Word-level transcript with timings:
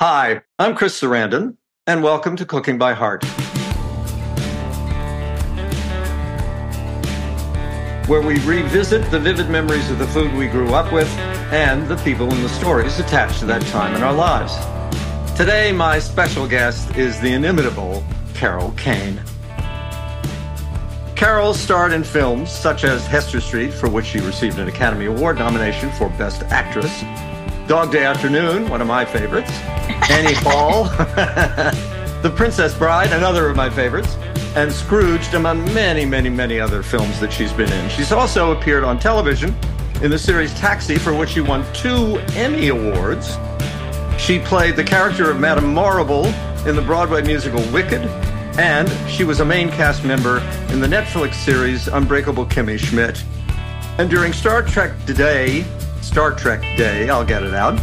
Hi, 0.00 0.42
I'm 0.60 0.76
Chris 0.76 1.00
Sarandon, 1.00 1.56
and 1.88 2.04
welcome 2.04 2.36
to 2.36 2.46
Cooking 2.46 2.78
by 2.78 2.92
Heart, 2.94 3.24
where 8.06 8.22
we 8.22 8.38
revisit 8.46 9.10
the 9.10 9.18
vivid 9.18 9.50
memories 9.50 9.90
of 9.90 9.98
the 9.98 10.06
food 10.06 10.32
we 10.34 10.46
grew 10.46 10.72
up 10.72 10.92
with 10.92 11.08
and 11.50 11.88
the 11.88 11.96
people 12.04 12.32
and 12.32 12.44
the 12.44 12.48
stories 12.48 13.00
attached 13.00 13.40
to 13.40 13.46
that 13.46 13.60
time 13.72 13.96
in 13.96 14.04
our 14.04 14.12
lives. 14.12 14.54
Today, 15.36 15.72
my 15.72 15.98
special 15.98 16.46
guest 16.46 16.96
is 16.96 17.18
the 17.18 17.32
inimitable 17.32 18.04
Carol 18.34 18.70
Kane. 18.76 19.20
Carol 21.16 21.52
starred 21.54 21.92
in 21.92 22.04
films 22.04 22.52
such 22.52 22.84
as 22.84 23.04
Hester 23.08 23.40
Street, 23.40 23.74
for 23.74 23.88
which 23.90 24.06
she 24.06 24.20
received 24.20 24.60
an 24.60 24.68
Academy 24.68 25.06
Award 25.06 25.38
nomination 25.38 25.90
for 25.90 26.08
Best 26.10 26.44
Actress, 26.44 27.02
Dog 27.68 27.92
Day 27.92 28.02
Afternoon, 28.02 28.66
one 28.70 28.80
of 28.80 28.86
my 28.86 29.04
favorites, 29.04 29.50
Annie 30.10 30.32
Hall, 30.38 30.84
The 32.22 32.32
Princess 32.34 32.74
Bride, 32.74 33.12
another 33.12 33.46
of 33.50 33.56
my 33.56 33.68
favorites, 33.68 34.16
and 34.56 34.72
Scrooged, 34.72 35.34
among 35.34 35.62
many, 35.74 36.06
many, 36.06 36.30
many 36.30 36.58
other 36.58 36.82
films 36.82 37.20
that 37.20 37.30
she's 37.30 37.52
been 37.52 37.70
in. 37.70 37.90
She's 37.90 38.10
also 38.10 38.52
appeared 38.52 38.84
on 38.84 38.98
television 38.98 39.54
in 40.00 40.10
the 40.10 40.18
series 40.18 40.54
Taxi, 40.54 40.96
for 40.96 41.12
which 41.12 41.28
she 41.28 41.42
won 41.42 41.62
two 41.74 42.16
Emmy 42.32 42.68
Awards. 42.68 43.36
She 44.18 44.38
played 44.38 44.74
the 44.74 44.84
character 44.84 45.30
of 45.30 45.38
Madame 45.38 45.74
Morrible 45.74 46.24
in 46.66 46.74
the 46.74 46.82
Broadway 46.82 47.20
musical 47.20 47.60
Wicked, 47.70 48.00
and 48.58 48.88
she 49.10 49.24
was 49.24 49.40
a 49.40 49.44
main 49.44 49.68
cast 49.68 50.04
member 50.06 50.38
in 50.70 50.80
the 50.80 50.88
Netflix 50.88 51.34
series 51.34 51.86
Unbreakable 51.86 52.46
Kimmy 52.46 52.78
Schmidt. 52.78 53.22
And 53.98 54.08
during 54.08 54.32
Star 54.32 54.62
Trek 54.62 54.92
Day, 55.04 55.66
Star 56.08 56.32
Trek 56.32 56.62
Day, 56.78 57.10
I'll 57.10 57.24
get 57.24 57.42
it 57.42 57.52
out, 57.52 57.78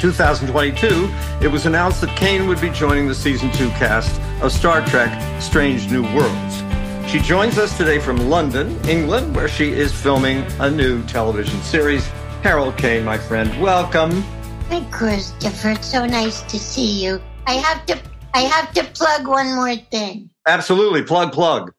2022, 0.00 1.10
it 1.44 1.50
was 1.50 1.66
announced 1.66 2.00
that 2.00 2.16
Kane 2.16 2.46
would 2.46 2.60
be 2.60 2.70
joining 2.70 3.08
the 3.08 3.14
season 3.14 3.50
two 3.50 3.68
cast 3.70 4.20
of 4.40 4.52
Star 4.52 4.86
Trek 4.86 5.42
Strange 5.42 5.90
New 5.90 6.04
Worlds. 6.14 6.62
She 7.10 7.18
joins 7.18 7.58
us 7.58 7.76
today 7.76 7.98
from 7.98 8.30
London, 8.30 8.78
England, 8.88 9.34
where 9.34 9.48
she 9.48 9.72
is 9.72 9.92
filming 9.92 10.44
a 10.60 10.70
new 10.70 11.02
television 11.06 11.60
series. 11.62 12.08
Carol 12.44 12.70
Kane, 12.72 13.04
my 13.04 13.18
friend, 13.18 13.60
welcome. 13.60 14.22
Hi, 14.68 14.86
Christopher. 14.92 15.70
It's 15.70 15.90
so 15.90 16.06
nice 16.06 16.42
to 16.42 16.60
see 16.60 17.04
you. 17.04 17.20
I 17.48 17.54
have 17.54 17.84
to 17.86 17.98
I 18.34 18.42
have 18.42 18.72
to 18.74 18.84
plug 18.84 19.26
one 19.26 19.56
more 19.56 19.74
thing. 19.74 20.30
Absolutely, 20.46 21.02
plug 21.02 21.32
plug. 21.32 21.72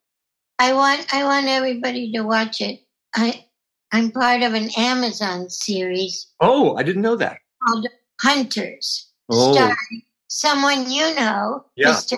I 0.59 0.73
want 0.73 1.07
I 1.13 1.23
want 1.23 1.47
everybody 1.47 2.11
to 2.11 2.21
watch 2.21 2.59
it. 2.59 2.81
I 3.15 3.45
I'm 3.91 4.11
part 4.11 4.43
of 4.43 4.53
an 4.53 4.69
Amazon 4.77 5.49
series 5.49 6.27
Oh, 6.39 6.75
I 6.77 6.83
didn't 6.83 7.01
know 7.01 7.15
that. 7.15 7.37
called 7.65 7.87
Hunters, 8.21 9.07
Oh, 9.29 9.53
starring 9.53 10.03
someone 10.27 10.89
you 10.91 11.13
know, 11.15 11.65
Yeah. 11.75 11.89
Mr. 11.93 12.17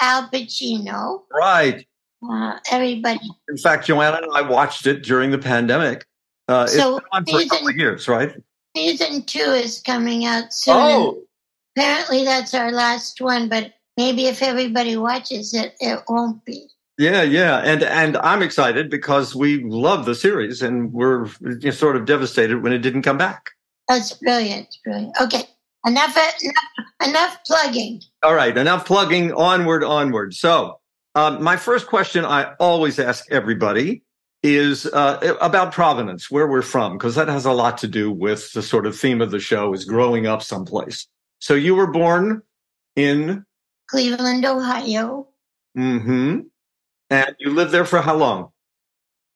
Al 0.00 0.28
Pacino. 0.28 1.22
right. 1.32 1.86
Uh, 2.28 2.58
everybody. 2.72 3.20
In 3.48 3.56
fact, 3.56 3.86
Joanna 3.86 4.18
and 4.22 4.32
I 4.34 4.40
watched 4.42 4.86
it 4.86 5.02
during 5.02 5.30
the 5.30 5.38
pandemic. 5.38 6.06
Uh, 6.48 6.64
it's 6.66 6.74
So, 6.76 7.00
on 7.12 7.24
for 7.26 7.40
a 7.40 7.46
couple 7.46 7.68
of 7.68 7.76
years, 7.76 8.08
right? 8.08 8.34
Season 8.76 9.22
two 9.22 9.38
is 9.38 9.80
coming 9.80 10.24
out 10.24 10.52
soon. 10.52 10.74
Oh, 10.76 11.22
Apparently, 11.76 12.24
that's 12.24 12.54
our 12.54 12.72
last 12.72 13.20
one, 13.20 13.48
but 13.50 13.74
maybe 13.98 14.26
if 14.26 14.42
everybody 14.42 14.96
watches 14.96 15.52
it, 15.52 15.74
it 15.80 16.00
won't 16.08 16.42
be. 16.46 16.68
Yeah, 16.98 17.22
yeah, 17.22 17.58
and 17.58 17.82
and 17.82 18.16
I'm 18.18 18.42
excited 18.42 18.90
because 18.90 19.34
we 19.34 19.62
love 19.64 20.06
the 20.06 20.14
series 20.14 20.62
and 20.62 20.92
we're 20.92 21.26
you 21.40 21.58
know, 21.64 21.70
sort 21.70 21.96
of 21.96 22.06
devastated 22.06 22.62
when 22.62 22.72
it 22.72 22.78
didn't 22.78 23.02
come 23.02 23.18
back. 23.18 23.50
That's 23.88 24.12
brilliant. 24.14 24.74
Brilliant. 24.84 25.14
Okay. 25.20 25.42
Enough, 25.86 26.16
enough, 26.16 27.08
enough 27.08 27.38
plugging. 27.46 28.02
All 28.24 28.34
right, 28.34 28.56
enough 28.56 28.86
plugging. 28.86 29.32
Onward, 29.32 29.84
onward. 29.84 30.34
So, 30.34 30.80
um, 31.14 31.42
my 31.42 31.56
first 31.56 31.86
question 31.86 32.24
I 32.24 32.54
always 32.58 32.98
ask 32.98 33.24
everybody 33.30 34.02
is 34.42 34.86
uh, 34.86 35.36
about 35.40 35.72
provenance, 35.72 36.28
where 36.28 36.48
we're 36.48 36.62
from, 36.62 36.98
because 36.98 37.14
that 37.14 37.28
has 37.28 37.44
a 37.44 37.52
lot 37.52 37.78
to 37.78 37.88
do 37.88 38.10
with 38.10 38.52
the 38.52 38.62
sort 38.62 38.86
of 38.86 38.98
theme 38.98 39.20
of 39.20 39.30
the 39.30 39.38
show 39.38 39.72
is 39.72 39.84
growing 39.84 40.26
up 40.26 40.42
someplace. 40.42 41.06
So, 41.38 41.54
you 41.54 41.76
were 41.76 41.86
born 41.86 42.42
in, 42.96 43.44
Cleveland, 43.88 44.44
Ohio. 44.44 45.28
hmm 45.76 46.40
and 47.10 47.34
you 47.38 47.50
lived 47.50 47.72
there 47.72 47.84
for 47.84 48.00
how 48.00 48.16
long? 48.16 48.50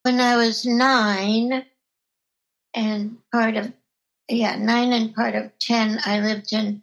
When 0.02 0.20
I 0.20 0.36
was 0.36 0.64
nine 0.64 1.64
and 2.74 3.16
part 3.32 3.56
of, 3.56 3.72
yeah, 4.28 4.56
nine 4.56 4.92
and 4.92 5.14
part 5.14 5.34
of 5.34 5.50
10, 5.60 6.00
I 6.04 6.20
lived 6.20 6.52
in 6.52 6.82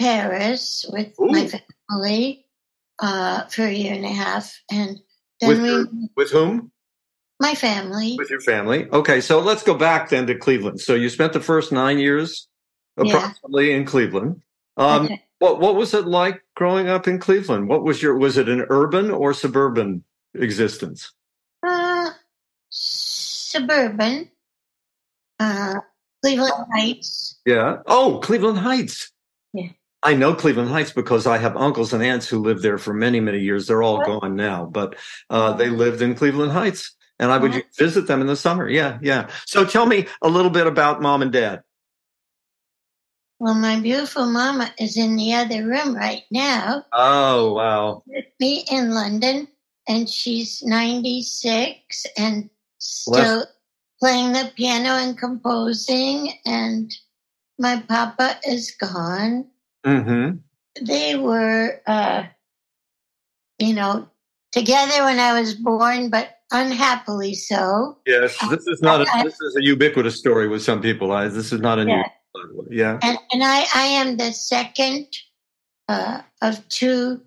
Paris 0.00 0.84
with 0.90 1.12
my 1.18 1.48
family 1.88 2.46
uh, 3.00 3.46
for 3.46 3.62
a 3.62 3.72
year 3.72 3.94
and 3.94 4.04
a 4.04 4.08
half. 4.12 4.54
And 4.70 4.98
then 5.40 5.48
With 5.48 5.62
we, 5.62 5.68
your- 5.70 5.86
With 6.16 6.30
whom? 6.30 6.72
my 7.40 7.54
family, 7.54 8.16
With 8.18 8.30
your 8.30 8.40
family. 8.40 8.88
Okay, 8.90 9.20
so 9.20 9.38
let's 9.40 9.62
go 9.62 9.74
back 9.74 10.08
then 10.10 10.26
to 10.26 10.34
Cleveland. 10.34 10.80
So, 10.80 10.94
you 10.94 11.08
spent 11.08 11.32
the 11.32 11.40
first 11.40 11.72
nine 11.72 11.98
years 11.98 12.48
Yeah. 13.02 13.16
approximately 13.16 13.72
in 13.72 13.84
Cleveland. 13.84 14.42
Um, 14.76 15.04
Okay. 15.06 15.22
What 15.40 15.60
what 15.60 15.76
was 15.76 15.94
it 15.94 16.04
like 16.08 16.42
growing 16.56 16.88
up 16.88 17.06
in 17.06 17.20
Cleveland? 17.20 17.68
What 17.68 17.84
was 17.84 18.02
your 18.02 18.18
was 18.18 18.36
it 18.36 18.48
an 18.48 18.66
urban 18.70 19.08
or 19.12 19.32
suburban 19.32 20.02
existence? 20.42 21.12
uh, 21.66 22.10
suburban, 22.70 24.30
uh, 25.40 25.74
Cleveland 26.22 26.66
Heights. 26.72 27.40
Yeah. 27.46 27.78
Oh, 27.86 28.20
Cleveland 28.22 28.58
Heights. 28.58 29.10
Yeah. 29.52 29.68
I 30.02 30.14
know 30.14 30.34
Cleveland 30.34 30.70
Heights 30.70 30.92
because 30.92 31.26
I 31.26 31.38
have 31.38 31.56
uncles 31.56 31.92
and 31.92 32.02
aunts 32.02 32.28
who 32.28 32.38
lived 32.40 32.62
there 32.62 32.78
for 32.78 32.92
many 32.94 33.20
many 33.20 33.38
years. 33.40 33.66
They're 33.66 33.82
all 33.82 34.04
gone 34.04 34.36
now, 34.36 34.66
but 34.66 34.96
uh, 35.30 35.54
they 35.54 35.68
lived 35.70 36.02
in 36.02 36.14
Cleveland 36.14 36.52
Heights, 36.52 36.94
and 37.18 37.32
I 37.32 37.38
would 37.38 37.50
Uh-huh. 37.52 37.62
visit 37.78 38.06
them 38.06 38.20
in 38.20 38.26
the 38.28 38.36
summer. 38.36 38.68
Yeah, 38.68 38.98
yeah. 39.02 39.28
So 39.46 39.64
tell 39.64 39.86
me 39.86 40.06
a 40.22 40.28
little 40.28 40.50
bit 40.50 40.66
about 40.66 41.02
mom 41.02 41.22
and 41.22 41.32
dad. 41.32 41.62
Well, 43.40 43.54
my 43.54 43.78
beautiful 43.80 44.26
mama 44.26 44.72
is 44.78 44.96
in 44.96 45.16
the 45.16 45.34
other 45.34 45.64
room 45.66 45.94
right 45.94 46.22
now. 46.30 46.84
Oh 46.92 47.52
wow. 47.54 48.02
with 48.06 48.26
me 48.40 48.64
in 48.70 48.90
London, 48.90 49.48
and 49.88 50.08
she's 50.08 50.62
96 50.62 52.06
and 52.16 52.50
still 52.78 53.46
playing 54.00 54.32
the 54.32 54.52
piano 54.54 54.90
and 54.90 55.18
composing. 55.18 56.34
And 56.44 56.94
my 57.58 57.82
papa 57.88 58.38
is 58.46 58.70
gone. 58.70 59.46
Mm-hmm. 59.84 60.36
They 60.86 61.16
were, 61.16 61.80
uh, 61.86 62.24
you 63.58 63.74
know, 63.74 64.08
together 64.52 65.04
when 65.04 65.18
I 65.18 65.40
was 65.40 65.54
born, 65.54 66.10
but 66.10 66.36
unhappily 66.52 67.34
so. 67.34 67.98
Yes, 68.06 68.36
this 68.50 68.66
is 68.66 68.80
not 68.82 69.00
a, 69.00 69.06
this 69.24 69.40
is 69.40 69.56
a 69.56 69.64
ubiquitous 69.64 70.16
story 70.16 70.48
with 70.48 70.62
some 70.62 70.80
people. 70.80 71.12
I, 71.12 71.28
this 71.28 71.52
is 71.52 71.60
not 71.60 71.78
a 71.78 71.84
new. 71.84 71.92
Yeah. 71.92 72.04
Yeah. 72.70 72.98
And, 73.02 73.18
and 73.32 73.42
I, 73.42 73.66
I 73.74 73.84
am 73.86 74.16
the 74.18 74.32
second 74.32 75.06
uh, 75.88 76.20
of 76.42 76.66
two 76.68 77.22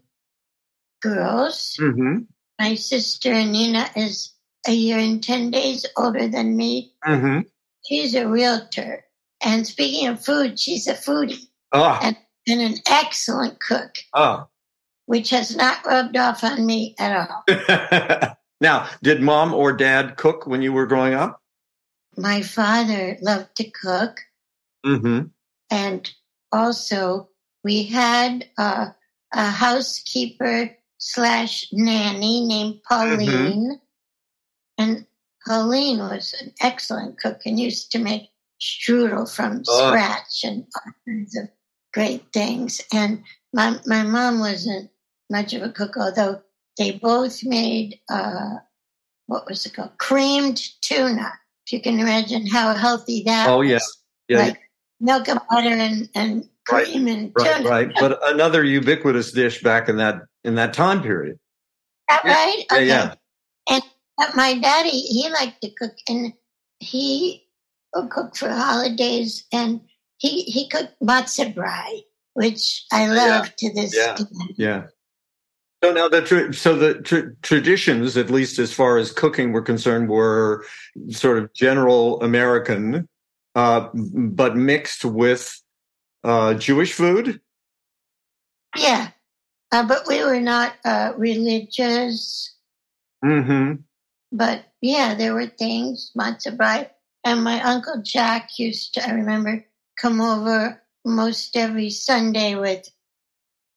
girls. 1.02 1.76
Mm-hmm. 1.80 2.20
My 2.62 2.76
sister 2.76 3.34
Nina 3.34 3.90
is 3.96 4.34
a 4.68 4.72
year 4.72 5.00
and 5.00 5.24
10 5.24 5.50
days 5.50 5.84
older 5.98 6.28
than 6.28 6.56
me. 6.56 6.94
Mm-hmm. 7.04 7.40
She's 7.88 8.14
a 8.14 8.28
realtor. 8.28 9.04
And 9.44 9.66
speaking 9.66 10.08
of 10.08 10.24
food, 10.24 10.60
she's 10.60 10.86
a 10.86 10.94
foodie 10.94 11.48
Ah, 11.74 12.00
and 12.04 12.62
an 12.62 12.76
excellent 12.88 13.60
cook, 13.60 13.96
ah. 14.14 14.48
which 15.08 15.32
has 15.32 15.56
not 15.56 15.84
rubbed 15.88 16.16
off 16.16 16.44
on 16.44 16.64
me 16.64 16.94
at 17.00 17.28
all. 17.32 18.36
now, 18.62 18.88
did 19.02 19.24
mom 19.24 19.56
or 19.56 19.74
dad 19.74 20.16
cook 20.16 20.46
when 20.46 20.62
you 20.62 20.72
were 20.72 20.86
growing 20.86 21.16
up? 21.16 21.42
My 22.16 22.44
father 22.44 23.18
loved 23.24 23.56
to 23.56 23.72
cook. 23.72 24.20
Mm-hmm. 24.86 25.30
And 25.72 26.12
also, 26.52 27.30
we 27.64 27.86
had 27.86 28.48
uh, 28.56 28.90
a 29.34 29.46
housekeeper 29.50 30.78
slash 31.02 31.68
nanny 31.74 32.46
named 32.46 32.82
Pauline. 32.88 33.80
And 34.78 35.06
Pauline 35.46 35.98
was 36.00 36.34
an 36.40 36.54
excellent 36.62 37.20
cook 37.20 37.42
and 37.46 37.60
used 37.60 37.92
to 37.92 38.00
make 38.00 38.30
strudel 38.62 39.26
from 39.34 39.64
Oh. 39.68 39.88
scratch 39.90 40.44
and 40.44 40.66
all 40.76 40.94
kinds 41.06 41.36
of 41.36 41.50
great 41.94 42.32
things. 42.32 42.80
And 42.94 43.24
my, 43.54 43.80
my 43.86 44.04
mom 44.04 44.40
wasn't 44.40 44.92
much 45.30 45.54
of 45.54 45.64
a 45.64 45.70
cook, 45.72 45.98
although 45.98 46.42
they 46.78 46.92
both 46.92 47.44
made, 47.44 48.00
uh, 48.10 48.58
what 49.26 49.48
was 49.48 49.66
it 49.66 49.74
called? 49.74 49.98
Creamed 49.98 50.62
tuna. 50.82 51.34
If 51.66 51.74
you 51.74 51.82
can 51.82 52.00
imagine 52.00 52.46
how 52.48 52.74
healthy 52.76 53.24
that 53.26 53.50
Oh, 53.50 53.58
was. 53.60 53.70
yeah. 53.70 53.80
Yeah. 54.30 54.38
Like 54.46 54.60
milk 55.02 55.28
and 55.28 55.40
butter 55.50 55.70
and, 55.70 56.10
and 56.16 56.48
Right, 56.72 56.86
cream 56.86 57.08
and 57.08 57.32
right, 57.36 57.58
tuna. 57.58 57.70
right. 57.70 57.90
But 58.00 58.20
another 58.32 58.64
ubiquitous 58.64 59.32
dish 59.32 59.62
back 59.64 59.90
in 59.90 59.98
that 59.98 60.22
in 60.44 60.56
that 60.56 60.74
time 60.74 61.02
period. 61.02 61.38
That 62.08 62.24
right? 62.24 62.66
Yeah, 62.70 62.76
Okay. 62.78 62.86
yeah. 62.88 63.80
But 64.18 64.36
my 64.36 64.54
daddy, 64.60 64.90
he 64.92 65.28
liked 65.32 65.62
to 65.64 65.72
cook 65.72 65.94
and 66.08 66.34
he 66.80 67.44
would 67.96 68.12
cook 68.12 68.36
for 68.36 68.50
holidays 68.50 69.44
and 69.52 69.82
he, 70.20 70.44
he 70.44 70.70
cooked 70.70 70.94
matzo 71.02 71.52
brei. 71.54 72.02
which 72.34 72.86
I 72.94 73.08
love 73.08 73.48
yeah. 73.48 73.70
to 73.70 73.74
this 73.74 73.96
yeah. 73.98 74.16
day. 74.16 74.24
Yeah. 74.58 74.84
So 75.84 75.92
now 75.92 76.08
the 76.08 76.22
tra- 76.22 76.54
so 76.54 76.76
the 76.76 77.02
tra- 77.02 77.34
traditions, 77.42 78.16
at 78.16 78.30
least 78.30 78.60
as 78.60 78.72
far 78.72 78.98
as 78.98 79.12
cooking 79.12 79.52
were 79.52 79.64
concerned, 79.64 80.08
were 80.10 80.64
sort 81.10 81.40
of 81.40 81.52
general 81.56 82.22
American, 82.22 83.08
uh, 83.56 83.90
but 83.94 84.56
mixed 84.56 85.06
with 85.06 85.62
uh, 86.24 86.54
Jewish 86.56 86.94
food. 86.94 87.42
Yeah, 88.78 89.10
uh, 89.72 89.88
but 89.88 90.08
we 90.08 90.24
were 90.24 90.40
not 90.40 90.74
uh, 90.86 91.14
religious. 91.18 92.56
Mm-hmm. 93.24 93.82
But 94.32 94.66
yeah, 94.82 95.14
there 95.14 95.34
were 95.34 95.48
things 95.48 96.12
matzo 96.18 96.56
brei, 96.56 96.90
and 97.24 97.44
my 97.44 97.62
uncle 97.62 98.02
Jack 98.02 98.58
used 98.58 98.94
to. 98.94 99.08
I 99.08 99.12
remember 99.12 99.66
come 100.00 100.22
over 100.22 100.82
most 101.06 101.56
every 101.56 101.90
Sunday 101.90 102.56
with 102.56 102.90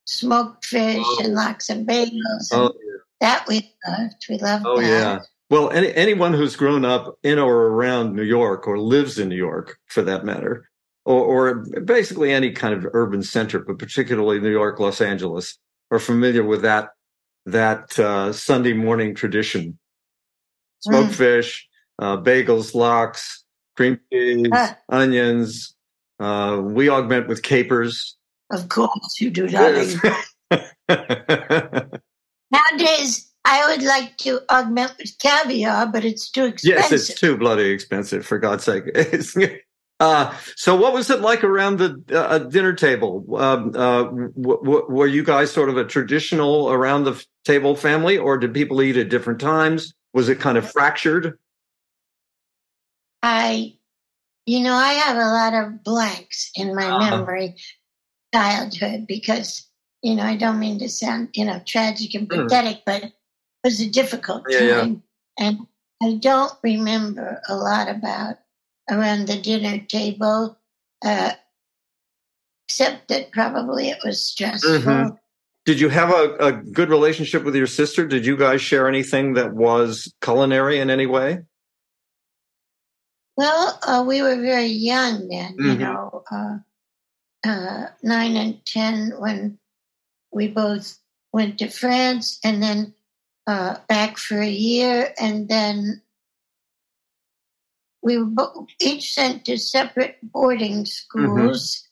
smoked 0.07 0.65
fish 0.65 1.05
oh. 1.05 1.21
and 1.23 1.35
lox 1.35 1.69
and 1.69 1.87
bagels. 1.87 2.53
And 2.53 2.63
oh, 2.63 2.73
yeah. 2.75 2.99
That 3.21 3.47
we 3.49 3.73
loved. 3.87 4.27
We 4.29 4.39
loved 4.39 4.65
oh, 4.67 4.81
that. 4.81 4.87
yeah. 4.87 5.19
Well, 5.51 5.71
any, 5.71 5.93
anyone 5.95 6.33
who's 6.33 6.57
grown 6.57 6.85
up 6.85 7.19
in 7.23 7.39
or 7.39 7.69
around 7.69 8.15
New 8.15 8.23
York 8.23 8.67
or 8.67 8.79
lives 8.79 9.19
in 9.19 9.29
New 9.29 9.37
York, 9.37 9.79
for 9.87 10.03
that 10.03 10.25
matter, 10.25 10.69
or, 11.05 11.23
or 11.23 11.55
basically 11.83 12.33
any 12.33 12.51
kind 12.51 12.75
of 12.75 12.87
urban 12.93 13.23
center, 13.23 13.59
but 13.59 13.79
particularly 13.79 14.41
New 14.41 14.51
York, 14.51 14.81
Los 14.81 15.01
Angeles, 15.01 15.59
are 15.91 15.99
familiar 15.99 16.43
with 16.43 16.63
that 16.63 16.91
that 17.47 17.99
uh, 17.99 18.33
Sunday 18.33 18.73
morning 18.73 19.15
tradition. 19.15 19.79
Smoked 20.81 21.13
mm. 21.13 21.15
fish, 21.15 21.69
uh, 21.99 22.17
bagels, 22.17 22.75
lox, 22.75 23.45
cream 23.77 24.01
cheese, 24.13 24.49
uh. 24.53 24.73
onions. 24.89 25.75
Uh, 26.19 26.61
we 26.63 26.89
augment 26.89 27.29
with 27.29 27.43
capers. 27.43 28.17
Of 28.51 28.69
course, 28.69 29.21
you 29.21 29.31
do 29.31 29.49
that. 29.49 30.25
Nowadays, 32.51 33.34
I 33.45 33.67
would 33.71 33.83
like 33.83 34.17
to 34.19 34.41
augment 34.51 34.95
with 34.99 35.19
caviar, 35.19 35.87
but 35.87 36.05
it's 36.05 36.31
too 36.31 36.47
expensive. 36.47 36.91
Yes, 36.91 36.93
it's 36.93 37.21
too 37.21 37.37
bloody 37.37 37.71
expensive, 37.71 38.25
for 38.25 38.39
God's 38.39 38.65
sake. 38.65 38.85
uh, 40.01 40.35
so, 40.57 40.75
what 40.75 40.95
was 40.95 41.11
it 41.11 41.21
like 41.21 41.45
around 41.45 41.79
the 41.79 42.03
uh, 42.13 42.39
dinner 42.39 42.73
table? 42.73 43.25
Um, 43.37 43.69
uh, 43.75 44.05
w- 44.05 44.33
w- 44.37 44.87
were 44.89 45.07
you 45.07 45.23
guys 45.23 45.53
sort 45.53 45.69
of 45.69 45.77
a 45.77 45.85
traditional 45.85 46.73
around 46.73 47.05
the 47.05 47.23
table 47.45 47.77
family, 47.77 48.17
or 48.17 48.39
did 48.39 48.55
people 48.55 48.81
eat 48.81 48.97
at 48.97 49.11
different 49.11 49.41
times? 49.41 49.93
Was 50.15 50.31
it 50.31 50.41
kind 50.41 50.57
of 50.57 50.71
fractured? 50.71 51.39
I, 53.23 53.75
you 54.47 54.61
know, 54.61 54.75
I 54.75 54.93
have 54.95 55.17
a 55.17 55.21
lot 55.21 55.55
of 55.55 55.85
blanks 55.85 56.51
in 56.55 56.75
my 56.75 56.87
uh-huh. 56.87 57.11
memory 57.11 57.57
childhood 58.35 59.07
because 59.07 59.69
you 60.03 60.15
know 60.15 60.25
I 60.25 60.37
don't 60.37 60.59
mean 60.59 60.79
to 60.79 60.89
sound 60.89 61.29
you 61.35 61.45
know 61.45 61.61
tragic 61.67 62.15
and 62.15 62.27
hmm. 62.31 62.43
pathetic, 62.43 62.79
mm. 62.79 62.83
but 62.87 63.13
was 63.65 63.81
a 63.81 63.89
difficult 63.89 64.45
yeah, 64.49 64.81
time, 64.81 65.03
yeah. 65.39 65.47
and 65.49 65.67
I 66.03 66.15
don't 66.17 66.53
remember 66.63 67.41
a 67.49 67.57
lot 67.57 67.89
about 67.89 68.37
around 68.91 69.27
the 69.27 69.41
dinner 69.41 69.79
table, 69.87 70.59
uh, 71.05 71.33
except 72.69 73.09
that 73.09 73.33
probably 73.33 73.89
it 73.89 73.99
was 74.05 74.23
stressful. 74.23 74.71
Mm-hmm. 74.71 75.15
Did 75.65 75.81
you 75.81 75.89
have 75.89 76.11
a, 76.11 76.37
a, 76.41 76.53
good 76.53 76.91
relationship 76.91 77.43
with 77.43 77.57
your 77.57 77.67
sister? 77.67 78.07
Did 78.07 78.27
you 78.27 78.37
guys 78.37 78.61
share 78.61 78.87
anything 78.87 79.33
that 79.35 79.55
was 79.55 80.13
culinary 80.21 80.79
in 80.79 80.91
any 80.91 81.07
way? 81.07 81.43
Well, 83.39 83.79
uh, 83.87 84.05
we 84.07 84.21
were 84.21 84.37
very 84.37 84.67
young 84.67 85.29
then, 85.29 85.57
mm-hmm. 85.57 85.71
you 85.71 85.79
know. 85.79 86.23
Uh, 86.31 86.59
uh, 87.47 87.87
nine 88.03 88.37
and 88.37 88.65
10 88.67 89.13
when 89.19 89.59
we 90.33 90.49
both 90.49 90.99
went 91.33 91.59
to 91.59 91.69
France 91.69 92.39
and 92.45 92.63
then 92.63 92.95
uh, 93.47 93.77
back 93.89 94.19
for 94.19 94.41
a 94.41 94.49
year. 94.49 95.13
And 95.19 95.49
then 95.49 96.03
we 98.03 98.19
were 98.19 98.25
both, 98.25 98.69
each 98.81 99.15
sent 99.15 99.45
to 99.47 99.59
separate 99.59 100.17
boarding 100.23 100.85
schools 100.87 101.89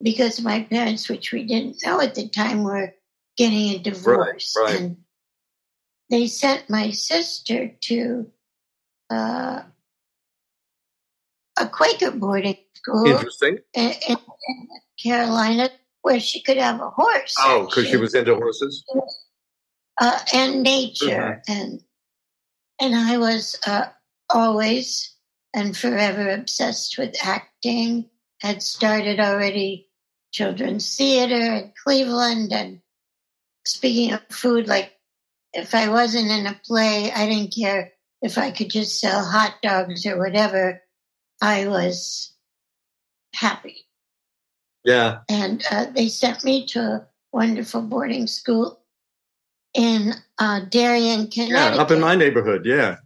mm-hmm. 0.00 0.04
because 0.04 0.40
my 0.40 0.62
parents, 0.64 1.08
which 1.08 1.32
we 1.32 1.44
didn't 1.44 1.76
know 1.84 2.00
at 2.00 2.14
the 2.14 2.28
time, 2.28 2.62
were 2.62 2.94
getting 3.36 3.70
a 3.70 3.78
divorce. 3.78 4.54
Right, 4.56 4.64
right. 4.72 4.80
And 4.80 4.96
they 6.10 6.26
sent 6.26 6.68
my 6.68 6.90
sister 6.90 7.68
to 7.82 8.30
uh, 9.10 9.62
a 11.58 11.68
Quaker 11.68 12.10
boarding 12.10 12.58
school. 12.74 13.06
Interesting. 13.06 13.58
In, 13.74 13.92
in, 14.08 14.16
Carolina, 15.02 15.70
where 16.02 16.20
she 16.20 16.42
could 16.42 16.58
have 16.58 16.80
a 16.80 16.90
horse. 16.90 17.34
Oh, 17.38 17.66
because 17.66 17.86
she 17.88 17.96
was 17.96 18.14
into 18.14 18.34
horses. 18.34 18.84
Uh, 20.00 20.18
and 20.32 20.62
nature, 20.62 21.42
mm-hmm. 21.48 21.52
and 21.52 21.80
and 22.80 22.94
I 22.94 23.18
was 23.18 23.58
uh, 23.66 23.86
always 24.28 25.14
and 25.54 25.76
forever 25.76 26.30
obsessed 26.30 26.96
with 26.98 27.16
acting. 27.22 28.08
Had 28.40 28.62
started 28.62 29.20
already 29.20 29.88
children's 30.32 30.96
theater 30.96 31.54
in 31.54 31.72
Cleveland, 31.82 32.52
and 32.52 32.80
speaking 33.66 34.12
of 34.12 34.22
food, 34.30 34.66
like 34.66 34.92
if 35.52 35.74
I 35.74 35.88
wasn't 35.88 36.30
in 36.30 36.46
a 36.46 36.60
play, 36.64 37.12
I 37.12 37.26
didn't 37.26 37.54
care 37.54 37.92
if 38.22 38.38
I 38.38 38.50
could 38.50 38.70
just 38.70 39.00
sell 39.00 39.24
hot 39.24 39.56
dogs 39.62 40.06
or 40.06 40.18
whatever. 40.18 40.82
I 41.42 41.68
was 41.68 42.32
happy. 43.34 43.86
Yeah. 44.84 45.20
And 45.28 45.64
uh, 45.70 45.86
they 45.94 46.08
sent 46.08 46.44
me 46.44 46.66
to 46.68 46.80
a 46.80 47.08
wonderful 47.32 47.82
boarding 47.82 48.26
school 48.26 48.79
in 49.74 50.14
uh, 50.38 50.60
Darien, 50.70 51.28
Connecticut. 51.28 51.74
Yeah, 51.74 51.80
up 51.80 51.90
in 51.90 52.00
my 52.00 52.14
neighborhood. 52.14 52.64
Yeah. 52.64 52.96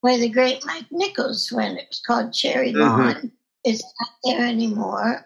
Where 0.00 0.18
the 0.18 0.28
great 0.28 0.64
Mike 0.66 0.86
Nichols 0.90 1.50
went. 1.52 1.78
It 1.78 1.86
was 1.88 2.00
called 2.00 2.32
Cherry 2.32 2.72
mm-hmm. 2.72 2.80
Lawn. 2.80 3.32
It's 3.64 3.82
not 3.82 4.10
there 4.24 4.46
anymore. 4.46 5.24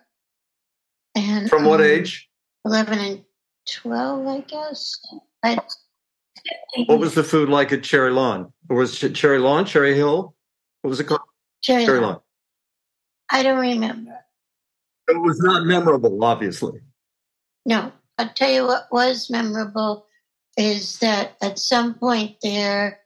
And 1.17 1.49
from 1.51 1.65
what 1.65 1.81
um, 1.81 1.87
age? 1.87 2.29
Eleven 2.65 2.99
and 2.99 3.25
twelve, 3.69 4.27
I 4.27 4.41
guess. 4.41 4.95
I, 5.43 5.59
what 6.87 7.01
was 7.01 7.15
the 7.15 7.25
food 7.25 7.49
like 7.49 7.73
at 7.73 7.83
Cherry 7.83 8.13
Lawn? 8.13 8.53
Or 8.69 8.77
was 8.77 9.03
it 9.03 9.15
Cherry 9.15 9.39
Lawn, 9.39 9.65
Cherry 9.65 9.95
Hill? 9.95 10.35
What 10.83 10.91
was 10.91 11.01
it 11.01 11.05
called? 11.05 11.21
Cherry, 11.63 11.85
Cherry 11.85 12.01
Lawn. 12.01 12.21
I 13.31 13.43
don't 13.43 13.59
remember. 13.59 14.17
It 15.09 15.21
was 15.21 15.41
not 15.41 15.65
memorable, 15.65 16.23
obviously. 16.23 16.81
No. 17.67 17.93
I'll 18.19 18.29
tell 18.31 18.51
you 18.51 18.67
what 18.67 18.89
was 18.91 19.31
memorable 19.31 20.08
is 20.59 20.99
that 20.99 21.37
at 21.41 21.59
some 21.59 21.95
point 21.95 22.37
there, 22.43 23.01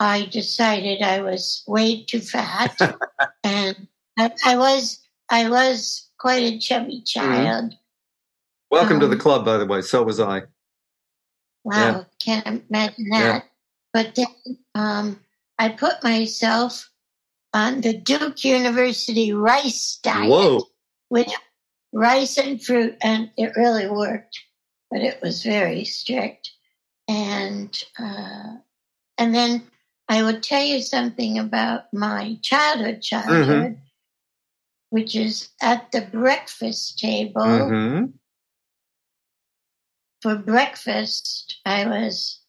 I 0.00 0.26
decided 0.26 1.00
I 1.00 1.22
was 1.22 1.62
way 1.66 2.04
too 2.04 2.20
fat, 2.20 2.76
and 3.44 3.86
I, 4.18 4.32
I, 4.44 4.56
was 4.56 5.00
I 5.30 5.48
was 5.48 6.10
quite 6.18 6.42
a 6.42 6.58
chubby 6.58 6.96
mm-hmm. 6.96 7.04
child. 7.04 7.64
Mm-hmm. 7.66 7.76
Welcome 8.70 8.96
um, 8.96 9.00
to 9.00 9.06
the 9.06 9.14
um, 9.14 9.20
club, 9.20 9.44
by 9.44 9.56
the 9.56 9.64
way. 9.64 9.80
So 9.80 10.02
was 10.02 10.20
I. 10.20 10.42
Wow, 11.64 11.74
yeah. 11.74 12.04
can't 12.20 12.64
imagine 12.68 13.08
that. 13.10 13.20
Yeah. 13.20 13.40
But 13.92 14.14
then 14.16 14.58
um, 14.74 15.20
I 15.58 15.70
put 15.70 16.02
myself 16.02 16.90
on 17.54 17.80
the 17.80 17.96
Duke 17.96 18.44
University 18.44 19.32
rice 19.32 19.98
diet, 20.02 20.28
Whoa. 20.28 20.64
which 21.08 21.30
rice 21.92 22.36
and 22.36 22.62
fruit, 22.62 22.96
and 23.00 23.30
it 23.36 23.52
really 23.56 23.88
worked, 23.88 24.38
but 24.90 25.00
it 25.00 25.22
was 25.22 25.44
very 25.44 25.84
strict. 25.84 26.50
And 27.08 27.84
uh, 27.98 28.56
and 29.18 29.34
then 29.34 29.62
I 30.08 30.22
will 30.22 30.40
tell 30.40 30.62
you 30.62 30.80
something 30.80 31.38
about 31.38 31.92
my 31.92 32.38
childhood, 32.42 33.02
childhood, 33.02 33.46
mm-hmm. 33.48 33.80
which 34.90 35.14
is 35.14 35.48
at 35.60 35.92
the 35.92 36.02
breakfast 36.02 36.98
table. 36.98 37.42
Mm-hmm. 37.42 38.04
For 40.22 40.36
breakfast, 40.36 41.60
I 41.64 41.86
was 41.86 42.40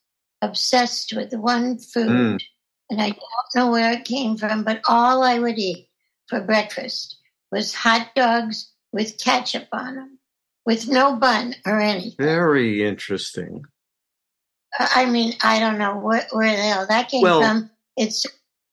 obsessed 0.42 1.14
with 1.16 1.34
one 1.34 1.78
food. 1.78 2.10
Mm 2.10 2.42
and 2.90 3.02
I 3.02 3.10
don't 3.10 3.56
know 3.56 3.72
where 3.72 3.92
it 3.92 4.06
came 4.06 4.38
from, 4.38 4.64
but 4.64 4.82
all 4.88 5.24
I 5.24 5.40
would 5.40 5.58
eat 5.58 5.90
for 6.28 6.42
breakfast 6.42 7.18
was 7.52 7.74
hot 7.74 8.10
dogs 8.16 8.72
with 8.92 9.20
ketchup 9.20 9.68
on 9.72 9.96
them, 9.96 10.20
with 10.66 10.88
no 10.88 11.16
bun 11.16 11.56
or 11.66 11.80
anything. 11.80 12.16
Very 12.18 12.84
interesting. 12.84 13.64
I 14.80 15.06
mean, 15.06 15.34
I 15.42 15.60
don't 15.60 15.78
know 15.78 15.98
where, 15.98 16.28
where 16.32 16.56
the 16.56 16.62
hell 16.62 16.86
that 16.88 17.10
came 17.10 17.22
well, 17.22 17.42
from. 17.42 17.70
It's 17.96 18.26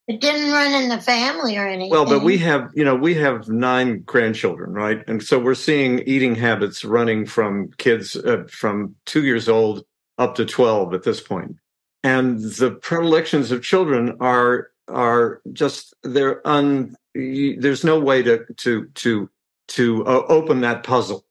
it 0.06 0.20
didn't 0.20 0.52
run 0.52 0.82
in 0.82 0.90
the 0.90 1.00
family 1.00 1.56
or 1.56 1.66
anything. 1.66 1.90
Well, 1.90 2.04
but 2.04 2.22
we 2.22 2.36
have, 2.38 2.70
you 2.74 2.84
know, 2.84 2.94
we 2.94 3.14
have 3.14 3.48
nine 3.48 4.00
grandchildren, 4.00 4.74
right? 4.74 5.02
And 5.08 5.22
so 5.22 5.38
we're 5.38 5.54
seeing 5.54 6.00
eating 6.00 6.34
habits 6.34 6.84
running 6.84 7.24
from 7.24 7.70
kids 7.78 8.14
uh, 8.14 8.44
from 8.50 8.96
two 9.06 9.24
years 9.24 9.48
old 9.48 9.84
up 10.18 10.34
to 10.34 10.44
12 10.44 10.92
at 10.92 11.04
this 11.04 11.20
point 11.20 11.56
and 12.04 12.38
the 12.38 12.70
predilections 12.70 13.50
of 13.50 13.62
children 13.62 14.16
are 14.20 14.70
are 14.86 15.40
just 15.52 15.94
they're 16.04 16.46
un 16.46 16.94
there's 17.14 17.82
no 17.82 17.98
way 17.98 18.22
to 18.22 18.44
to 18.56 18.86
to 18.94 19.28
to 19.66 20.06
uh, 20.06 20.22
open 20.28 20.60
that 20.60 20.84
puzzle 20.84 21.24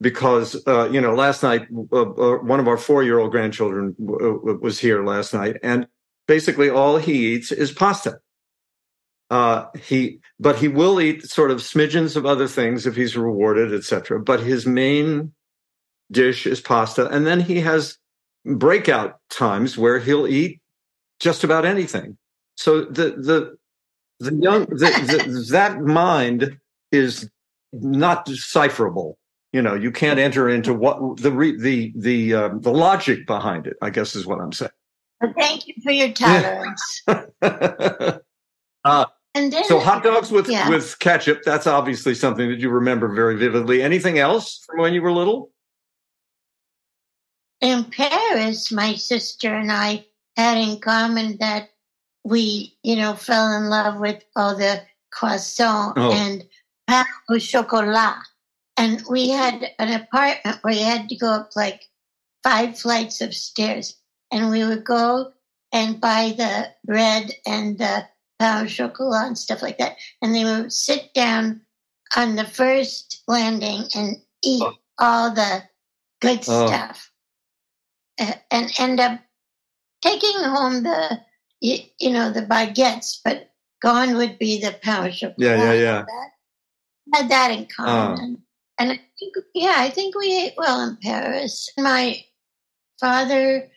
because 0.00 0.62
uh, 0.66 0.88
you 0.90 1.00
know 1.00 1.14
last 1.14 1.42
night 1.42 1.66
uh, 1.92 2.02
uh 2.02 2.36
one 2.38 2.60
of 2.60 2.68
our 2.68 2.76
four-year-old 2.76 3.30
grandchildren 3.30 3.94
w- 3.98 4.58
was 4.60 4.78
here 4.78 5.04
last 5.04 5.34
night, 5.34 5.56
and 5.62 5.86
basically 6.26 6.70
all 6.70 6.96
he 6.98 7.34
eats 7.34 7.52
is 7.52 7.72
pasta. 7.72 8.18
Uh, 9.30 9.66
he, 9.82 10.20
but 10.38 10.56
he 10.56 10.68
will 10.68 11.00
eat 11.00 11.24
sort 11.24 11.50
of 11.50 11.58
smidgens 11.58 12.14
of 12.14 12.26
other 12.26 12.46
things 12.46 12.86
if 12.86 12.94
he's 12.94 13.16
rewarded, 13.16 13.72
etc. 13.72 14.20
But 14.20 14.40
his 14.40 14.66
main 14.66 15.32
dish 16.12 16.46
is 16.46 16.60
pasta, 16.60 17.08
and 17.08 17.26
then 17.26 17.40
he 17.40 17.60
has 17.60 17.98
breakout 18.44 19.18
times 19.30 19.78
where 19.78 19.98
he'll 19.98 20.26
eat 20.26 20.60
just 21.20 21.44
about 21.44 21.64
anything. 21.64 22.18
So 22.56 22.82
the 22.82 23.10
the 23.16 23.56
the 24.20 24.34
young 24.36 24.66
the, 24.66 25.24
the, 25.26 25.46
that 25.50 25.80
mind 25.80 26.58
is 26.92 27.28
not 27.72 28.24
decipherable. 28.26 29.18
You 29.54 29.62
know, 29.62 29.74
you 29.74 29.92
can't 29.92 30.18
enter 30.18 30.48
into 30.48 30.74
what 30.74 31.18
the 31.18 31.30
re, 31.30 31.56
the 31.56 31.92
the 31.94 32.34
uh, 32.34 32.50
the 32.54 32.72
logic 32.72 33.24
behind 33.24 33.68
it. 33.68 33.76
I 33.80 33.88
guess 33.88 34.16
is 34.16 34.26
what 34.26 34.40
I'm 34.40 34.52
saying. 34.52 34.72
Well, 35.20 35.32
thank 35.38 35.68
you 35.68 35.74
for 35.80 35.92
your 35.92 36.10
tolerance. 36.10 37.02
uh, 37.06 38.18
and 39.36 39.52
then, 39.52 39.62
so 39.62 39.78
hot 39.78 40.02
dogs 40.02 40.32
with 40.32 40.48
yeah. 40.48 40.68
with 40.68 40.98
ketchup. 40.98 41.42
That's 41.44 41.68
obviously 41.68 42.16
something 42.16 42.48
that 42.48 42.58
you 42.58 42.68
remember 42.68 43.14
very 43.14 43.36
vividly. 43.36 43.80
Anything 43.80 44.18
else 44.18 44.64
from 44.66 44.80
when 44.80 44.92
you 44.92 45.02
were 45.02 45.12
little? 45.12 45.52
In 47.60 47.84
Paris, 47.84 48.72
my 48.72 48.96
sister 48.96 49.54
and 49.54 49.70
I 49.70 50.04
had 50.36 50.58
in 50.58 50.80
common 50.80 51.36
that 51.38 51.70
we, 52.24 52.76
you 52.82 52.96
know, 52.96 53.14
fell 53.14 53.52
in 53.52 53.70
love 53.70 54.00
with 54.00 54.24
all 54.34 54.56
the 54.56 54.82
croissant 55.12 55.94
oh. 55.96 56.10
and 56.10 56.44
pain 56.88 57.04
au 57.30 57.38
chocolat. 57.38 58.16
And 58.76 59.02
we 59.08 59.30
had 59.30 59.70
an 59.78 60.00
apartment 60.00 60.58
where 60.62 60.74
you 60.74 60.84
had 60.84 61.08
to 61.08 61.16
go 61.16 61.30
up 61.30 61.50
like 61.54 61.88
five 62.42 62.78
flights 62.78 63.20
of 63.20 63.34
stairs. 63.34 63.96
And 64.32 64.50
we 64.50 64.64
would 64.64 64.84
go 64.84 65.32
and 65.72 66.00
buy 66.00 66.34
the 66.36 66.70
bread 66.84 67.30
and 67.46 67.78
the 67.78 68.06
au 68.40 68.66
chocolat 68.66 69.26
and 69.26 69.38
stuff 69.38 69.62
like 69.62 69.78
that. 69.78 69.96
And 70.20 70.34
they 70.34 70.44
would 70.44 70.72
sit 70.72 71.14
down 71.14 71.62
on 72.16 72.36
the 72.36 72.44
first 72.44 73.22
landing 73.28 73.84
and 73.94 74.16
eat 74.42 74.62
oh. 74.62 74.74
all 74.98 75.34
the 75.34 75.62
good 76.20 76.44
oh. 76.48 76.66
stuff 76.66 77.10
and 78.18 78.72
end 78.78 79.00
up 79.00 79.20
taking 80.02 80.38
home 80.38 80.82
the 80.82 81.20
you, 81.60 81.78
you, 81.98 82.10
know 82.10 82.30
the 82.30 82.42
baguettes, 82.42 83.18
but 83.24 83.50
gone 83.82 84.16
would 84.16 84.38
be 84.38 84.60
the 84.60 84.74
au 84.86 85.10
chocolat. 85.10 85.34
Yeah, 85.38 85.56
yeah, 85.56 85.72
yeah. 85.72 86.04
That. 86.06 86.30
Had 87.14 87.28
that 87.30 87.50
in 87.50 87.66
oh. 87.70 87.74
common. 87.74 88.42
And 88.78 88.92
I 88.92 89.00
think, 89.18 89.34
yeah, 89.54 89.76
I 89.76 89.90
think 89.90 90.16
we 90.16 90.46
ate 90.46 90.54
well 90.56 90.86
in 90.88 90.96
Paris. 90.96 91.70
My 91.78 92.24
father 93.00 93.70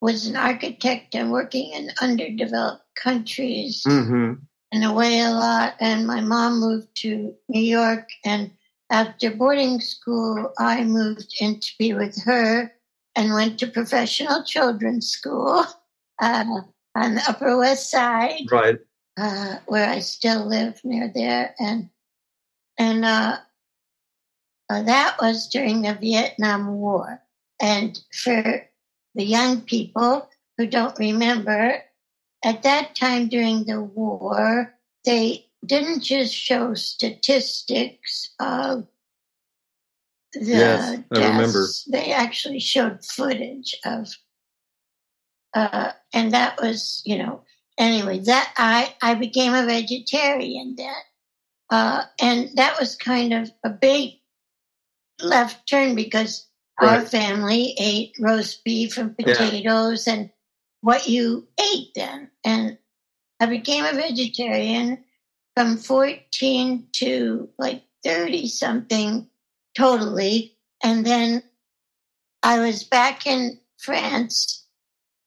was 0.00 0.26
an 0.26 0.36
architect 0.36 1.14
and 1.14 1.30
working 1.30 1.72
in 1.72 1.90
underdeveloped 2.00 2.84
countries 2.96 3.82
mm-hmm. 3.86 4.34
and 4.72 4.84
away 4.84 5.20
a 5.20 5.30
lot. 5.30 5.74
And 5.80 6.06
my 6.06 6.20
mom 6.20 6.60
moved 6.60 6.88
to 7.02 7.34
New 7.48 7.60
York. 7.60 8.08
And 8.24 8.52
after 8.90 9.30
boarding 9.30 9.80
school, 9.80 10.52
I 10.58 10.84
moved 10.84 11.34
in 11.40 11.60
to 11.60 11.68
be 11.78 11.92
with 11.94 12.22
her 12.24 12.72
and 13.16 13.34
went 13.34 13.58
to 13.58 13.66
professional 13.66 14.44
children's 14.44 15.08
school 15.08 15.64
uh, 16.22 16.44
on 16.94 17.14
the 17.14 17.22
Upper 17.28 17.58
West 17.58 17.90
Side, 17.90 18.50
right, 18.50 18.78
uh, 19.16 19.56
where 19.66 19.88
I 19.88 19.98
still 19.98 20.46
live 20.46 20.80
near 20.84 21.10
there, 21.14 21.54
and 21.58 21.90
and 22.78 23.04
uh, 23.04 23.38
uh, 24.70 24.82
that 24.82 25.16
was 25.20 25.48
during 25.48 25.82
the 25.82 25.94
Vietnam 25.94 26.74
War. 26.74 27.22
And 27.60 27.98
for 28.12 28.68
the 29.14 29.24
young 29.24 29.62
people 29.62 30.28
who 30.56 30.66
don't 30.66 30.98
remember, 30.98 31.82
at 32.44 32.62
that 32.62 32.94
time 32.94 33.28
during 33.28 33.64
the 33.64 33.82
war, 33.82 34.74
they 35.04 35.46
didn't 35.64 36.02
just 36.02 36.34
show 36.34 36.74
statistics 36.74 38.30
of 38.38 38.86
the 40.34 40.44
yes, 40.44 40.90
deaths. 40.90 41.04
I 41.12 41.28
remember. 41.28 41.66
They 41.88 42.12
actually 42.12 42.60
showed 42.60 43.04
footage 43.04 43.74
of, 43.84 44.08
uh, 45.54 45.92
and 46.12 46.32
that 46.32 46.60
was, 46.60 47.02
you 47.04 47.18
know, 47.18 47.42
anyway, 47.78 48.20
that 48.20 48.52
I, 48.56 48.94
I 49.02 49.14
became 49.14 49.54
a 49.54 49.66
vegetarian 49.66 50.74
then. 50.76 50.94
Uh, 51.70 52.04
and 52.20 52.50
that 52.56 52.78
was 52.78 52.96
kind 52.96 53.34
of 53.34 53.50
a 53.64 53.70
big 53.70 54.17
left 55.20 55.68
turn 55.68 55.94
because 55.94 56.46
right. 56.80 56.98
our 56.98 57.06
family 57.06 57.74
ate 57.78 58.14
roast 58.18 58.64
beef 58.64 58.98
and 58.98 59.16
potatoes 59.16 60.06
yeah. 60.06 60.14
and 60.14 60.30
what 60.80 61.08
you 61.08 61.46
ate 61.60 61.88
then. 61.94 62.30
And 62.44 62.78
I 63.40 63.46
became 63.46 63.84
a 63.84 63.92
vegetarian 63.92 65.04
from 65.56 65.76
14 65.76 66.86
to 66.92 67.48
like 67.58 67.82
30 68.04 68.46
something 68.48 69.28
totally. 69.76 70.56
And 70.82 71.04
then 71.04 71.42
I 72.42 72.60
was 72.60 72.84
back 72.84 73.26
in 73.26 73.58
France 73.78 74.66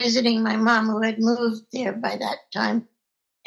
visiting 0.01 0.41
my 0.41 0.55
mom 0.55 0.87
who 0.87 1.01
had 1.01 1.19
moved 1.19 1.65
there 1.71 1.93
by 1.93 2.17
that 2.17 2.37
time. 2.53 2.87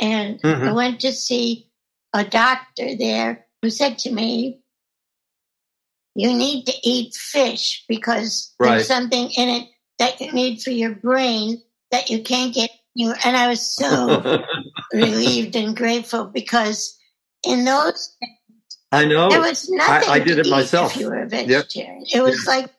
And 0.01 0.41
mm-hmm. 0.41 0.69
I 0.69 0.73
went 0.73 1.01
to 1.01 1.13
see 1.13 1.71
a 2.13 2.25
doctor 2.25 2.97
there 2.97 3.47
who 3.63 3.71
said 3.71 3.99
to 3.99 4.11
me, 4.11 4.61
you 6.15 6.33
need 6.33 6.67
to 6.67 6.73
eat 6.83 7.15
fish 7.15 7.85
because 7.89 8.55
right. 8.59 8.71
there's 8.71 8.87
something 8.87 9.31
in 9.37 9.49
it 9.49 9.69
that 9.99 10.21
you 10.21 10.33
need 10.33 10.63
for 10.63 10.71
your 10.71 10.95
brain 10.95 11.63
that 11.91 12.11
you 12.11 12.23
can't 12.23 12.55
get. 12.55 12.71
You 12.97 13.13
and 13.25 13.37
I 13.37 13.49
was 13.49 13.75
so 13.75 14.45
relieved 14.93 15.57
and 15.57 15.77
grateful 15.77 16.27
because 16.27 16.97
in 17.45 17.65
those 17.65 18.17
I 18.95 19.05
know. 19.07 19.29
There 19.29 19.41
was 19.41 19.69
nothing. 19.69 20.09
I, 20.09 20.15
I 20.15 20.19
did 20.21 20.39
it 20.39 20.49
myself. 20.49 20.95
If 20.95 21.01
you 21.01 21.09
were 21.09 21.23
a 21.23 21.29
vegetarian, 21.29 22.05
yep. 22.07 22.17
it 22.17 22.23
was 22.23 22.47
like, 22.47 22.71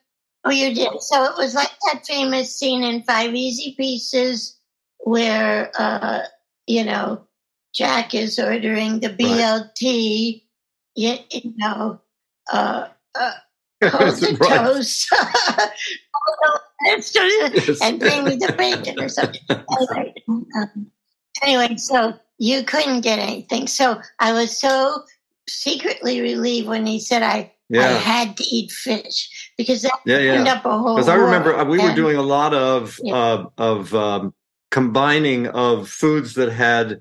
oh, 0.44 0.50
you 0.50 0.74
did. 0.74 0.88
So 1.00 1.24
it 1.24 1.36
was 1.36 1.54
like 1.54 1.70
that 1.86 2.06
famous 2.06 2.56
scene 2.56 2.82
in 2.82 3.02
Five 3.02 3.34
Easy 3.34 3.74
Pieces 3.76 4.58
where, 5.00 5.70
uh, 5.78 6.22
you 6.66 6.84
know, 6.84 7.26
Jack 7.74 8.14
is 8.14 8.38
ordering 8.38 9.00
the 9.00 9.10
BLT. 9.10 9.82
Right. 9.82 10.42
You, 10.94 11.16
you 11.30 11.54
know, 11.58 12.00
uh, 12.50 12.88
uh, 13.18 13.32
the 13.80 14.36
right. 14.40 14.58
toast, 14.58 15.12
and 17.82 18.00
bring 18.00 18.24
me 18.24 18.36
the 18.36 18.54
bacon 18.56 19.00
or 19.00 19.08
something. 19.08 19.40
Anyway, 19.50 20.14
um, 20.28 20.90
anyway, 21.42 21.76
so 21.76 22.14
you 22.38 22.62
couldn't 22.62 23.02
get 23.02 23.18
anything. 23.18 23.66
So 23.66 24.00
I 24.18 24.32
was 24.32 24.58
so 24.58 25.02
secretly 25.48 26.20
relieved 26.20 26.68
when 26.68 26.86
he 26.86 26.98
said 26.98 27.22
I 27.22 27.52
yeah. 27.68 27.82
I 27.82 27.92
had 27.92 28.36
to 28.36 28.44
eat 28.44 28.70
fish 28.70 29.52
because 29.56 29.82
that 29.82 29.98
yeah, 30.04 30.18
yeah. 30.18 30.32
opened 30.32 30.48
up 30.48 30.64
a 30.64 30.78
whole. 30.78 30.96
Because 30.96 31.08
I 31.08 31.16
remember 31.16 31.56
uh, 31.56 31.64
we 31.64 31.78
were 31.78 31.94
doing 31.94 32.16
a 32.16 32.22
lot 32.22 32.54
of 32.54 33.00
yeah. 33.02 33.14
uh, 33.14 33.46
of 33.58 33.94
um, 33.94 34.34
combining 34.70 35.48
of 35.48 35.88
foods 35.88 36.34
that 36.34 36.52
had 36.52 37.00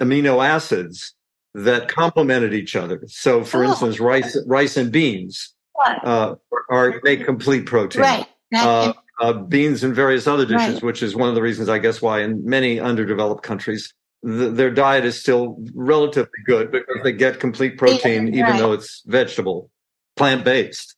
amino 0.00 0.44
acids 0.44 1.14
that 1.54 1.88
complemented 1.88 2.52
each 2.52 2.76
other. 2.76 3.02
So, 3.06 3.44
for 3.44 3.64
oh. 3.64 3.68
instance, 3.68 4.00
rice 4.00 4.36
rice 4.46 4.76
and 4.76 4.92
beans 4.92 5.53
uh, 5.84 6.34
are 6.70 7.00
make 7.02 7.24
complete 7.24 7.66
protein. 7.66 8.02
Right. 8.02 8.26
Uh, 8.54 8.92
uh, 9.20 9.32
beans 9.32 9.84
and 9.84 9.94
various 9.94 10.26
other 10.26 10.44
dishes, 10.44 10.74
right. 10.74 10.82
which 10.82 11.02
is 11.02 11.14
one 11.14 11.28
of 11.28 11.34
the 11.34 11.42
reasons, 11.42 11.68
I 11.68 11.78
guess, 11.78 12.02
why 12.02 12.22
in 12.22 12.44
many 12.44 12.80
underdeveloped 12.80 13.42
countries 13.42 13.92
the, 14.24 14.48
their 14.50 14.70
diet 14.70 15.04
is 15.04 15.20
still 15.20 15.56
relatively 15.74 16.30
good 16.46 16.72
because 16.72 16.96
they 17.04 17.12
get 17.12 17.38
complete 17.40 17.76
protein, 17.76 18.28
yeah, 18.28 18.40
even 18.40 18.44
right. 18.44 18.58
though 18.58 18.72
it's 18.72 19.02
vegetable, 19.06 19.70
plant 20.16 20.44
based. 20.44 20.96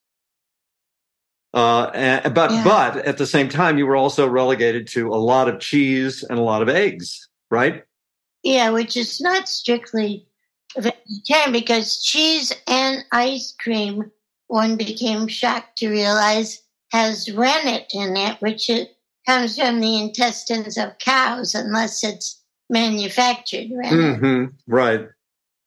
Uh, 1.52 1.90
and, 1.94 2.34
but 2.34 2.50
yeah. 2.50 2.64
but 2.64 2.96
at 2.98 3.18
the 3.18 3.26
same 3.26 3.48
time, 3.48 3.78
you 3.78 3.86
were 3.86 3.96
also 3.96 4.28
relegated 4.28 4.86
to 4.86 5.08
a 5.08 5.16
lot 5.16 5.48
of 5.48 5.58
cheese 5.58 6.22
and 6.22 6.38
a 6.38 6.42
lot 6.42 6.62
of 6.62 6.68
eggs, 6.68 7.28
right? 7.50 7.82
Yeah, 8.42 8.70
which 8.70 8.96
is 8.96 9.20
not 9.20 9.48
strictly 9.48 10.28
vegetarian 10.76 11.52
because 11.52 12.04
cheese 12.04 12.52
and 12.68 13.04
ice 13.10 13.54
cream, 13.58 14.10
one 14.48 14.76
became 14.76 15.28
shocked 15.28 15.78
to 15.78 15.88
realize, 15.90 16.62
has 16.92 17.30
rennet 17.32 17.86
in 17.92 18.16
it, 18.16 18.40
which 18.40 18.70
it 18.70 18.90
comes 19.26 19.58
from 19.58 19.80
the 19.80 19.98
intestines 20.00 20.76
of 20.78 20.96
cows, 20.98 21.54
unless 21.54 22.04
it's 22.04 22.42
manufactured, 22.70 23.68
right? 23.74 23.92
Mm-hmm, 23.92 24.44
right. 24.66 25.06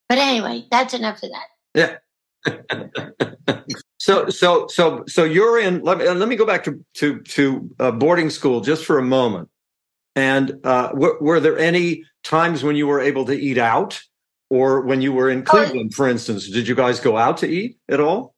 But 0.07 0.17
anyway, 0.17 0.65
that's 0.71 0.93
enough 0.93 1.21
of 1.23 1.29
that. 1.31 1.47
Yeah. 1.75 1.97
so 3.99 4.29
so 4.29 4.67
so 4.67 5.03
so 5.07 5.23
you're 5.23 5.59
in. 5.59 5.81
Let 5.83 5.97
me 5.97 6.07
let 6.09 6.27
me 6.29 6.35
go 6.35 6.45
back 6.45 6.63
to 6.63 6.83
to 6.95 7.19
to 7.21 7.69
uh, 7.79 7.91
boarding 7.91 8.29
school 8.29 8.61
just 8.61 8.85
for 8.85 8.97
a 8.97 9.03
moment. 9.03 9.49
And 10.15 10.59
uh, 10.63 10.89
w- 10.89 11.17
were 11.21 11.39
there 11.39 11.57
any 11.59 12.03
times 12.23 12.63
when 12.63 12.75
you 12.75 12.87
were 12.87 12.99
able 12.99 13.25
to 13.25 13.33
eat 13.33 13.57
out, 13.57 14.01
Or 14.49 14.81
when 14.81 15.01
you 15.01 15.13
were 15.13 15.29
in 15.29 15.39
Oh. 15.41 15.43
Cleveland, 15.51 15.93
for 15.93 16.07
instance, 16.07 16.49
did 16.49 16.67
you 16.67 16.75
guys 16.75 16.99
go 16.99 17.17
out 17.17 17.37
to 17.39 17.47
eat 17.47 17.77
at 17.87 17.99
all? 17.99 18.33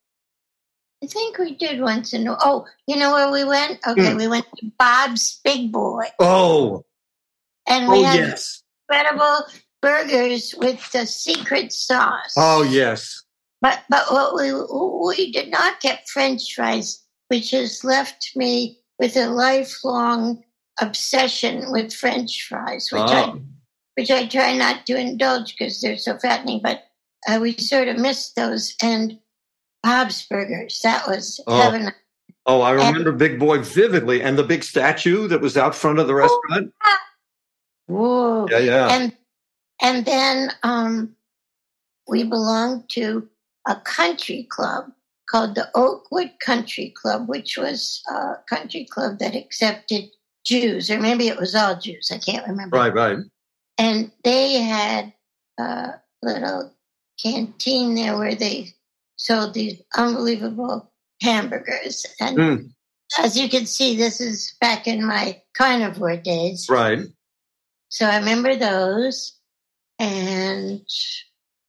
I 1.03 1.07
think 1.07 1.37
we 1.39 1.55
did 1.55 1.81
once 1.81 2.13
in 2.13 2.27
a 2.27 2.37
Oh, 2.41 2.65
you 2.87 2.95
know 2.95 3.13
where 3.13 3.31
we 3.31 3.43
went? 3.43 3.79
Okay, 3.87 4.11
Hmm. 4.11 4.17
we 4.17 4.27
went 4.27 4.45
to 4.57 4.71
Bob's 4.77 5.39
Big 5.43 5.71
Boy. 5.71 6.05
Oh, 6.19 6.83
And 7.67 7.87
oh 7.89 7.91
we 7.93 8.03
had 8.03 8.19
yes. 8.19 8.61
incredible 8.89 9.45
burgers 9.81 10.53
with 10.57 10.91
the 10.91 11.05
secret 11.07 11.73
sauce. 11.73 12.33
Oh 12.37 12.61
yes. 12.63 13.21
But 13.61 13.83
but 13.89 14.11
what 14.11 14.35
we 14.35 14.53
we 15.07 15.31
did 15.31 15.49
not 15.49 15.79
get 15.81 16.07
French 16.09 16.53
fries, 16.53 17.03
which 17.29 17.51
has 17.51 17.83
left 17.83 18.31
me 18.35 18.79
with 18.99 19.15
a 19.17 19.27
lifelong 19.27 20.43
obsession 20.79 21.71
with 21.71 21.93
French 21.93 22.45
fries, 22.47 22.89
which 22.91 23.01
I 23.01 23.23
Oh. 23.23 23.41
which 23.95 24.11
I 24.11 24.25
try 24.27 24.55
not 24.55 24.85
to 24.87 24.95
indulge 24.95 25.55
because 25.57 25.81
they're 25.81 25.97
so 25.97 26.17
fattening. 26.19 26.61
But 26.63 26.83
uh, 27.27 27.39
we 27.41 27.53
sort 27.57 27.87
of 27.87 27.97
missed 27.97 28.35
those 28.35 28.75
and 28.81 29.19
Bob's 29.83 30.25
Burgers. 30.27 30.79
That 30.83 31.07
was 31.07 31.39
Oh. 31.47 31.55
heaven. 31.61 31.91
Oh, 32.45 32.61
I 32.61 32.71
remember 32.71 33.11
Big 33.11 33.39
Boy 33.39 33.59
vividly, 33.59 34.21
and 34.21 34.37
the 34.37 34.43
big 34.43 34.63
statue 34.63 35.27
that 35.27 35.41
was 35.41 35.57
out 35.57 35.75
front 35.75 35.99
of 35.99 36.07
the 36.07 36.15
restaurant. 36.15 36.73
Whoa! 37.87 38.47
Yeah, 38.49 38.59
yeah. 38.59 38.87
And 38.91 39.17
and 39.81 40.05
then 40.05 40.51
um, 40.63 41.15
we 42.07 42.23
belonged 42.23 42.89
to 42.91 43.27
a 43.67 43.75
country 43.75 44.47
club 44.49 44.91
called 45.29 45.55
the 45.55 45.69
Oakwood 45.75 46.31
Country 46.43 46.93
Club, 47.01 47.27
which 47.29 47.57
was 47.57 48.01
a 48.09 48.35
country 48.49 48.85
club 48.85 49.19
that 49.19 49.35
accepted 49.35 50.05
Jews, 50.43 50.89
or 50.89 50.99
maybe 50.99 51.27
it 51.27 51.37
was 51.37 51.53
all 51.55 51.79
Jews. 51.79 52.11
I 52.11 52.17
can't 52.17 52.47
remember. 52.47 52.75
Right, 52.77 52.93
right. 52.93 53.17
and 53.77 54.11
they 54.23 54.53
had 54.55 55.13
a 55.59 55.93
little 56.23 56.73
canteen 57.21 57.93
there 57.95 58.17
where 58.17 58.35
they 58.35 58.73
sold 59.21 59.53
these 59.53 59.81
unbelievable 59.95 60.91
hamburgers. 61.21 62.05
And 62.19 62.37
Mm. 62.37 62.73
as 63.19 63.37
you 63.37 63.49
can 63.49 63.65
see, 63.65 63.95
this 63.95 64.19
is 64.19 64.55
back 64.59 64.87
in 64.87 65.05
my 65.05 65.41
carnivore 65.53 66.17
days. 66.17 66.67
Right. 66.69 66.99
So 67.89 68.05
I 68.07 68.17
remember 68.17 68.55
those. 68.55 69.37
And 69.99 70.81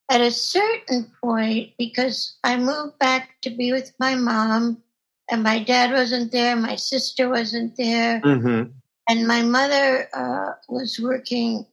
at 0.09 0.21
a 0.23 0.31
certain 0.31 1.13
point, 1.23 1.75
because 1.77 2.39
I 2.43 2.57
moved 2.57 2.99
back 2.99 3.41
to 3.43 3.51
be 3.51 3.73
with 3.73 3.93
my 3.99 4.15
mom, 4.15 4.83
and 5.31 5.43
my 5.43 5.63
dad 5.63 5.93
wasn't 5.93 6.33
there, 6.33 6.57
my 6.57 6.77
sister 6.77 7.29
wasn't 7.29 7.77
there, 7.77 8.21
hmm 8.21 8.63
and 9.09 9.27
my 9.27 9.43
mother 9.43 10.09
uh, 10.15 10.53
was 10.69 10.99
working 11.03 11.67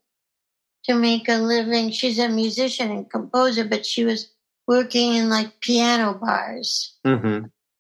to 0.86 0.96
make 0.96 1.30
a 1.30 1.36
living. 1.38 1.92
She's 1.92 2.18
a 2.18 2.28
musician 2.28 2.90
and 2.92 3.10
composer, 3.10 3.64
but 3.64 3.86
she 3.86 4.04
was 4.04 4.34
working 4.70 5.16
in 5.16 5.30
like 5.30 5.60
piano 5.62 6.14
bars. 6.14 6.96
hmm 7.04 7.40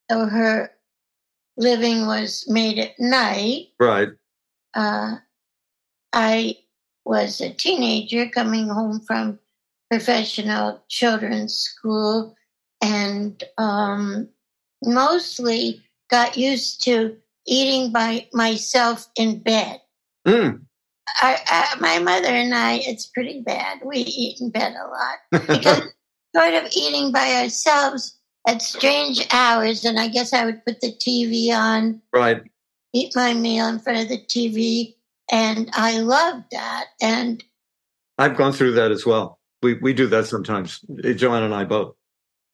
So 0.10 0.25
her 0.25 0.72
living 1.55 2.08
was 2.08 2.46
made 2.50 2.79
at 2.79 3.00
night. 3.00 3.67
Right. 3.79 4.10
Uh, 4.74 5.17
I 6.12 6.58
was 7.05 7.41
a 7.41 7.53
teenager 7.53 8.27
coming 8.27 8.69
home 8.69 9.01
from 9.05 9.38
professional 9.91 10.84
children's 10.89 11.53
school 11.53 12.36
and 12.81 13.43
um, 13.60 14.27
mostly 14.84 15.84
got 16.10 16.38
used 16.38 16.84
to 16.86 17.17
eating 17.46 17.91
by 17.91 18.27
myself 18.34 19.08
in 19.15 19.39
bed. 19.43 19.79
Mm. 20.27 20.62
our, 21.22 21.36
uh, 21.51 21.75
my 21.79 22.00
mother 22.00 22.27
and 22.27 22.53
I, 22.53 22.81
it's 22.84 23.05
pretty 23.05 23.41
bad. 23.41 23.79
We 23.86 23.98
eat 24.00 24.41
in 24.41 24.50
bed 24.50 24.74
a 24.74 24.88
lot 24.88 25.17
because 25.48 25.81
sort 26.36 26.54
of 26.54 26.72
eating 26.76 27.12
by 27.12 27.42
ourselves 27.42 28.18
at 28.48 28.62
strange 28.62 29.26
hours. 29.32 29.86
And 29.86 30.00
I 30.00 30.08
guess 30.08 30.34
I 30.34 30.46
would 30.46 30.64
put 30.66 30.82
the 30.82 30.92
TV 30.94 31.52
on, 31.52 32.02
right. 32.14 32.42
eat 32.94 33.16
my 33.16 33.34
meal 33.34 33.68
in 33.68 33.80
front 33.80 34.00
of 34.00 34.10
the 34.10 34.18
TV, 34.26 34.96
and 35.32 35.70
I 35.74 36.00
loved 36.00 36.46
that. 36.52 36.86
And 37.02 37.44
I've 38.18 38.38
gone 38.38 38.54
through 38.54 38.74
that 38.74 38.92
as 38.92 39.06
well. 39.06 39.39
We 39.62 39.76
we 39.76 39.94
do 39.94 40.08
that 40.08 40.26
sometimes. 40.28 40.80
eh, 41.04 41.13
Joanna 41.13 41.46
and 41.46 41.54
I 41.54 41.65
both. 41.65 41.96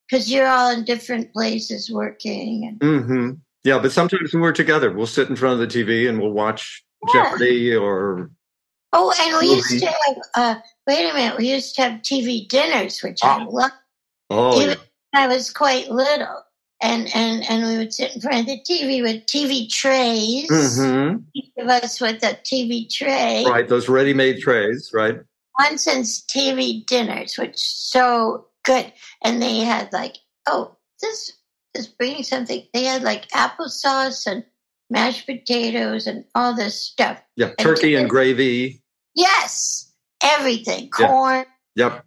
because 0.09 0.31
you're 0.31 0.47
all 0.47 0.71
in 0.71 0.83
different 0.85 1.31
places 1.33 1.89
working, 1.91 2.77
and 2.81 3.05
hmm 3.05 3.31
Yeah, 3.63 3.79
but 3.79 3.91
sometimes 3.91 4.33
when 4.33 4.41
we're 4.41 4.51
together, 4.53 4.91
we'll 4.91 5.07
sit 5.07 5.29
in 5.29 5.35
front 5.35 5.59
of 5.61 5.67
the 5.69 5.83
TV 5.83 6.09
and 6.09 6.19
we'll 6.19 6.31
watch 6.31 6.83
Yeah. 7.13 7.23
Jeopardy 7.23 7.75
or 7.75 8.31
oh, 8.93 9.13
and 9.21 9.37
we 9.39 9.55
used 9.55 9.79
to 9.79 9.85
have. 9.87 10.17
Uh, 10.35 10.55
wait 10.87 11.09
a 11.09 11.13
minute, 11.13 11.37
we 11.37 11.51
used 11.51 11.75
to 11.75 11.81
have 11.83 12.01
TV 12.01 12.47
dinners, 12.47 13.01
which 13.01 13.23
I 13.23 13.39
Ah. 13.41 13.45
loved. 13.49 13.73
oh 14.29 14.61
Even 14.61 14.77
I 15.13 15.27
was 15.27 15.51
quite 15.51 15.89
little. 15.89 16.41
And, 16.81 17.09
and, 17.15 17.49
and 17.49 17.65
we 17.65 17.77
would 17.77 17.93
sit 17.93 18.13
in 18.15 18.21
front 18.21 18.41
of 18.41 18.45
the 18.47 18.59
TV 18.69 19.01
with 19.01 19.25
TV 19.27 19.69
trays. 19.69 20.47
hmm 20.77 21.17
Each 21.33 21.51
of 21.57 21.67
us 21.69 22.01
with 22.01 22.21
a 22.23 22.37
TV 22.43 22.89
tray. 22.89 23.45
right 23.45 23.67
those 23.67 23.87
ready-made 23.87 24.39
trays, 24.41 24.91
right? 24.93 25.19
Swanson's 25.57 26.25
TV 26.27 26.85
dinners, 26.85 27.37
which 27.37 27.55
so 27.57 28.47
good. 28.63 28.91
And 29.23 29.41
they 29.41 29.59
had 29.59 29.91
like, 29.93 30.17
oh, 30.47 30.75
this 31.01 31.31
is 31.73 31.87
bringing 31.87 32.23
something. 32.23 32.63
They 32.73 32.83
had 32.83 33.03
like 33.03 33.29
applesauce 33.29 34.27
and 34.27 34.43
mashed 34.89 35.25
potatoes 35.25 36.07
and 36.07 36.25
all 36.35 36.53
this 36.53 36.79
stuff. 36.79 37.21
Yeah, 37.37 37.53
turkey 37.57 37.95
and 37.95 38.09
gravy. 38.09 38.83
Yes, 39.15 39.84
everything. 40.25 40.89
Corn. 40.89 41.45
Yep. 41.75 42.05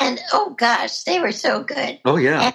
And 0.00 0.20
oh 0.32 0.54
gosh, 0.58 1.02
they 1.04 1.20
were 1.20 1.32
so 1.32 1.62
good. 1.62 2.00
Oh 2.04 2.16
yeah. 2.16 2.52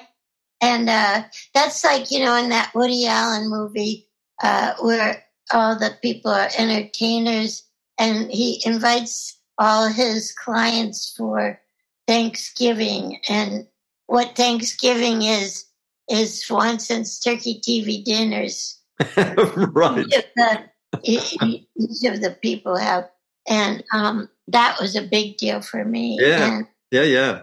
And 0.61 0.89
uh, 0.89 1.23
that's 1.53 1.83
like, 1.83 2.09
you 2.09 2.19
know, 2.23 2.37
in 2.37 2.49
that 2.49 2.71
Woody 2.73 3.05
Allen 3.05 3.49
movie 3.49 4.07
uh, 4.41 4.75
where 4.79 5.23
all 5.51 5.77
the 5.77 5.91
people 6.01 6.31
are 6.31 6.49
entertainers 6.57 7.63
and 7.99 8.31
he 8.31 8.61
invites 8.65 9.37
all 9.57 9.89
his 9.89 10.31
clients 10.31 11.13
for 11.17 11.59
Thanksgiving. 12.07 13.19
And 13.27 13.67
what 14.07 14.37
Thanksgiving 14.37 15.23
is, 15.23 15.65
is 16.09 16.45
Swanson's 16.45 17.19
Turkey 17.19 17.59
TV 17.59 18.03
dinners. 18.03 18.79
right. 19.17 20.05
Each 20.05 20.15
of 20.15 20.23
the, 20.35 21.65
each 21.75 22.03
of 22.05 22.21
the 22.21 22.37
people 22.41 22.77
have. 22.77 23.09
And 23.49 23.83
um, 23.93 24.29
that 24.47 24.77
was 24.79 24.95
a 24.95 25.01
big 25.01 25.37
deal 25.37 25.61
for 25.61 25.83
me. 25.83 26.17
Yeah. 26.19 26.57
And 26.57 26.67
Yeah, 26.91 27.03
yeah. 27.03 27.41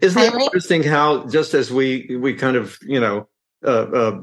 Isn't 0.00 0.22
it 0.22 0.34
interesting 0.34 0.82
how 0.82 1.26
just 1.28 1.54
as 1.54 1.72
we 1.72 2.16
we 2.20 2.34
kind 2.34 2.56
of 2.56 2.76
you 2.82 3.00
know 3.00 3.28
uh, 3.64 3.68
uh, 3.68 4.22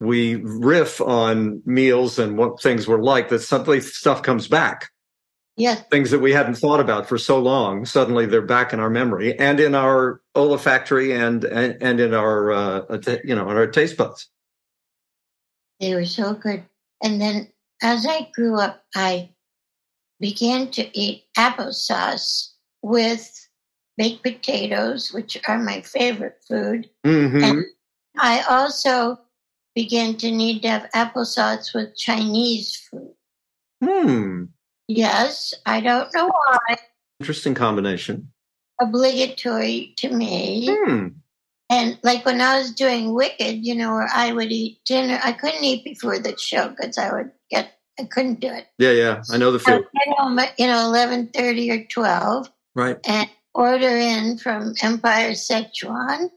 we 0.00 0.36
riff 0.36 1.00
on 1.00 1.62
meals 1.64 2.18
and 2.18 2.38
what 2.38 2.60
things 2.60 2.86
were 2.86 3.02
like, 3.02 3.30
that 3.30 3.40
suddenly 3.40 3.80
stuff 3.80 4.22
comes 4.22 4.46
back. 4.46 4.90
yes, 5.56 5.82
Things 5.90 6.12
that 6.12 6.20
we 6.20 6.32
hadn't 6.32 6.54
thought 6.54 6.78
about 6.78 7.08
for 7.08 7.18
so 7.18 7.40
long, 7.40 7.84
suddenly 7.84 8.26
they're 8.26 8.42
back 8.42 8.72
in 8.72 8.78
our 8.78 8.90
memory 8.90 9.36
and 9.36 9.58
in 9.58 9.74
our 9.74 10.20
olfactory 10.36 11.12
and 11.12 11.42
and, 11.44 11.76
and 11.82 12.00
in 12.00 12.14
our 12.14 12.52
uh, 12.52 12.98
you 13.24 13.34
know 13.34 13.50
in 13.50 13.56
our 13.56 13.66
taste 13.66 13.96
buds. 13.96 14.28
They 15.80 15.94
were 15.94 16.04
so 16.04 16.34
good. 16.34 16.64
And 17.02 17.20
then 17.20 17.48
as 17.82 18.06
I 18.06 18.28
grew 18.34 18.58
up, 18.58 18.82
I 18.94 19.30
began 20.20 20.70
to 20.72 20.98
eat 20.98 21.24
applesauce 21.36 22.52
with 22.82 23.48
baked 23.96 24.22
potatoes, 24.22 25.12
which 25.12 25.38
are 25.46 25.58
my 25.58 25.80
favorite 25.82 26.38
food. 26.46 26.88
hmm 27.04 27.42
And 27.42 27.64
I 28.18 28.42
also 28.48 29.18
began 29.74 30.16
to 30.16 30.30
need 30.30 30.62
to 30.62 30.68
have 30.68 30.90
applesauce 30.94 31.74
with 31.74 31.96
Chinese 31.96 32.76
food. 32.90 33.14
Hmm. 33.84 34.44
Yes, 34.88 35.54
I 35.66 35.80
don't 35.80 36.12
know 36.14 36.26
why. 36.26 36.76
Interesting 37.20 37.54
combination. 37.54 38.32
Obligatory 38.80 39.94
to 39.98 40.10
me. 40.10 40.68
Hmm. 40.70 41.08
And 41.70 41.98
like 42.02 42.24
when 42.24 42.40
I 42.40 42.58
was 42.58 42.72
doing 42.72 43.14
Wicked, 43.14 43.64
you 43.64 43.74
know, 43.74 43.92
where 43.92 44.08
I 44.12 44.32
would 44.32 44.50
eat 44.50 44.80
dinner, 44.86 45.20
I 45.22 45.32
couldn't 45.32 45.62
eat 45.62 45.84
before 45.84 46.18
the 46.18 46.36
show 46.38 46.70
because 46.70 46.96
I 46.96 47.12
would 47.12 47.30
get, 47.50 47.72
I 47.98 48.04
couldn't 48.04 48.40
do 48.40 48.48
it. 48.48 48.66
Yeah, 48.78 48.92
yeah. 48.92 49.22
I 49.32 49.36
know 49.38 49.50
the 49.52 49.58
I 49.58 49.62
feel. 49.62 49.78
get 49.80 50.16
home 50.18 50.38
at, 50.38 50.52
you 50.58 50.66
know, 50.66 50.84
eleven 50.86 51.28
thirty 51.28 51.70
or 51.70 51.84
twelve, 51.84 52.50
Right. 52.74 52.96
and 53.04 53.28
order 53.54 53.88
in 53.88 54.38
from 54.38 54.74
Empire 54.82 55.32
Szechuan, 55.32 56.28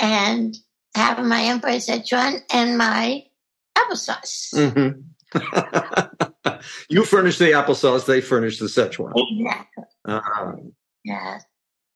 and 0.00 0.56
have 0.94 1.24
my 1.24 1.42
Empire 1.44 1.78
Szechuan 1.78 2.40
and 2.52 2.78
my 2.78 3.24
applesauce. 3.76 4.72
hmm 4.72 5.00
you 6.88 7.04
furnish 7.04 7.38
the 7.38 7.46
applesauce; 7.52 8.06
they 8.06 8.20
furnish 8.20 8.58
the 8.58 8.66
Szechuan. 8.66 9.12
Exactly. 9.16 9.84
Uh, 10.06 10.52
Yeah. 11.04 11.38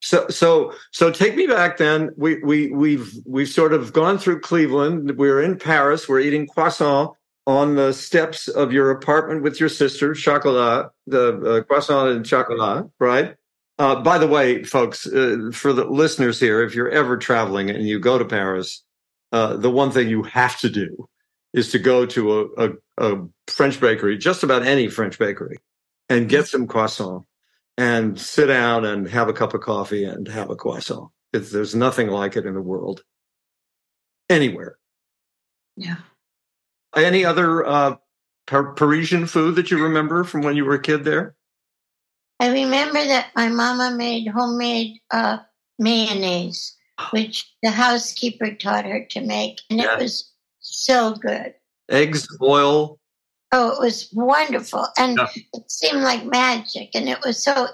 So 0.05 0.27
so 0.29 0.75
so 0.91 1.11
take 1.13 1.37
me 1.37 1.47
back 1.47 1.77
then. 1.77 2.11
We 2.17 2.43
we 2.43 2.71
we've 2.73 3.13
we've 3.25 3.49
sort 3.49 3.73
of 3.73 3.93
gone 3.93 4.19
through 4.19 4.41
Cleveland. 4.41 5.17
We're 5.17 5.41
in 5.41 5.57
Paris. 5.59 6.09
We're 6.09 6.19
eating 6.21 6.47
croissant 6.49 7.13
on 7.47 7.75
the 7.75 7.93
steps 7.93 8.49
of 8.49 8.73
your 8.73 8.91
apartment 8.91 9.43
with 9.43 9.59
your 9.59 9.69
sister, 9.69 10.15
chocolat, 10.15 10.91
the 11.07 11.39
uh, 11.39 11.63
croissant 11.63 12.11
and 12.11 12.25
chocolat, 12.25 12.89
right? 13.01 13.35
Uh, 13.79 14.01
by 14.01 14.19
the 14.19 14.29
way, 14.29 14.63
folks, 14.63 15.07
uh, 15.07 15.51
for 15.53 15.73
the 15.73 15.85
listeners 15.85 16.39
here, 16.39 16.63
if 16.63 16.75
you're 16.75 16.91
ever 16.91 17.17
traveling 17.17 17.71
and 17.71 17.87
you 17.87 17.99
go 17.99 18.19
to 18.19 18.25
Paris, 18.25 18.85
uh, 19.33 19.57
the 19.57 19.71
one 19.71 19.91
thing 19.91 20.09
you 20.09 20.23
have 20.23 20.59
to 20.61 20.71
do 20.71 21.09
is 21.53 21.71
to 21.73 21.79
go 21.79 22.07
to 22.07 22.41
a, 22.57 22.67
a, 22.67 22.73
a, 22.99 23.29
French 23.49 23.81
bakery, 23.81 24.17
just 24.17 24.43
about 24.43 24.63
any 24.63 24.89
French 24.89 25.19
bakery, 25.19 25.57
and 26.09 26.29
get 26.29 26.47
some 26.47 26.67
croissant 26.67 27.25
and 27.77 28.21
sit 28.21 28.47
down 28.47 28.85
and 28.85 29.09
have 29.09 29.29
a 29.29 29.33
cup 29.33 29.55
of 29.55 29.61
coffee 29.61 30.05
and 30.05 30.29
have 30.29 30.51
a 30.51 30.57
croissant. 30.57 31.11
It's, 31.33 31.51
there's 31.51 31.75
nothing 31.75 32.09
like 32.09 32.37
it 32.37 32.47
in 32.47 32.55
the 32.55 32.61
world 32.61 33.03
anywhere. 34.31 34.77
Yeah. 35.77 35.97
Any 36.95 37.25
other 37.25 37.67
uh, 37.67 37.97
Par- 38.47 38.73
Parisian 38.75 39.27
food 39.27 39.55
that 39.57 39.71
you 39.71 39.83
remember 39.83 40.25
from 40.25 40.43
when 40.43 40.57
you 40.57 40.65
were 40.65 40.75
a 40.75 40.83
kid 40.83 41.05
there? 41.05 41.35
I 42.41 42.51
remember 42.51 43.05
that 43.05 43.29
my 43.37 43.49
mama 43.49 43.95
made 43.97 44.27
homemade 44.27 44.99
uh, 45.11 45.39
mayonnaise, 45.79 46.77
which 47.11 47.49
the 47.63 47.71
housekeeper 47.71 48.55
taught 48.55 48.85
her 48.85 49.05
to 49.11 49.21
make, 49.21 49.61
and 49.71 49.79
yeah. 49.79 49.95
it 49.95 50.03
was 50.03 50.33
so 50.59 51.15
good. 51.15 51.55
Eggs, 51.89 52.27
oil. 52.43 52.99
Oh, 53.53 53.71
it 53.73 53.81
was 53.81 54.09
wonderful, 54.13 54.87
and 54.99 55.19
yeah. 55.19 55.29
it 55.53 55.71
seemed 55.71 56.03
like 56.03 56.25
magic. 56.25 56.91
And 56.95 57.09
it 57.09 57.19
was 57.25 57.43
so. 57.43 57.69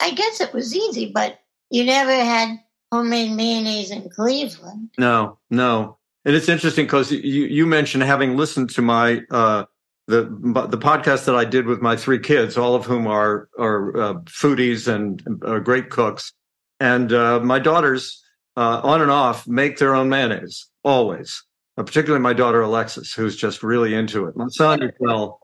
I 0.00 0.10
guess 0.10 0.40
it 0.40 0.52
was 0.52 0.76
easy, 0.76 1.10
but 1.12 1.38
you 1.70 1.84
never 1.84 2.12
had 2.12 2.58
homemade 2.92 3.32
mayonnaise 3.32 3.90
in 3.90 4.08
Cleveland. 4.10 4.90
No, 4.98 5.38
no. 5.50 5.98
And 6.24 6.34
it's 6.34 6.48
interesting 6.48 6.86
because 6.86 7.12
you, 7.12 7.44
you 7.44 7.66
mentioned 7.66 8.02
having 8.02 8.36
listened 8.36 8.70
to 8.70 8.82
my 8.82 9.22
uh, 9.30 9.64
the 10.06 10.22
the 10.68 10.78
podcast 10.78 11.26
that 11.26 11.34
I 11.34 11.44
did 11.44 11.66
with 11.66 11.80
my 11.80 11.96
three 11.96 12.18
kids, 12.18 12.56
all 12.56 12.74
of 12.74 12.86
whom 12.86 13.06
are 13.06 13.48
are 13.58 13.96
uh, 13.96 14.14
foodies 14.24 14.88
and 14.88 15.22
uh, 15.44 15.58
great 15.58 15.90
cooks, 15.90 16.32
and 16.80 17.12
uh, 17.12 17.40
my 17.40 17.58
daughters 17.58 18.22
uh, 18.56 18.80
on 18.82 19.02
and 19.02 19.10
off 19.10 19.46
make 19.46 19.78
their 19.78 19.94
own 19.94 20.08
mayonnaise 20.08 20.66
always. 20.82 21.42
Uh, 21.76 21.82
particularly 21.82 22.22
my 22.22 22.32
daughter 22.32 22.60
Alexis, 22.60 23.12
who's 23.12 23.34
just 23.34 23.64
really 23.64 23.94
into 23.94 24.26
it. 24.26 24.36
My 24.36 24.46
son, 24.46 24.92
well, 25.00 25.40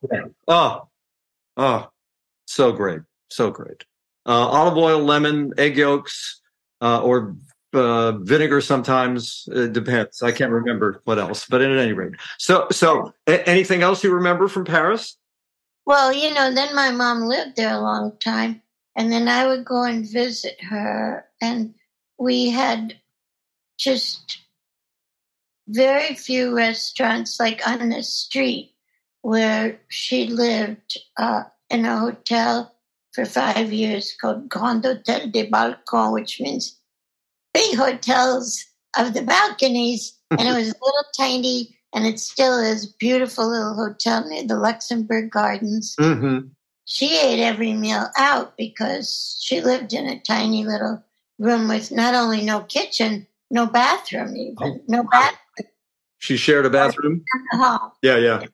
oh, 0.46 0.88
oh, 1.56 1.90
so 2.46 2.70
great, 2.70 3.00
so 3.30 3.50
great. 3.50 3.84
Olive 4.26 4.78
oil, 4.78 5.00
lemon, 5.00 5.52
egg 5.58 5.76
yolks, 5.76 6.40
or 6.80 7.34
uh, 7.72 8.12
vinegar 8.18 8.60
sometimes. 8.60 9.48
It 9.52 9.72
depends. 9.72 10.22
I 10.22 10.32
can't 10.32 10.52
remember 10.52 11.00
what 11.04 11.18
else, 11.18 11.46
but 11.46 11.62
at 11.62 11.70
any 11.70 11.92
rate. 11.92 12.14
So, 12.38 12.66
so 12.70 13.12
a- 13.26 13.48
anything 13.48 13.82
else 13.82 14.04
you 14.04 14.12
remember 14.12 14.48
from 14.48 14.64
Paris? 14.64 15.16
Well, 15.86 16.12
you 16.12 16.32
know, 16.32 16.52
then 16.54 16.74
my 16.74 16.90
mom 16.90 17.22
lived 17.22 17.56
there 17.56 17.74
a 17.74 17.80
long 17.80 18.12
time, 18.22 18.62
and 18.96 19.10
then 19.10 19.28
I 19.28 19.46
would 19.46 19.64
go 19.64 19.82
and 19.82 20.08
visit 20.08 20.60
her, 20.62 21.24
and 21.40 21.74
we 22.18 22.50
had 22.50 22.96
just 23.78 24.38
very 25.68 26.14
few 26.14 26.54
restaurants 26.54 27.38
like 27.40 27.66
on 27.66 27.88
the 27.88 28.02
street 28.02 28.74
where 29.22 29.80
she 29.88 30.26
lived 30.26 30.98
uh, 31.16 31.44
in 31.68 31.84
a 31.84 31.98
hotel 31.98 32.74
for 33.12 33.24
five 33.24 33.72
years 33.72 34.16
called 34.20 34.48
Grand 34.48 34.84
Hotel 34.84 35.28
des 35.30 35.48
Balcons, 35.48 36.12
which 36.12 36.40
means 36.40 36.79
big 37.52 37.76
hotels 37.76 38.64
of 38.96 39.14
the 39.14 39.22
balconies, 39.22 40.18
and 40.30 40.40
it 40.40 40.52
was 40.54 40.68
a 40.68 40.84
little 40.84 41.04
tiny, 41.16 41.76
and 41.94 42.06
it 42.06 42.18
still 42.20 42.58
is 42.58 42.86
beautiful 42.86 43.48
little 43.48 43.74
hotel 43.74 44.26
near 44.28 44.46
the 44.46 44.56
Luxembourg 44.56 45.30
Gardens. 45.30 45.94
Mm-hmm. 45.98 46.48
She 46.86 47.16
ate 47.18 47.40
every 47.40 47.72
meal 47.72 48.08
out 48.18 48.56
because 48.56 49.38
she 49.40 49.60
lived 49.60 49.92
in 49.92 50.08
a 50.08 50.20
tiny 50.20 50.64
little 50.64 51.02
room 51.38 51.68
with 51.68 51.92
not 51.92 52.14
only 52.14 52.42
no 52.42 52.60
kitchen, 52.60 53.26
no 53.50 53.66
bathroom, 53.66 54.36
even 54.36 54.56
oh, 54.60 54.80
no 54.88 55.04
bath. 55.04 55.34
She 56.18 56.36
shared 56.36 56.66
a 56.66 56.70
bathroom. 56.70 57.24
hall. 57.52 57.96
Yeah, 58.02 58.16
yeah. 58.16 58.44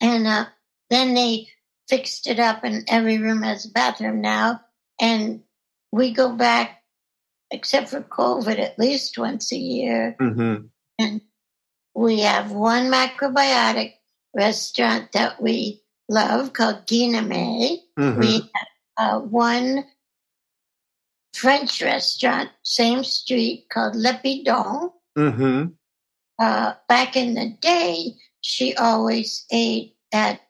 And 0.00 0.26
uh, 0.26 0.46
then 0.90 1.14
they 1.14 1.48
fixed 1.88 2.26
it 2.26 2.38
up, 2.38 2.62
and 2.62 2.84
every 2.88 3.18
room 3.18 3.42
has 3.42 3.66
a 3.66 3.70
bathroom 3.70 4.20
now. 4.20 4.60
And 5.00 5.42
we 5.90 6.12
go 6.12 6.32
back 6.32 6.83
except 7.54 7.88
for 7.88 8.02
COVID, 8.02 8.58
at 8.58 8.78
least 8.78 9.16
once 9.16 9.52
a 9.52 9.56
year. 9.56 10.16
Mm-hmm. 10.20 10.66
And 10.98 11.20
we 11.94 12.20
have 12.20 12.52
one 12.52 12.90
macrobiotic 12.90 13.94
restaurant 14.34 15.12
that 15.12 15.40
we 15.40 15.82
love 16.08 16.52
called 16.52 16.86
Guenmaï. 16.86 17.78
Mm-hmm. 17.98 18.20
We 18.20 18.32
have 18.54 18.68
uh, 18.96 19.20
one 19.20 19.86
French 21.32 21.82
restaurant, 21.82 22.50
same 22.62 23.04
street, 23.04 23.66
called 23.72 23.96
Le 23.96 24.20
Bidon. 24.24 24.90
Mm-hmm. 25.16 25.66
Uh, 26.38 26.74
back 26.88 27.16
in 27.16 27.34
the 27.34 27.56
day, 27.60 28.14
she 28.40 28.74
always 28.74 29.46
ate 29.50 29.96
at 30.12 30.40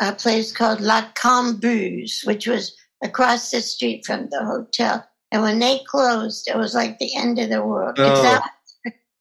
a 0.00 0.12
place 0.12 0.52
called 0.52 0.80
La 0.80 1.10
Cambuse, 1.12 2.26
which 2.26 2.46
was 2.46 2.74
across 3.02 3.50
the 3.50 3.60
street 3.60 4.04
from 4.04 4.28
the 4.30 4.44
hotel. 4.44 5.07
And 5.30 5.42
when 5.42 5.58
they 5.58 5.80
closed, 5.86 6.48
it 6.48 6.56
was 6.56 6.74
like 6.74 6.98
the 6.98 7.14
end 7.16 7.38
of 7.38 7.50
the 7.50 7.64
world. 7.64 7.96
Oh. 7.98 8.12
Except 8.12 8.48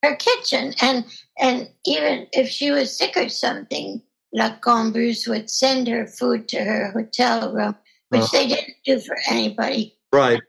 her 0.03 0.15
kitchen. 0.15 0.73
And 0.81 1.05
and 1.39 1.69
even 1.85 2.27
if 2.33 2.49
she 2.49 2.71
was 2.71 2.97
sick 2.97 3.17
or 3.17 3.29
something, 3.29 4.01
La 4.33 4.57
Cambuse 4.59 5.27
would 5.27 5.49
send 5.49 5.87
her 5.87 6.07
food 6.07 6.47
to 6.49 6.63
her 6.63 6.91
hotel 6.91 7.53
room, 7.53 7.75
which 8.09 8.21
oh. 8.23 8.29
they 8.31 8.47
didn't 8.47 8.75
do 8.85 8.99
for 8.99 9.17
anybody. 9.29 9.95
Right. 10.13 10.41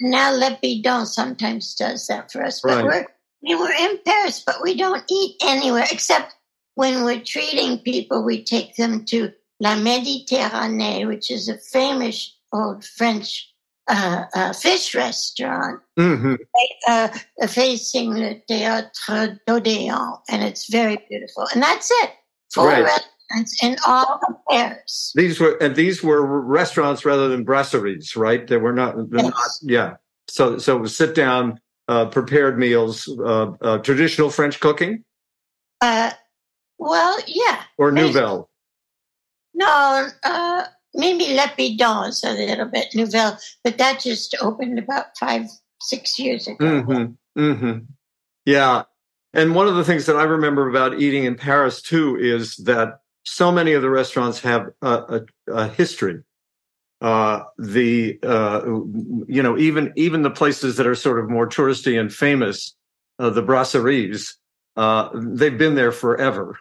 Now 0.00 0.32
Le 0.32 0.58
Bidon 0.62 1.06
sometimes 1.06 1.74
does 1.74 2.06
that 2.06 2.30
for 2.30 2.44
us. 2.44 2.60
But 2.60 2.84
right. 2.84 3.06
we're 3.42 3.58
we're 3.58 3.72
in 3.72 3.98
Paris, 4.04 4.42
but 4.44 4.62
we 4.62 4.76
don't 4.76 5.04
eat 5.10 5.36
anywhere 5.42 5.86
except 5.90 6.34
when 6.78 7.02
we're 7.02 7.20
treating 7.20 7.80
people, 7.80 8.22
we 8.22 8.44
take 8.44 8.76
them 8.76 9.04
to 9.04 9.32
La 9.58 9.74
Méditerranée, 9.74 11.08
which 11.08 11.28
is 11.28 11.48
a 11.48 11.58
famous 11.58 12.36
old 12.52 12.84
French 12.84 13.52
uh, 13.88 14.24
a 14.34 14.54
fish 14.54 14.94
restaurant 14.94 15.80
mm-hmm. 15.98 16.34
uh, 16.86 17.08
facing 17.48 18.14
the 18.14 18.40
Théâtre 18.48 19.38
d'Odéon, 19.46 20.20
and 20.28 20.42
it's 20.42 20.70
very 20.70 20.98
beautiful. 21.08 21.46
And 21.54 21.62
that's 21.62 21.90
it. 21.90 22.10
Four 22.52 22.68
right. 22.68 22.84
restaurants 22.84 23.62
in 23.62 23.76
all 23.86 24.20
of 24.28 24.36
Paris. 24.50 25.12
These 25.14 25.40
were 25.40 25.56
and 25.56 25.74
these 25.74 26.02
were 26.02 26.24
restaurants 26.24 27.04
rather 27.04 27.28
than 27.28 27.44
brasseries, 27.44 28.16
right? 28.16 28.46
They 28.46 28.56
were 28.56 28.72
not. 28.72 28.96
Yes. 29.12 29.22
not 29.22 29.34
yeah. 29.62 29.94
So 30.28 30.58
so 30.58 30.76
it 30.76 30.80
was 30.80 30.96
sit 30.96 31.14
down, 31.14 31.60
uh, 31.88 32.06
prepared 32.06 32.58
meals, 32.58 33.08
uh, 33.08 33.52
uh, 33.60 33.78
traditional 33.78 34.30
French 34.30 34.60
cooking. 34.60 35.04
Uh, 35.80 36.12
well, 36.78 37.18
yeah. 37.26 37.62
Or 37.76 37.92
Nouvelle. 37.92 38.48
No, 39.54 40.08
uh, 40.22 40.64
maybe 40.98 41.34
Le 41.34 41.50
Bidon's 41.56 42.22
a 42.24 42.32
little 42.32 42.66
bit 42.66 42.88
Nouvelle, 42.94 43.38
but 43.64 43.78
that 43.78 44.00
just 44.00 44.36
opened 44.42 44.78
about 44.78 45.16
five, 45.18 45.46
six 45.80 46.18
years 46.18 46.46
ago. 46.46 46.64
Mm-hmm. 46.64 47.40
Mm-hmm. 47.40 47.78
Yeah. 48.44 48.82
And 49.32 49.54
one 49.54 49.68
of 49.68 49.76
the 49.76 49.84
things 49.84 50.06
that 50.06 50.16
I 50.16 50.24
remember 50.24 50.68
about 50.68 51.00
eating 51.00 51.24
in 51.24 51.36
Paris 51.36 51.80
too 51.80 52.16
is 52.20 52.56
that 52.56 53.00
so 53.24 53.52
many 53.52 53.72
of 53.72 53.82
the 53.82 53.90
restaurants 53.90 54.40
have 54.40 54.70
a, 54.82 54.88
a, 54.88 55.52
a 55.52 55.68
history. 55.68 56.22
Uh, 57.00 57.44
the 57.58 58.18
uh, 58.24 58.62
you 59.28 59.40
know 59.40 59.56
even 59.56 59.92
even 59.94 60.22
the 60.22 60.30
places 60.30 60.76
that 60.76 60.86
are 60.86 60.96
sort 60.96 61.20
of 61.20 61.30
more 61.30 61.46
touristy 61.46 62.00
and 62.00 62.12
famous, 62.12 62.74
uh, 63.20 63.30
the 63.30 63.42
brasseries, 63.42 64.32
uh, 64.76 65.08
they've 65.14 65.58
been 65.58 65.76
there 65.76 65.92
forever. 65.92 66.58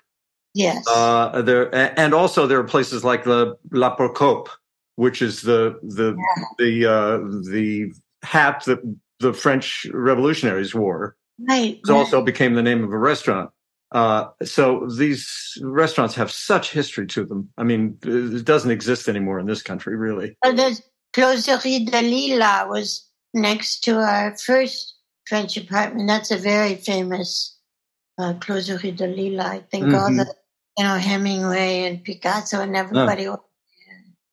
Yes. 0.58 0.84
Uh, 0.88 1.44
there 1.44 1.74
and 2.00 2.16
also 2.16 2.48
there 2.48 2.58
are 2.58 2.64
places 2.64 3.04
like 3.04 3.24
the 3.24 3.56
La 3.72 3.96
Procope, 3.96 4.50
which 4.96 5.22
is 5.22 5.44
the 5.44 5.78
the 5.84 6.18
yeah. 6.18 6.44
the 6.58 6.86
uh, 6.86 7.18
the 7.52 7.94
hat 8.24 8.64
that 8.66 8.80
the 9.20 9.34
French 9.34 9.86
revolutionaries 9.94 10.74
wore. 10.74 11.16
Right. 11.48 11.80
It 11.88 11.92
also 11.92 12.24
became 12.24 12.56
the 12.56 12.64
name 12.64 12.84
of 12.84 12.92
a 12.92 12.98
restaurant. 12.98 13.52
Uh, 13.92 14.30
so 14.44 14.88
these 14.98 15.60
restaurants 15.62 16.16
have 16.16 16.32
such 16.32 16.72
history 16.72 17.06
to 17.06 17.24
them. 17.24 17.50
I 17.60 17.64
mean, 17.64 18.00
it 18.04 18.44
doesn't 18.44 18.72
exist 18.72 19.08
anymore 19.08 19.40
in 19.40 19.46
this 19.46 19.62
country, 19.62 19.96
really. 19.96 20.36
Well, 20.44 20.56
the 20.56 20.82
Closerie 21.14 21.86
des 21.86 22.02
Lilas 22.02 22.68
was 22.68 23.08
next 23.36 23.82
to 23.82 24.00
our 24.00 24.36
first 24.40 24.96
French 25.28 25.56
apartment. 25.56 26.08
That's 26.08 26.32
a 26.32 26.38
very 26.38 26.74
famous 26.74 27.56
uh, 28.18 28.34
Closerie 28.40 28.98
des 28.98 29.14
Lilas. 29.16 29.46
I 29.46 29.60
think 29.70 29.86
mm-hmm. 29.86 29.96
all 29.96 30.10
the 30.12 30.34
you 30.78 30.84
know, 30.84 30.96
Hemingway 30.96 31.84
and 31.84 32.04
Picasso 32.04 32.62
and 32.62 32.76
everybody. 32.76 33.28
Oh. 33.28 33.44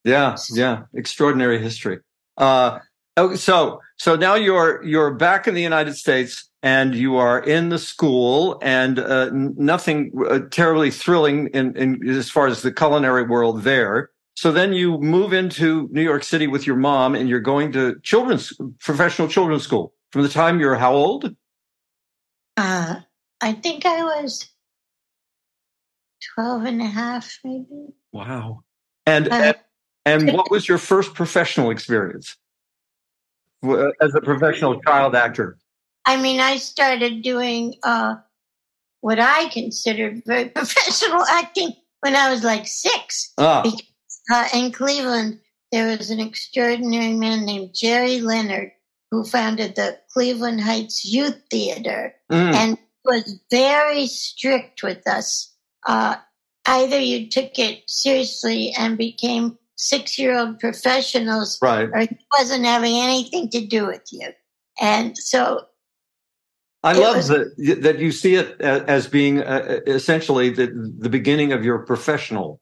Yeah, 0.05 0.37
yeah, 0.53 0.83
extraordinary 0.93 1.59
history. 1.59 2.01
Uh, 2.37 2.79
oh, 3.17 3.35
so 3.37 3.81
so 3.97 4.17
now 4.17 4.35
you're 4.35 4.85
you're 4.85 5.15
back 5.15 5.49
in 5.49 5.55
the 5.55 5.63
United 5.63 5.95
States 5.95 6.51
and 6.63 6.95
you 6.95 7.17
are 7.17 7.41
in 7.41 7.71
the 7.71 7.79
school 7.79 8.59
and 8.63 8.99
uh, 8.99 9.31
nothing 9.33 10.13
uh, 10.29 10.41
terribly 10.51 10.91
thrilling 10.91 11.49
in, 11.49 11.75
in 11.77 12.07
as 12.09 12.31
far 12.31 12.47
as 12.47 12.63
the 12.63 12.73
culinary 12.73 13.23
world 13.23 13.63
there. 13.63 14.11
so 14.35 14.53
then 14.53 14.73
you 14.73 14.99
move 14.99 15.33
into 15.33 15.89
New 15.91 16.03
York 16.03 16.23
City 16.23 16.47
with 16.47 16.67
your 16.67 16.77
mom 16.77 17.15
and 17.15 17.29
you're 17.29 17.41
going 17.41 17.73
to 17.73 17.99
children's 18.03 18.53
professional 18.81 19.29
children's 19.29 19.63
school 19.63 19.95
from 20.11 20.23
the 20.23 20.29
time 20.29 20.61
you're 20.61 20.75
how 20.75 20.93
old? 20.93 21.35
Uh, 22.59 22.97
I 23.41 23.53
think 23.53 23.87
I 23.87 24.03
was 24.03 24.54
12 26.35 26.65
and 26.65 26.83
a 26.83 26.87
half, 26.87 27.39
maybe. 27.45 27.95
Wow. 28.13 28.63
And, 29.07 29.29
Uh, 29.29 29.55
and, 30.05 30.27
and 30.29 30.33
what 30.37 30.51
was 30.51 30.69
your 30.69 30.79
first 30.79 31.15
professional 31.15 31.71
experience 31.71 32.37
as 34.01 34.15
a 34.15 34.21
professional 34.21 34.81
child 34.83 35.15
actor? 35.15 35.59
I 36.07 36.21
mean, 36.21 36.41
I 36.41 36.57
started 36.57 37.23
doing 37.23 37.75
uh, 37.83 38.17
what 39.01 39.19
I 39.19 39.49
considered 39.49 40.23
very 40.27 40.49
professional 40.59 41.25
acting 41.25 41.73
when 42.01 42.17
I 42.17 42.31
was 42.31 42.45
like 42.45 42.67
six. 42.67 43.33
Ah, 43.39 43.65
Uh, 44.33 44.49
in 44.55 44.73
Cleveland, 44.73 45.39
there 45.71 45.99
was 45.99 46.11
an 46.11 46.19
extraordinary 46.19 47.13
man 47.13 47.45
named 47.45 47.75
Jerry 47.75 48.21
Leonard 48.21 48.73
who 49.11 49.23
founded 49.25 49.77
the 49.77 49.99
Cleveland 50.13 50.61
Heights 50.61 51.05
Youth 51.05 51.39
Theater 51.51 52.15
mm, 52.33 52.55
and 52.55 52.79
was 53.05 53.39
very 53.51 54.07
strict 54.07 54.83
with 54.83 55.07
us. 55.07 55.54
Uh, 55.87 56.17
either 56.67 56.99
you 56.99 57.29
took 57.29 57.59
it 57.59 57.83
seriously 57.89 58.73
and 58.79 58.97
became 58.99 59.59
six 59.77 60.19
year 60.19 60.37
old 60.39 60.59
professionals, 60.61 61.59
right. 61.63 61.89
or 61.93 62.01
he 62.01 62.19
wasn't 62.39 62.65
having 62.65 62.95
anything 62.97 63.49
to 63.51 63.67
do 63.67 63.87
with 63.87 64.03
you. 64.13 64.31
And 64.81 65.17
so, 65.17 65.67
I 66.83 66.93
love 66.93 67.17
was- 67.17 67.29
that 67.29 67.79
that 67.83 67.99
you 67.99 68.13
see 68.13 68.35
it 68.37 68.61
as 68.61 69.07
being 69.07 69.41
uh, 69.41 69.81
essentially 69.87 70.51
the 70.51 70.69
the 70.99 71.09
beginning 71.09 71.53
of 71.53 71.65
your 71.65 71.79
professional 71.81 72.61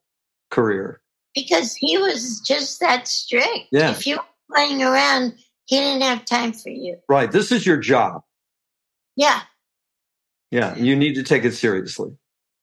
career. 0.50 1.00
because 1.34 1.74
he 1.74 1.96
was 1.96 2.40
just 2.46 2.78
that 2.80 3.08
strict, 3.08 3.68
Yeah. 3.72 3.90
if 3.90 4.06
you 4.06 4.16
were 4.16 4.24
playing 4.54 4.82
around, 4.82 5.32
he 5.64 5.78
didn't 5.78 6.02
have 6.02 6.26
time 6.26 6.52
for 6.52 6.68
you. 6.68 6.98
Right. 7.08 7.32
This 7.32 7.50
is 7.50 7.64
your 7.64 7.78
job. 7.78 8.20
Yeah. 9.16 9.40
Yeah. 10.50 10.76
You 10.76 10.94
need 10.94 11.14
to 11.14 11.22
take 11.22 11.44
it 11.44 11.52
seriously. 11.52 12.10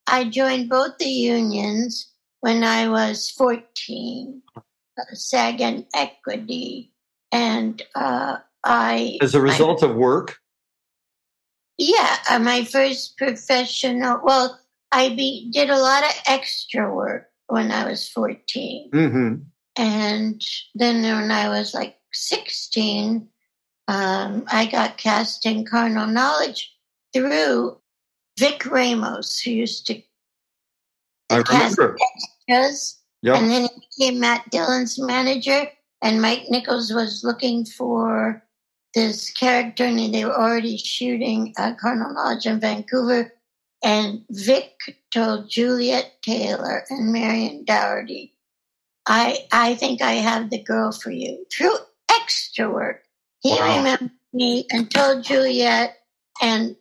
I 0.09 0.25
joined 0.25 0.69
both 0.69 0.97
the 0.97 1.09
unions 1.09 2.11
when 2.41 2.63
I 2.63 2.89
was 2.89 3.29
14, 3.31 4.41
uh, 4.57 4.61
SAG 5.13 5.61
and 5.61 5.85
Equity. 5.93 6.91
And 7.31 7.81
uh, 7.95 8.37
I. 8.63 9.17
As 9.21 9.35
a 9.35 9.41
result 9.41 9.83
of 9.83 9.95
work. 9.95 10.37
Yeah, 11.77 12.17
uh, 12.29 12.39
my 12.39 12.63
first 12.65 13.17
professional. 13.17 14.19
Well, 14.23 14.59
I 14.91 15.09
be, 15.09 15.49
did 15.53 15.69
a 15.69 15.77
lot 15.77 16.03
of 16.03 16.11
extra 16.27 16.93
work 16.93 17.27
when 17.47 17.71
I 17.71 17.87
was 17.87 18.09
14. 18.09 18.89
hmm 18.91 19.33
And 19.77 20.41
then 20.75 21.03
when 21.03 21.31
I 21.31 21.49
was 21.49 21.73
like 21.73 21.97
16, 22.11 23.27
um, 23.87 24.43
I 24.47 24.65
got 24.65 24.97
cast 24.97 25.45
in 25.45 25.65
Carnal 25.65 26.07
Knowledge 26.07 26.71
through 27.13 27.79
Vic 28.39 28.65
Ramos, 28.65 29.39
who 29.41 29.51
used 29.51 29.85
to 29.87 30.01
I 31.29 31.37
remember. 31.49 31.97
extras. 32.49 32.97
Yep. 33.21 33.35
And 33.35 33.51
then 33.51 33.61
he 33.63 33.69
became 34.07 34.19
Matt 34.19 34.49
Dillon's 34.49 34.97
manager, 34.97 35.67
and 36.01 36.21
Mike 36.21 36.45
Nichols 36.49 36.93
was 36.93 37.21
looking 37.23 37.65
for 37.65 38.41
this 38.95 39.29
character, 39.31 39.83
and 39.85 40.13
they 40.13 40.23
were 40.25 40.39
already 40.39 40.77
shooting 40.77 41.53
uh, 41.57 41.73
Carnal 41.79 42.13
Knowledge 42.13 42.45
in 42.45 42.59
Vancouver. 42.59 43.33
And 43.83 44.23
Vic 44.31 44.73
told 45.11 45.49
Juliet 45.49 46.21
Taylor 46.21 46.83
and 46.89 47.13
Marion 47.13 47.63
Dougherty, 47.65 48.35
I, 49.05 49.45
I 49.51 49.75
think 49.75 50.01
I 50.01 50.13
have 50.13 50.49
the 50.49 50.61
girl 50.61 50.91
for 50.91 51.11
you 51.11 51.45
through 51.51 51.75
extra 52.11 52.69
work. 52.69 53.03
He 53.41 53.51
Wow. 53.51 53.77
remembered 53.77 54.11
me 54.33 54.65
and 54.71 54.89
told 54.91 55.23
Juliet, 55.23 55.95
and 56.41 56.75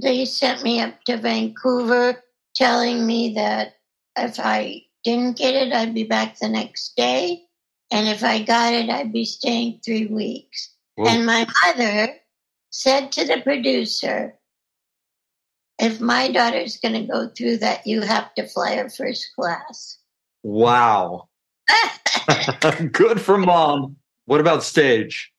they 0.00 0.24
sent 0.24 0.62
me 0.62 0.80
up 0.80 1.02
to 1.04 1.16
Vancouver 1.16 2.22
telling 2.54 3.06
me 3.06 3.34
that 3.34 3.74
if 4.16 4.38
I 4.38 4.82
didn't 5.02 5.38
get 5.38 5.54
it, 5.54 5.72
I'd 5.72 5.94
be 5.94 6.04
back 6.04 6.38
the 6.38 6.48
next 6.48 6.96
day. 6.96 7.42
And 7.90 8.08
if 8.08 8.24
I 8.24 8.42
got 8.42 8.72
it, 8.72 8.90
I'd 8.90 9.12
be 9.12 9.24
staying 9.24 9.80
three 9.84 10.06
weeks. 10.06 10.74
Whoa. 10.96 11.08
And 11.08 11.26
my 11.26 11.46
mother 11.64 12.14
said 12.70 13.12
to 13.12 13.24
the 13.24 13.40
producer, 13.42 14.34
if 15.78 16.00
my 16.00 16.30
daughter's 16.30 16.78
going 16.78 16.94
to 16.94 17.12
go 17.12 17.28
through 17.28 17.58
that, 17.58 17.86
you 17.86 18.00
have 18.00 18.32
to 18.34 18.46
fly 18.46 18.76
her 18.76 18.88
first 18.88 19.28
class. 19.38 19.98
Wow. 20.42 21.28
Good 22.92 23.20
for 23.20 23.36
mom. 23.36 23.96
What 24.26 24.40
about 24.40 24.62
stage? 24.62 25.34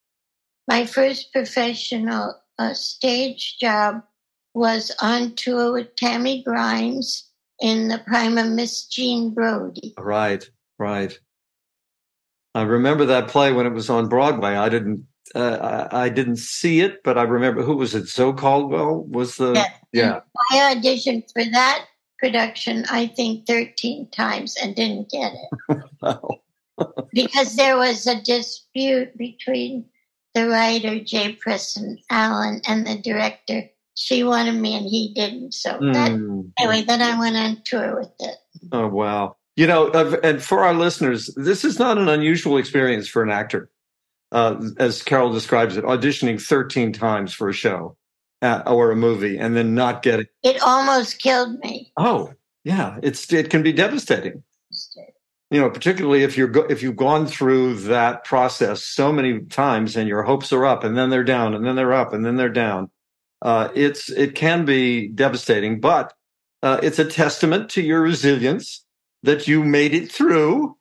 my 0.68 0.86
first 0.86 1.32
professional 1.32 2.36
uh, 2.58 2.74
stage 2.74 3.58
job 3.60 4.02
was 4.56 4.92
on 5.02 5.36
tour 5.36 5.74
with 5.74 5.96
Tammy 5.96 6.42
Grimes 6.44 7.30
in 7.62 7.88
the 7.90 8.00
prime 8.00 8.38
of 8.38 8.48
Miss 8.48 8.86
Jean 8.88 9.34
Brodie. 9.34 9.94
Right. 9.98 10.50
Right. 10.80 11.18
I 12.54 12.64
remember 12.64 13.06
that 13.06 13.28
play 13.28 13.52
when 13.52 13.66
it 13.66 13.74
was 13.74 13.90
on 13.90 14.08
Broadway. 14.08 14.56
I 14.56 14.70
didn't. 14.70 15.06
Uh, 15.34 15.88
I, 15.92 16.04
I 16.04 16.10
didn't 16.10 16.38
see 16.38 16.82
it, 16.82 17.04
but 17.04 17.18
I 17.18 17.24
remember 17.24 17.64
who 17.64 17.76
was 17.76 17.96
it? 17.96 18.08
Zoe 18.08 18.34
Caldwell 18.34 19.04
was 19.04 19.36
the. 19.36 19.54
Yeah. 19.54 19.70
Yeah. 19.92 20.20
I 20.52 20.76
auditioned 20.76 21.32
for 21.34 21.44
that 21.44 21.86
production, 22.20 22.86
I 22.90 23.08
think, 23.08 23.46
13 23.48 24.10
times 24.12 24.56
and 24.62 24.76
didn't 24.76 25.10
get 25.10 25.34
it 25.34 25.84
Wow. 26.02 26.40
because 27.14 27.56
there 27.56 27.78
was 27.78 28.08
a 28.08 28.22
dispute 28.22 29.18
between 29.18 29.86
the 30.34 30.50
writer, 30.50 31.00
Jay 31.00 31.38
Presson 31.46 31.98
Allen, 32.10 32.62
and 32.68 32.86
the 32.86 32.98
director. 32.98 33.70
She 33.96 34.24
wanted 34.24 34.54
me 34.56 34.76
and 34.76 34.86
he 34.86 35.14
didn't. 35.16 35.54
So 35.54 35.72
that, 35.94 36.12
Mm. 36.12 36.52
anyway, 36.60 36.84
then 36.84 37.02
I 37.02 37.18
went 37.18 37.36
on 37.38 37.62
tour 37.64 37.98
with 38.00 38.12
it. 38.20 38.36
Oh 38.72 38.88
wow! 38.88 39.36
You 39.56 39.68
know, 39.68 39.90
and 40.24 40.42
for 40.44 40.64
our 40.64 40.74
listeners, 40.74 41.34
this 41.36 41.64
is 41.64 41.80
not 41.80 41.98
an 41.98 42.10
unusual 42.10 42.58
experience 42.58 43.08
for 43.08 43.24
an 43.24 43.32
actor, 43.32 43.70
uh, 44.32 44.56
as 44.78 45.02
Carol 45.02 45.32
describes 45.32 45.78
it, 45.78 45.86
auditioning 45.86 46.42
thirteen 46.42 46.92
times 46.92 47.34
for 47.34 47.48
a 47.50 47.54
show 47.54 47.96
uh, 48.42 48.64
or 48.68 48.92
a 48.92 48.96
movie 48.96 49.38
and 49.38 49.56
then 49.56 49.74
not 49.76 50.02
getting. 50.04 50.26
It 50.44 50.62
almost 50.62 51.20
killed 51.22 51.58
me. 51.60 51.92
Oh, 51.96 52.34
yeah, 52.66 52.98
it's 53.02 53.32
it 53.32 53.50
can 53.50 53.64
be 53.64 53.72
devastating. 53.72 54.44
You 55.52 55.62
know, 55.62 55.70
particularly 55.70 56.24
if 56.24 56.38
you're 56.38 56.48
go- 56.50 56.66
if 56.70 56.82
you've 56.84 56.96
gone 56.98 57.28
through 57.28 57.76
that 57.82 58.24
process 58.26 58.84
so 58.84 59.14
many 59.14 59.42
times 59.42 59.96
and 59.96 60.10
your 60.10 60.24
hopes 60.24 60.52
are 60.52 60.66
up 60.66 60.84
and 60.84 60.98
then 60.98 61.12
they're 61.12 61.24
down 61.24 61.54
and 61.54 61.66
then 61.66 61.76
they're 61.76 61.94
up 61.94 62.12
and 62.14 62.26
then 62.26 62.36
they're 62.36 62.50
down. 62.50 62.90
Uh, 63.42 63.70
it's 63.76 64.10
it 64.10 64.36
can 64.36 64.66
be 64.66 65.08
devastating, 65.08 65.80
but 65.80 66.14
uh, 66.64 66.80
it's 66.82 67.00
a 67.00 67.06
testament 67.06 67.70
to 67.70 67.82
your 67.82 68.02
resilience 68.02 68.86
that 69.24 69.48
you 69.48 69.64
made 69.64 69.94
it 69.94 70.12
through, 70.12 70.78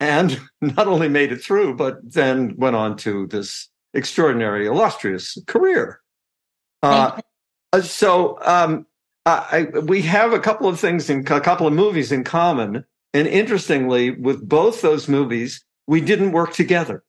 and 0.00 0.40
not 0.60 0.86
only 0.86 1.08
made 1.08 1.32
it 1.32 1.42
through, 1.42 1.74
but 1.76 1.98
then 2.02 2.54
went 2.56 2.76
on 2.76 2.96
to 2.96 3.26
this 3.28 3.68
extraordinary, 3.94 4.66
illustrious 4.66 5.38
career. 5.46 6.00
Uh, 6.82 7.20
uh, 7.72 7.80
so 7.80 8.38
um, 8.42 8.86
I, 9.26 9.68
I, 9.74 9.78
we 9.80 10.02
have 10.02 10.32
a 10.32 10.38
couple 10.38 10.68
of 10.68 10.78
things 10.78 11.10
in 11.10 11.20
a 11.20 11.40
couple 11.40 11.66
of 11.66 11.72
movies 11.72 12.12
in 12.12 12.24
common, 12.24 12.84
and 13.14 13.26
interestingly, 13.28 14.10
with 14.10 14.46
both 14.46 14.82
those 14.82 15.08
movies, 15.08 15.64
we 15.86 16.00
didn't 16.00 16.32
work 16.32 16.52
together. 16.52 17.02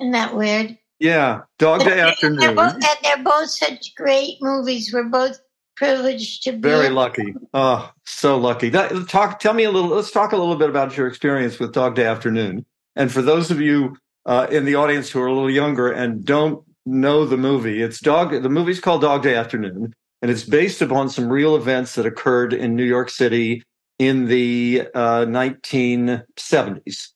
Isn't 0.00 0.12
that 0.12 0.34
weird? 0.34 0.78
Yeah, 1.00 1.42
Dog 1.58 1.80
Day 1.80 1.90
They're 1.90 2.06
Afternoon. 2.06 2.54
both, 2.56 2.74
and 2.74 2.84
they're 3.02 3.22
both 3.22 3.50
such 3.50 3.94
great 3.94 4.38
movies. 4.40 4.92
We're 4.92 5.04
both 5.04 5.38
privileged 5.76 6.42
to 6.44 6.52
be. 6.52 6.60
Very 6.60 6.90
lucky. 6.90 7.34
Oh, 7.54 7.90
so 8.04 8.36
lucky. 8.36 8.68
That, 8.68 9.08
talk. 9.08 9.38
Tell 9.38 9.54
me 9.54 9.64
a 9.64 9.70
little. 9.70 9.90
Let's 9.90 10.10
talk 10.10 10.32
a 10.32 10.36
little 10.36 10.56
bit 10.56 10.68
about 10.68 10.96
your 10.96 11.06
experience 11.06 11.58
with 11.58 11.72
Dog 11.72 11.94
Day 11.94 12.04
Afternoon. 12.04 12.66
And 12.96 13.12
for 13.12 13.22
those 13.22 13.50
of 13.50 13.60
you 13.60 13.96
uh, 14.26 14.48
in 14.50 14.64
the 14.64 14.74
audience 14.74 15.08
who 15.10 15.20
are 15.20 15.28
a 15.28 15.32
little 15.32 15.50
younger 15.50 15.90
and 15.90 16.24
don't 16.24 16.64
know 16.84 17.24
the 17.24 17.36
movie, 17.36 17.80
it's 17.80 18.00
Dog. 18.00 18.30
The 18.42 18.48
movie's 18.48 18.80
called 18.80 19.02
Dog 19.02 19.22
Day 19.22 19.36
Afternoon, 19.36 19.94
and 20.20 20.30
it's 20.30 20.44
based 20.44 20.82
upon 20.82 21.10
some 21.10 21.28
real 21.28 21.54
events 21.54 21.94
that 21.94 22.06
occurred 22.06 22.52
in 22.52 22.74
New 22.74 22.84
York 22.84 23.08
City 23.08 23.62
in 24.00 24.26
the 24.26 24.88
uh, 24.94 25.26
1970s. 25.26 27.08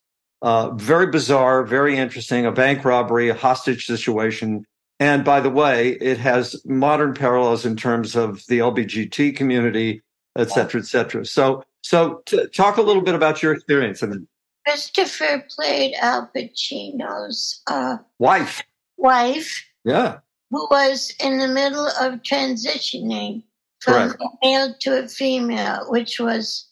Uh, 0.42 0.70
very 0.72 1.07
bizarre, 1.07 1.62
very 1.64 1.96
interesting. 1.96 2.44
A 2.46 2.52
bank 2.52 2.85
robbery, 2.85 3.28
a 3.28 3.35
hostage 3.35 3.87
situation. 3.87 4.64
And 4.98 5.24
by 5.24 5.40
the 5.40 5.50
way, 5.50 5.90
it 5.90 6.18
has 6.18 6.61
modern 6.64 7.14
parallels 7.14 7.64
in 7.64 7.76
terms 7.76 8.14
of 8.16 8.44
the 8.48 8.59
LBGT 8.59 9.37
community, 9.37 10.02
et 10.37 10.50
cetera, 10.50 10.81
et 10.81 10.87
cetera. 10.87 11.24
So, 11.24 11.62
so 11.83 12.22
t- 12.26 12.46
talk 12.48 12.76
a 12.76 12.83
little 12.83 13.02
bit 13.02 13.14
about 13.14 13.42
your 13.42 13.52
experience 13.52 14.02
and 14.02 14.26
Christopher 14.66 15.44
played 15.57 15.94
Al 16.00 16.31
Pacino's 16.37 17.62
uh, 17.66 17.96
wife. 18.20 18.62
wife, 18.96 19.64
Yeah. 19.85 20.18
who 20.50 20.68
was 20.70 21.12
in 21.18 21.38
the 21.38 21.48
middle 21.48 21.87
of 22.00 22.22
transitioning 22.22 23.42
from 23.81 24.11
Correct. 24.11 24.22
a 24.22 24.28
male 24.46 24.74
to 24.83 25.05
a 25.05 25.09
female, 25.09 25.87
which 25.88 26.20
was 26.20 26.68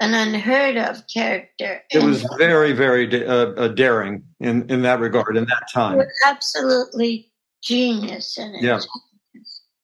an 0.00 0.14
unheard 0.14 0.76
of 0.76 1.02
character. 1.12 1.82
It 1.90 2.02
was 2.02 2.26
very, 2.38 2.72
very 2.72 3.26
uh, 3.26 3.52
uh, 3.52 3.68
daring 3.68 4.24
in, 4.40 4.68
in 4.70 4.82
that 4.82 5.00
regard 5.00 5.36
in 5.36 5.44
that 5.44 5.68
time. 5.72 6.00
Absolutely 6.26 7.30
genius 7.62 8.36
in 8.36 8.54
it. 8.54 8.62
Yeah. 8.62 8.80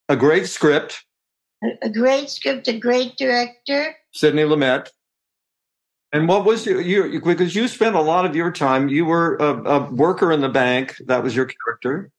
A 0.08 0.16
great 0.16 0.46
script. 0.46 1.04
A, 1.62 1.86
a 1.86 1.88
great 1.88 2.28
script, 2.28 2.68
a 2.68 2.78
great 2.78 3.16
director. 3.16 3.94
Sidney 4.12 4.42
Lumet. 4.42 4.88
And 6.12 6.26
what 6.26 6.44
was 6.44 6.66
your, 6.66 6.80
you, 6.80 7.20
because 7.20 7.54
you 7.54 7.68
spent 7.68 7.94
a 7.94 8.00
lot 8.00 8.26
of 8.26 8.34
your 8.34 8.50
time, 8.50 8.88
you 8.88 9.04
were 9.04 9.36
a, 9.36 9.62
a 9.62 9.90
worker 9.92 10.32
in 10.32 10.40
the 10.40 10.48
bank. 10.48 10.96
That 11.06 11.22
was 11.22 11.36
your 11.36 11.46
character. 11.46 12.10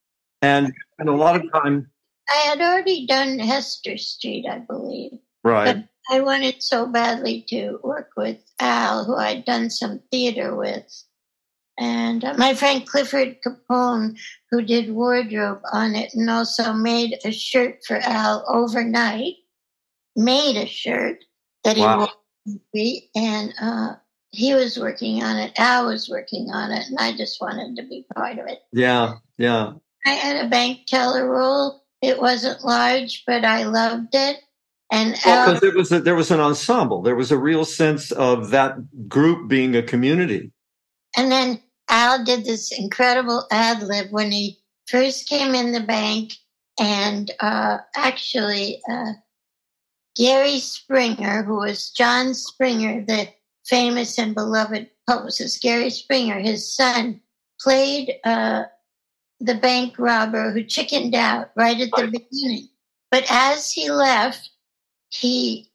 And, 0.41 0.73
and 0.97 1.09
a 1.09 1.13
lot 1.13 1.35
of 1.35 1.43
time. 1.51 1.91
I 2.29 2.37
had 2.47 2.61
already 2.61 3.05
done 3.05 3.37
Hester 3.37 3.97
Street, 3.97 4.45
I 4.49 4.59
believe. 4.59 5.19
Right. 5.43 5.75
But 5.75 6.15
I 6.15 6.21
wanted 6.21 6.61
so 6.61 6.85
badly 6.85 7.45
to 7.49 7.79
work 7.83 8.09
with 8.17 8.37
Al, 8.59 9.05
who 9.05 9.15
I'd 9.15 9.45
done 9.45 9.69
some 9.69 10.01
theater 10.11 10.55
with. 10.55 11.03
And 11.77 12.23
uh, 12.23 12.35
my 12.37 12.53
friend 12.53 12.85
Clifford 12.85 13.37
Capone, 13.45 14.19
who 14.49 14.61
did 14.61 14.91
wardrobe 14.91 15.61
on 15.71 15.95
it 15.95 16.13
and 16.13 16.29
also 16.29 16.73
made 16.73 17.17
a 17.23 17.31
shirt 17.31 17.79
for 17.87 17.97
Al 17.97 18.45
overnight, 18.47 19.35
made 20.15 20.57
a 20.57 20.67
shirt 20.67 21.23
that 21.63 21.77
he 21.77 21.83
wow. 21.83 21.99
wore. 21.99 22.97
And 23.15 23.53
uh, 23.59 23.93
he 24.31 24.53
was 24.53 24.77
working 24.77 25.23
on 25.23 25.37
it. 25.37 25.53
Al 25.57 25.87
was 25.87 26.09
working 26.09 26.49
on 26.51 26.71
it. 26.71 26.85
And 26.87 26.99
I 26.99 27.15
just 27.15 27.39
wanted 27.41 27.77
to 27.77 27.87
be 27.87 28.05
part 28.15 28.37
of 28.37 28.47
it. 28.47 28.59
Yeah, 28.71 29.13
yeah. 29.37 29.73
I 30.05 30.09
had 30.09 30.45
a 30.45 30.49
bank 30.49 30.85
teller 30.87 31.29
role. 31.29 31.83
It 32.01 32.19
wasn't 32.19 32.63
large, 32.63 33.23
but 33.25 33.45
I 33.45 33.63
loved 33.63 34.13
it. 34.13 34.37
And 34.91 35.15
well, 35.25 35.53
because 35.53 35.73
was 35.73 35.91
a, 35.93 36.01
there 36.01 36.15
was 36.15 36.31
an 36.31 36.41
ensemble, 36.41 37.01
there 37.01 37.15
was 37.15 37.31
a 37.31 37.37
real 37.37 37.63
sense 37.63 38.11
of 38.11 38.49
that 38.49 39.07
group 39.07 39.47
being 39.47 39.73
a 39.75 39.81
community. 39.81 40.51
And 41.15 41.31
then 41.31 41.61
Al 41.89 42.23
did 42.25 42.43
this 42.43 42.77
incredible 42.77 43.47
ad 43.51 43.81
lib 43.81 44.07
when 44.11 44.31
he 44.31 44.59
first 44.87 45.29
came 45.29 45.55
in 45.55 45.71
the 45.71 45.79
bank, 45.79 46.33
and 46.77 47.31
uh, 47.39 47.77
actually 47.95 48.81
uh, 48.89 49.13
Gary 50.17 50.59
Springer, 50.59 51.43
who 51.43 51.55
was 51.55 51.91
John 51.91 52.33
Springer, 52.33 53.05
the 53.05 53.29
famous 53.65 54.19
and 54.19 54.35
beloved 54.35 54.89
publicist, 55.07 55.61
Gary 55.61 55.89
Springer, 55.89 56.39
his 56.39 56.75
son, 56.75 57.21
played 57.61 58.13
uh, 58.25 58.63
the 59.39 59.55
bank 59.55 59.97
robber 59.97 60.51
who 60.51 60.63
chickened 60.63 61.15
out 61.15 61.51
right 61.55 61.79
at 61.79 61.91
the 61.91 62.07
beginning. 62.07 62.67
But 63.09 63.25
as 63.29 63.71
he 63.71 63.89
left, 63.89 64.49
he 65.11 65.69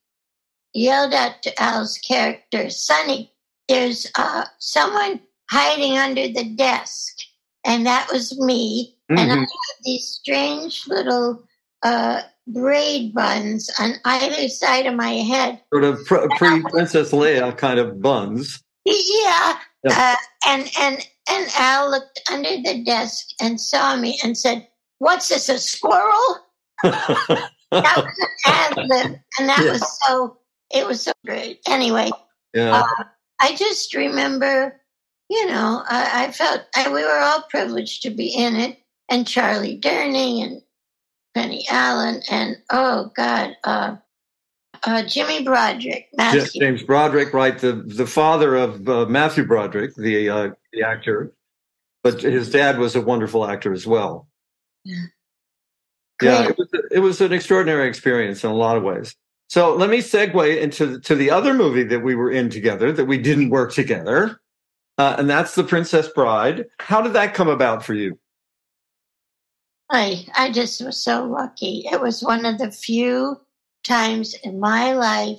yelled 0.74 1.14
out 1.14 1.42
to 1.42 1.62
Al's 1.62 1.98
character, 1.98 2.70
Sonny, 2.70 3.32
there's 3.68 4.06
uh, 4.16 4.44
someone 4.58 5.20
hiding 5.50 5.98
under 5.98 6.28
the 6.28 6.44
desk. 6.56 7.18
And 7.64 7.86
that 7.86 8.08
was 8.12 8.38
me. 8.38 8.96
Mm-hmm. 9.10 9.18
And 9.18 9.32
I 9.32 9.34
mm-hmm. 9.34 9.40
had 9.42 9.84
these 9.84 10.06
strange 10.06 10.86
little 10.86 11.44
uh, 11.82 12.22
braid 12.46 13.14
buns 13.14 13.70
on 13.80 13.94
either 14.04 14.48
side 14.48 14.86
of 14.86 14.94
my 14.94 15.12
head. 15.12 15.60
Sort 15.72 15.84
of 15.84 16.04
pre 16.06 16.62
Princess 16.62 17.12
Leia 17.12 17.56
kind 17.56 17.78
of 17.78 18.00
buns. 18.00 18.62
Yeah. 18.84 19.58
Uh, 19.88 20.16
and, 20.46 20.70
and, 20.80 21.06
and 21.28 21.50
Al 21.56 21.90
looked 21.90 22.20
under 22.30 22.56
the 22.62 22.82
desk 22.84 23.28
and 23.40 23.60
saw 23.60 23.96
me 23.96 24.18
and 24.22 24.36
said, 24.36 24.66
What's 24.98 25.28
this, 25.28 25.48
a 25.48 25.58
squirrel? 25.58 26.38
that 27.82 27.96
was 27.96 28.18
an 28.18 28.52
ad 28.52 28.76
lib, 28.76 29.20
and 29.38 29.48
that 29.48 29.64
yeah. 29.64 29.72
was 29.72 30.00
so. 30.02 30.38
It 30.74 30.86
was 30.86 31.02
so 31.02 31.12
great. 31.24 31.60
Anyway, 31.68 32.10
yeah. 32.52 32.82
Uh, 32.82 33.04
I 33.40 33.54
just 33.54 33.94
remember, 33.94 34.80
you 35.28 35.46
know, 35.46 35.82
I, 35.88 36.24
I 36.24 36.32
felt 36.32 36.62
I, 36.74 36.88
we 36.88 37.04
were 37.04 37.20
all 37.20 37.42
privileged 37.48 38.02
to 38.02 38.10
be 38.10 38.28
in 38.28 38.56
it, 38.56 38.78
and 39.08 39.26
Charlie 39.26 39.78
Durning 39.78 40.42
and 40.42 40.62
Penny 41.34 41.66
Allen, 41.70 42.22
and 42.30 42.56
oh 42.70 43.12
God, 43.14 43.56
uh, 43.62 43.96
uh, 44.82 45.02
Jimmy 45.04 45.44
Broderick, 45.44 46.08
Matthew. 46.16 46.60
James 46.60 46.82
Broderick, 46.82 47.32
right? 47.32 47.58
The 47.58 47.74
the 47.74 48.06
father 48.06 48.56
of 48.56 48.88
uh, 48.88 49.06
Matthew 49.06 49.44
Broderick, 49.44 49.94
the 49.94 50.28
uh, 50.28 50.50
the 50.72 50.82
actor, 50.82 51.32
but 52.02 52.22
his 52.22 52.50
dad 52.50 52.78
was 52.78 52.96
a 52.96 53.00
wonderful 53.00 53.46
actor 53.46 53.72
as 53.72 53.86
well. 53.86 54.28
Yeah. 54.84 55.04
Yeah, 56.22 56.48
it 56.48 56.58
was, 56.58 56.68
it 56.92 56.98
was 57.00 57.20
an 57.20 57.32
extraordinary 57.32 57.88
experience 57.88 58.42
in 58.44 58.50
a 58.50 58.54
lot 58.54 58.76
of 58.76 58.82
ways. 58.82 59.14
So 59.48 59.74
let 59.74 59.90
me 59.90 59.98
segue 59.98 60.60
into 60.60 60.98
to 61.00 61.14
the 61.14 61.30
other 61.30 61.54
movie 61.54 61.84
that 61.84 62.00
we 62.00 62.14
were 62.14 62.30
in 62.30 62.50
together 62.50 62.90
that 62.92 63.04
we 63.04 63.18
didn't 63.18 63.50
work 63.50 63.72
together, 63.72 64.40
uh, 64.98 65.16
and 65.18 65.30
that's 65.30 65.54
The 65.54 65.64
Princess 65.64 66.08
Bride. 66.08 66.64
How 66.80 67.00
did 67.00 67.12
that 67.12 67.34
come 67.34 67.48
about 67.48 67.84
for 67.84 67.94
you? 67.94 68.18
I 69.90 70.26
I 70.34 70.50
just 70.50 70.84
was 70.84 71.02
so 71.02 71.24
lucky. 71.24 71.84
It 71.92 72.00
was 72.00 72.22
one 72.22 72.44
of 72.44 72.58
the 72.58 72.72
few 72.72 73.40
times 73.84 74.34
in 74.42 74.58
my 74.58 74.94
life 74.94 75.38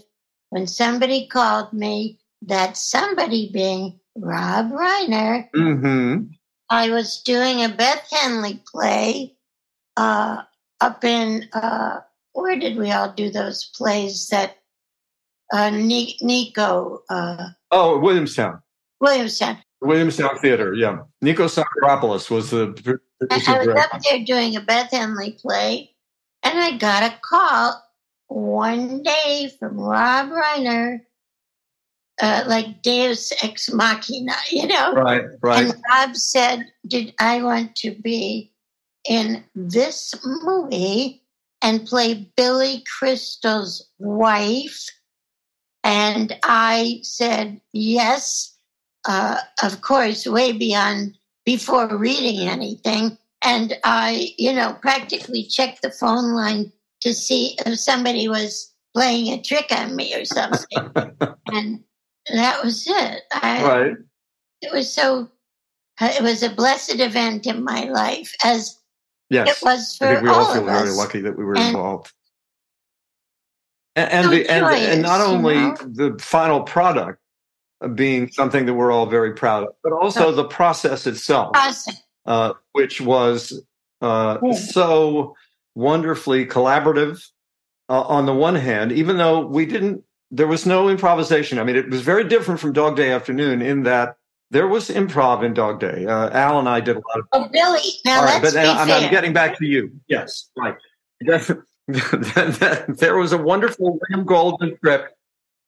when 0.51 0.67
somebody 0.67 1.27
called 1.27 1.73
me. 1.73 2.19
That 2.43 2.77
somebody 2.77 3.49
being 3.51 3.99
Rob 4.15 4.71
Reiner. 4.71 5.49
Mm-hmm. 5.55 6.31
I 6.69 6.89
was 6.91 7.21
doing 7.23 7.63
a 7.63 7.69
Beth 7.69 8.07
Henley 8.11 8.61
play 8.71 9.35
uh, 9.95 10.43
up 10.79 11.03
in 11.03 11.49
uh, 11.53 11.99
where 12.33 12.57
did 12.57 12.77
we 12.77 12.91
all 12.91 13.11
do 13.11 13.29
those 13.29 13.65
plays 13.75 14.27
that 14.29 14.57
uh, 15.51 15.69
Nico? 15.71 17.01
Uh, 17.09 17.49
oh, 17.71 17.99
Williamstown. 17.99 18.61
Williamstown. 18.99 19.57
Williamstown 19.81 20.37
Theater. 20.39 20.73
Yeah, 20.73 20.99
Nico 21.21 21.45
Psacharopoulos 21.45 22.29
was 22.29 22.51
the. 22.51 22.99
I, 23.31 23.41
I 23.47 23.65
was 23.65 23.67
up 23.69 24.01
there 24.01 24.23
doing 24.23 24.55
a 24.55 24.61
Beth 24.61 24.91
Henley 24.91 25.31
play, 25.31 25.95
and 26.43 26.59
I 26.59 26.77
got 26.77 27.03
a 27.03 27.15
call 27.21 27.83
one 28.27 29.03
day 29.03 29.51
from 29.59 29.79
Rob 29.79 30.29
Reiner, 30.29 31.01
uh, 32.21 32.43
like 32.47 32.81
Deus 32.81 33.31
ex 33.43 33.71
machina, 33.71 34.33
you 34.51 34.67
know. 34.67 34.93
Right, 34.93 35.23
right. 35.41 35.65
And 35.65 35.83
Rob 35.89 36.15
said, 36.15 36.65
"Did 36.87 37.13
I 37.19 37.43
want 37.43 37.75
to 37.77 37.91
be 37.91 38.51
in 39.07 39.43
this 39.55 40.13
movie 40.25 41.21
and 41.61 41.87
play 41.87 42.29
Billy 42.35 42.83
Crystal's 42.99 43.87
wife. 43.99 44.89
And 45.83 46.37
I 46.43 46.99
said, 47.03 47.61
yes, 47.73 48.55
uh, 49.07 49.39
of 49.63 49.81
course, 49.81 50.27
way 50.27 50.51
beyond 50.51 51.17
before 51.45 51.97
reading 51.97 52.47
anything. 52.47 53.17
And 53.43 53.77
I, 53.83 54.33
you 54.37 54.53
know, 54.53 54.77
practically 54.81 55.43
checked 55.43 55.81
the 55.81 55.91
phone 55.91 56.33
line 56.33 56.71
to 57.01 57.13
see 57.13 57.55
if 57.65 57.79
somebody 57.79 58.27
was 58.27 58.73
playing 58.93 59.33
a 59.33 59.41
trick 59.41 59.67
on 59.71 59.95
me 59.95 60.13
or 60.15 60.25
something. 60.25 60.91
and 61.47 61.83
that 62.33 62.63
was 62.63 62.85
it. 62.87 63.21
I, 63.31 63.63
right. 63.63 63.97
It 64.61 64.73
was 64.73 64.91
so, 64.91 65.29
it 66.01 66.21
was 66.21 66.43
a 66.43 66.49
blessed 66.49 66.99
event 66.99 67.47
in 67.47 67.63
my 67.63 67.83
life, 67.83 68.35
as 68.43 68.77
Yes, 69.29 69.61
it 69.61 69.65
was 69.65 69.97
for 69.97 70.07
I 70.07 70.13
think 70.13 70.23
we 70.23 70.29
all, 70.29 70.45
all 70.45 70.53
feel 70.53 70.65
very 70.65 70.91
lucky 70.91 71.21
that 71.21 71.37
we 71.37 71.43
were 71.43 71.55
and, 71.55 71.67
involved. 71.67 72.11
And 73.95 74.11
and, 74.11 74.31
the, 74.31 74.49
and, 74.49 74.65
and 74.65 75.01
not 75.01 75.21
only 75.21 75.55
you 75.55 75.59
know? 75.59 75.75
the 75.75 76.17
final 76.21 76.61
product 76.61 77.19
being 77.95 78.31
something 78.31 78.65
that 78.65 78.73
we're 78.73 78.91
all 78.91 79.05
very 79.05 79.33
proud 79.33 79.63
of, 79.63 79.69
but 79.83 79.91
also 79.91 80.31
the 80.31 80.45
process 80.45 81.05
itself, 81.07 81.53
process. 81.53 82.01
Uh, 82.25 82.53
which 82.71 83.01
was 83.01 83.61
uh, 84.01 84.37
yeah. 84.41 84.53
so 84.53 85.35
wonderfully 85.75 86.45
collaborative. 86.45 87.23
Uh, 87.89 88.01
on 88.01 88.25
the 88.25 88.33
one 88.33 88.55
hand, 88.55 88.91
even 88.91 89.15
though 89.15 89.39
we 89.39 89.65
didn't, 89.65 90.03
there 90.29 90.45
was 90.45 90.65
no 90.65 90.89
improvisation. 90.89 91.57
I 91.57 91.63
mean, 91.63 91.77
it 91.77 91.89
was 91.89 92.01
very 92.01 92.25
different 92.25 92.59
from 92.59 92.73
Dog 92.73 92.97
Day 92.97 93.11
Afternoon 93.11 93.61
in 93.61 93.83
that 93.83 94.17
there 94.51 94.67
was 94.67 94.89
improv 94.89 95.43
in 95.43 95.53
Dog 95.53 95.79
Day. 95.79 96.05
Uh, 96.05 96.29
Al 96.29 96.59
and 96.59 96.69
I 96.69 96.79
did 96.79 96.95
a 96.95 96.99
lot 96.99 97.19
of. 97.19 97.25
Oh, 97.33 97.49
really? 97.53 97.89
Now 98.05 98.19
All 98.19 98.25
right, 98.25 98.41
but 98.41 98.53
now, 98.53 98.77
I'm, 98.77 98.89
I'm, 98.89 99.11
getting 99.11 99.33
back 99.33 99.57
to 99.59 99.65
you. 99.65 99.91
Yes, 100.07 100.49
right. 100.57 100.75
there 101.87 103.17
was 103.17 103.31
a 103.31 103.37
wonderful 103.37 103.99
William 103.99 104.25
Goldman 104.25 104.75
script. 104.77 105.13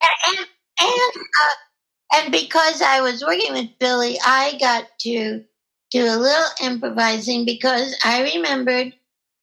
And 0.01 0.47
and 0.79 1.13
uh, 1.15 2.15
and 2.15 2.31
because 2.31 2.81
I 2.81 3.01
was 3.01 3.23
working 3.23 3.53
with 3.53 3.69
Billy, 3.79 4.17
I 4.25 4.57
got 4.59 4.85
to 5.01 5.43
do 5.91 6.05
a 6.05 6.17
little 6.17 6.49
improvising 6.63 7.45
because 7.45 7.95
I 8.03 8.33
remembered 8.35 8.93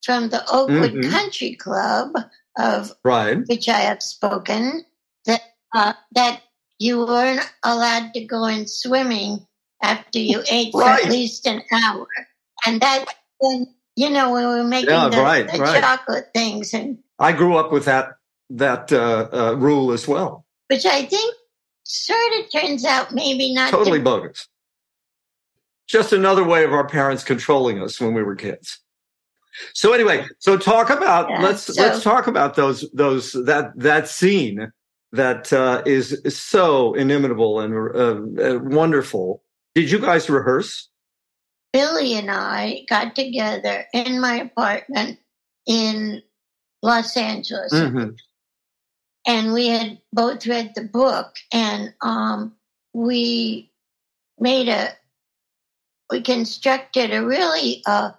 from 0.05 0.29
the 0.29 0.43
Oakwood 0.51 0.93
mm-hmm. 0.93 1.11
Country 1.11 1.55
Club 1.55 2.13
of 2.59 2.93
right. 3.05 3.39
which 3.47 3.69
I 3.69 3.81
have 3.81 4.03
spoken 4.03 4.85
that 5.27 5.43
uh, 5.75 5.93
that 6.13 6.43
you 6.79 7.05
weren't 7.05 7.41
allowed 7.63 8.13
to 8.15 8.25
go 8.25 8.45
in 8.47 8.67
swimming 8.67 9.47
after 9.83 10.19
you 10.19 10.43
ate 10.51 10.73
for 10.73 10.85
at 10.85 11.07
least 11.07 11.47
an 11.47 11.63
hour. 11.73 12.07
And 12.67 12.81
that 12.81 13.05
when 13.39 13.67
you 13.97 14.11
know 14.11 14.33
when 14.33 14.49
we 14.49 14.55
were 14.57 14.65
making 14.65 14.91
yeah, 14.91 15.09
the, 15.09 15.19
right, 15.19 15.51
the 15.51 15.59
right. 15.59 15.81
chocolate 15.81 16.31
things 16.35 16.75
and 16.75 16.99
I 17.19 17.33
grew 17.33 17.57
up 17.57 17.73
with 17.73 17.85
that 17.87 18.17
that 18.51 18.93
uh, 18.93 19.29
uh, 19.33 19.55
rule 19.55 19.93
as 19.93 20.07
well. 20.07 20.45
Which 20.69 20.87
I 20.87 21.05
think 21.05 21.35
sort 21.85 22.33
of 22.41 22.53
turns 22.53 22.85
out 22.85 23.13
maybe 23.13 23.55
not 23.55 23.71
totally 23.71 23.99
to- 23.99 24.05
bogus. 24.05 24.49
Just 25.89 26.13
another 26.13 26.43
way 26.43 26.65
of 26.65 26.73
our 26.73 26.87
parents 26.87 27.23
controlling 27.23 27.81
us 27.81 28.01
when 28.01 28.13
we 28.13 28.23
were 28.23 28.35
kids. 28.35 28.81
So 29.73 29.93
anyway, 29.93 30.27
so 30.41 30.59
talk 30.59 30.91
about 30.91 31.31
Yeah, 31.31 31.43
let's 31.43 31.63
so- 31.63 31.81
let's 31.81 32.03
talk 32.03 32.27
about 32.27 32.57
those 32.57 32.91
those 32.93 33.33
that 33.33 33.73
that 33.77 34.09
scene 34.09 34.73
that 35.13 35.53
uh, 35.53 35.83
is 35.87 36.21
so 36.29 36.95
inimitable 36.95 37.61
and 37.61 37.75
uh, 37.75 38.43
uh, 38.43 38.59
wonderful. 38.59 39.43
Did 39.75 39.91
you 39.91 39.99
guys 39.99 40.29
rehearse? 40.29 40.89
Billy 41.73 42.15
and 42.15 42.31
I 42.31 42.85
got 42.89 43.15
together 43.15 43.87
in 43.93 44.21
my 44.21 44.37
apartment 44.37 45.19
in 45.67 46.23
Los 46.83 47.17
Angeles, 47.17 47.73
Mhm. 47.73 48.17
and 49.27 49.53
we 49.53 49.69
had 49.69 49.99
both 50.13 50.47
read 50.47 50.73
the 50.75 50.85
book, 50.85 51.37
and 51.53 51.93
um, 52.01 52.57
we 52.95 53.71
made 54.39 54.69
a 54.69 54.91
we 56.11 56.23
constructed 56.23 57.13
a 57.13 57.25
really 57.27 57.83
uh, 57.87 58.13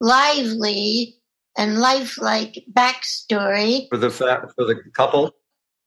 lively 0.00 1.19
and 1.60 1.78
lifelike 1.78 2.64
backstory 2.72 3.86
For 3.90 3.98
the 3.98 4.08
fa- 4.10 4.48
for 4.56 4.64
the 4.64 4.76
couple? 4.94 5.34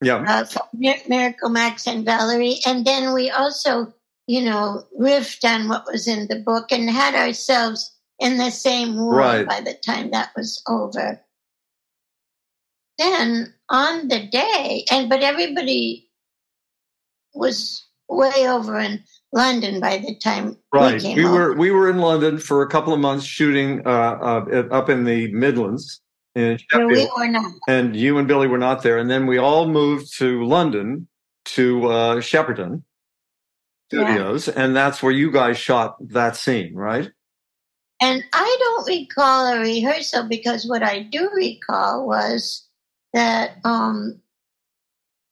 Yeah. 0.03 0.23
uh, 0.27 0.45
Mir- 0.73 1.01
Miracle 1.07 1.49
Max 1.49 1.87
and 1.87 2.05
Valerie. 2.05 2.59
And 2.67 2.85
then 2.85 3.13
we 3.13 3.31
also, 3.31 3.91
you 4.27 4.41
know, 4.43 4.83
riffed 4.99 5.43
on 5.43 5.67
what 5.67 5.85
was 5.91 6.07
in 6.07 6.27
the 6.27 6.39
book 6.39 6.71
and 6.71 6.89
had 6.89 7.15
ourselves 7.15 7.91
in 8.19 8.37
the 8.37 8.51
same 8.51 8.95
world 8.97 9.17
Right. 9.17 9.47
by 9.47 9.61
the 9.61 9.73
time 9.73 10.11
that 10.11 10.29
was 10.37 10.61
over. 10.67 11.19
Then 12.99 13.53
on 13.69 14.07
the 14.09 14.27
day, 14.27 14.85
and 14.91 15.09
but 15.09 15.23
everybody 15.23 16.11
was 17.33 17.83
way 18.07 18.47
over 18.47 18.77
in 18.79 19.03
London 19.33 19.79
by 19.79 19.97
the 19.97 20.15
time 20.15 20.57
Right. 20.71 20.95
we 20.95 20.99
came 21.01 21.17
We 21.17 21.25
were 21.25 21.53
we 21.55 21.71
were 21.71 21.89
in 21.89 21.97
London 21.97 22.37
for 22.37 22.61
a 22.61 22.67
couple 22.69 22.93
of 22.93 22.99
months 22.99 23.25
shooting 23.25 23.81
uh, 23.85 23.89
uh, 23.89 24.67
up 24.71 24.89
in 24.89 25.03
the 25.03 25.31
Midlands 25.33 26.01
in 26.35 26.57
Where 26.71 26.87
we 26.87 27.09
were 27.17 27.27
not. 27.27 27.51
and 27.67 27.95
you 27.95 28.17
and 28.17 28.27
Billy 28.27 28.47
were 28.47 28.57
not 28.57 28.81
there. 28.83 28.97
And 28.97 29.09
then 29.09 29.25
we 29.27 29.37
all 29.37 29.67
moved 29.67 30.17
to 30.19 30.43
London 30.45 31.07
to 31.45 31.87
uh, 31.87 32.15
Shepperton 32.21 32.83
Yeah. 33.91 34.05
Studios, 34.05 34.47
and 34.49 34.75
that's 34.75 35.03
where 35.03 35.11
you 35.11 35.31
guys 35.31 35.57
shot 35.57 35.97
that 36.09 36.35
scene, 36.35 36.73
right? 36.75 37.09
And 38.01 38.23
I 38.33 38.57
don't 38.59 38.87
recall 38.87 39.45
a 39.53 39.59
rehearsal 39.59 40.23
because 40.27 40.65
what 40.65 40.83
I 40.83 41.03
do 41.03 41.29
recall 41.35 42.05
was 42.07 42.67
that 43.13 43.57
um, 43.63 44.19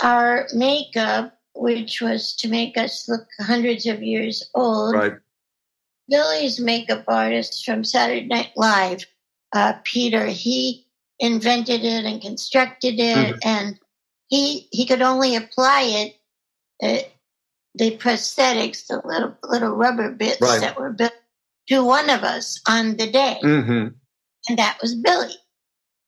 our 0.02 0.48
makeup, 0.54 1.38
which 1.56 2.02
was 2.02 2.36
to 2.38 2.48
make 2.48 2.78
us 2.78 3.08
look 3.08 3.28
hundreds 3.40 3.86
of 3.86 4.02
years 4.02 4.50
old, 4.56 4.96
Right. 4.96 5.14
Billy's 6.10 6.60
makeup 6.60 7.06
artist 7.08 7.64
from 7.66 7.84
Saturday 7.84 8.26
Night 8.26 8.52
Live, 8.56 9.06
uh, 9.54 9.74
Peter, 9.84 10.26
he 10.26 10.86
invented 11.20 11.84
it 11.86 12.06
and 12.06 12.22
constructed 12.22 13.00
it, 13.00 13.36
Mhm. 13.36 13.40
and 13.44 13.80
he 14.28 14.68
he 14.72 14.86
could 14.86 15.02
only 15.02 15.36
apply 15.36 15.84
it. 15.84 16.16
Uh, 16.82 17.08
the 17.76 17.96
prosthetics, 17.98 18.88
the 18.88 19.02
little 19.06 19.38
little 19.44 19.72
rubber 19.76 20.12
bits 20.12 20.42
Right. 20.42 20.60
that 20.62 20.78
were 20.80 20.92
built 20.92 21.14
to 21.68 21.84
one 21.84 22.10
of 22.10 22.24
us 22.24 22.60
on 22.68 22.98
the 22.98 23.10
day, 23.10 23.40
hmm 23.42 23.88
and 24.50 24.58
that 24.58 24.82
was 24.82 24.96
Billy. 24.96 25.36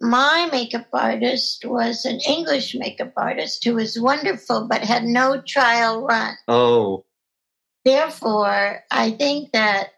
My 0.04 0.50
makeup 0.52 0.88
artist 0.92 1.64
was 1.66 2.06
an 2.06 2.20
English 2.20 2.76
makeup 2.76 3.14
artist 3.16 3.64
who 3.64 3.76
was 3.76 4.00
wonderful 4.00 4.68
but 4.68 4.84
had 4.84 5.06
no 5.06 5.42
trial 5.42 6.06
run. 6.06 6.36
Oh, 6.48 7.06
Therefore, 7.86 8.84
I 8.92 9.12
think 9.12 9.52
that 9.52 9.90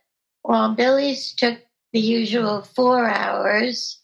while 0.41 0.73
Billy's 0.73 1.33
took 1.33 1.59
the 1.93 1.99
usual 1.99 2.63
four 2.63 3.07
hours, 3.07 4.01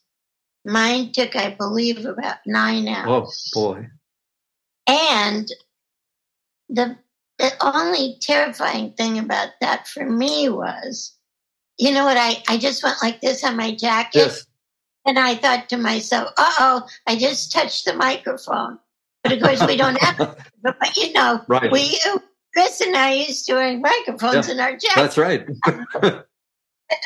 mine 0.65 1.11
took, 1.11 1.35
I 1.35 1.55
believe, 1.55 2.05
about 2.05 2.37
nine 2.45 2.87
oh 2.87 2.93
hours. 2.93 3.51
Oh, 3.55 3.73
boy. 3.73 3.87
And 4.87 5.47
the 6.69 6.97
the 7.39 7.51
only 7.59 8.17
terrifying 8.21 8.93
thing 8.93 9.17
about 9.17 9.49
that 9.61 9.87
for 9.87 10.07
me 10.07 10.47
was, 10.49 11.15
you 11.79 11.91
know 11.91 12.05
what, 12.05 12.17
I, 12.17 12.43
I 12.47 12.59
just 12.59 12.83
went 12.83 12.97
like 13.01 13.19
this 13.19 13.43
on 13.43 13.57
my 13.57 13.73
jacket. 13.73 14.19
Yes. 14.19 14.45
And 15.05 15.17
I 15.17 15.35
thought 15.35 15.69
to 15.69 15.77
myself, 15.77 16.29
uh 16.37 16.53
oh, 16.59 16.87
I 17.07 17.15
just 17.15 17.51
touched 17.51 17.85
the 17.85 17.93
microphone. 17.93 18.77
But 19.23 19.33
of 19.33 19.41
course, 19.41 19.65
we 19.65 19.77
don't 19.77 19.99
have, 20.01 20.17
but, 20.63 20.77
but 20.79 20.97
you 20.97 21.13
know, 21.13 21.41
Right. 21.47 21.71
we, 21.71 21.99
Chris 22.53 22.81
and 22.81 22.95
I 22.95 23.13
used 23.13 23.45
to 23.47 23.53
wearing 23.53 23.81
microphones 23.81 24.49
in 24.49 24.59
our 24.59 24.71
jackets. 24.71 24.95
That's 24.95 25.17
right. 25.17 25.47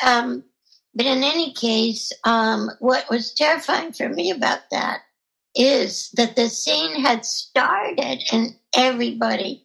Um, 0.04 0.42
but 0.96 1.06
in 1.06 1.22
any 1.22 1.52
case, 1.52 2.10
um, 2.24 2.70
what 2.80 3.08
was 3.08 3.32
terrifying 3.34 3.92
for 3.92 4.08
me 4.08 4.32
about 4.32 4.60
that 4.72 5.02
is 5.54 6.10
that 6.14 6.34
the 6.34 6.48
scene 6.48 7.00
had 7.00 7.24
started 7.24 8.20
and 8.32 8.56
everybody, 8.74 9.64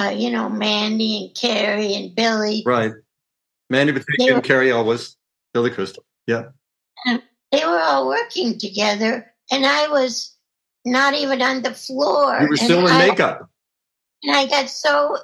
uh, 0.00 0.14
you 0.16 0.30
know, 0.30 0.48
Mandy 0.48 1.26
and 1.26 1.36
Cary 1.36 1.94
and 1.94 2.14
Billy, 2.14 2.62
right. 2.64 2.92
Mandy 3.68 3.92
were- 3.92 4.40
Cary 4.40 4.70
Elwes, 4.72 5.16
Billy 5.52 5.70
Crystal. 5.70 6.04
Yeah. 6.26 6.44
They 7.52 7.64
were 7.64 7.80
all 7.80 8.06
working 8.06 8.58
together, 8.58 9.32
and 9.50 9.66
I 9.66 9.88
was 9.88 10.36
not 10.84 11.14
even 11.14 11.42
on 11.42 11.62
the 11.62 11.74
floor. 11.74 12.38
You 12.40 12.48
were 12.48 12.56
still 12.56 12.86
in 12.86 12.92
I- 12.92 13.08
makeup. 13.08 13.48
And 14.22 14.36
I 14.36 14.46
got 14.46 14.68
so 14.68 15.16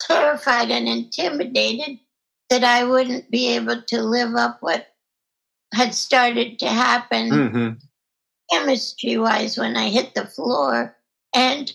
terrified 0.00 0.70
and 0.70 0.88
intimidated 0.88 1.98
that 2.48 2.64
I 2.64 2.84
wouldn't 2.84 3.30
be 3.30 3.48
able 3.48 3.82
to 3.82 4.02
live 4.02 4.34
up 4.34 4.58
what 4.62 4.86
had 5.74 5.94
started 5.94 6.58
to 6.60 6.68
happen 6.68 7.50
hmm 7.50 7.70
chemistry 8.50 9.16
wise 9.16 9.56
when 9.56 9.76
I 9.76 9.88
hit 9.88 10.14
the 10.14 10.26
floor. 10.26 10.94
And 11.34 11.72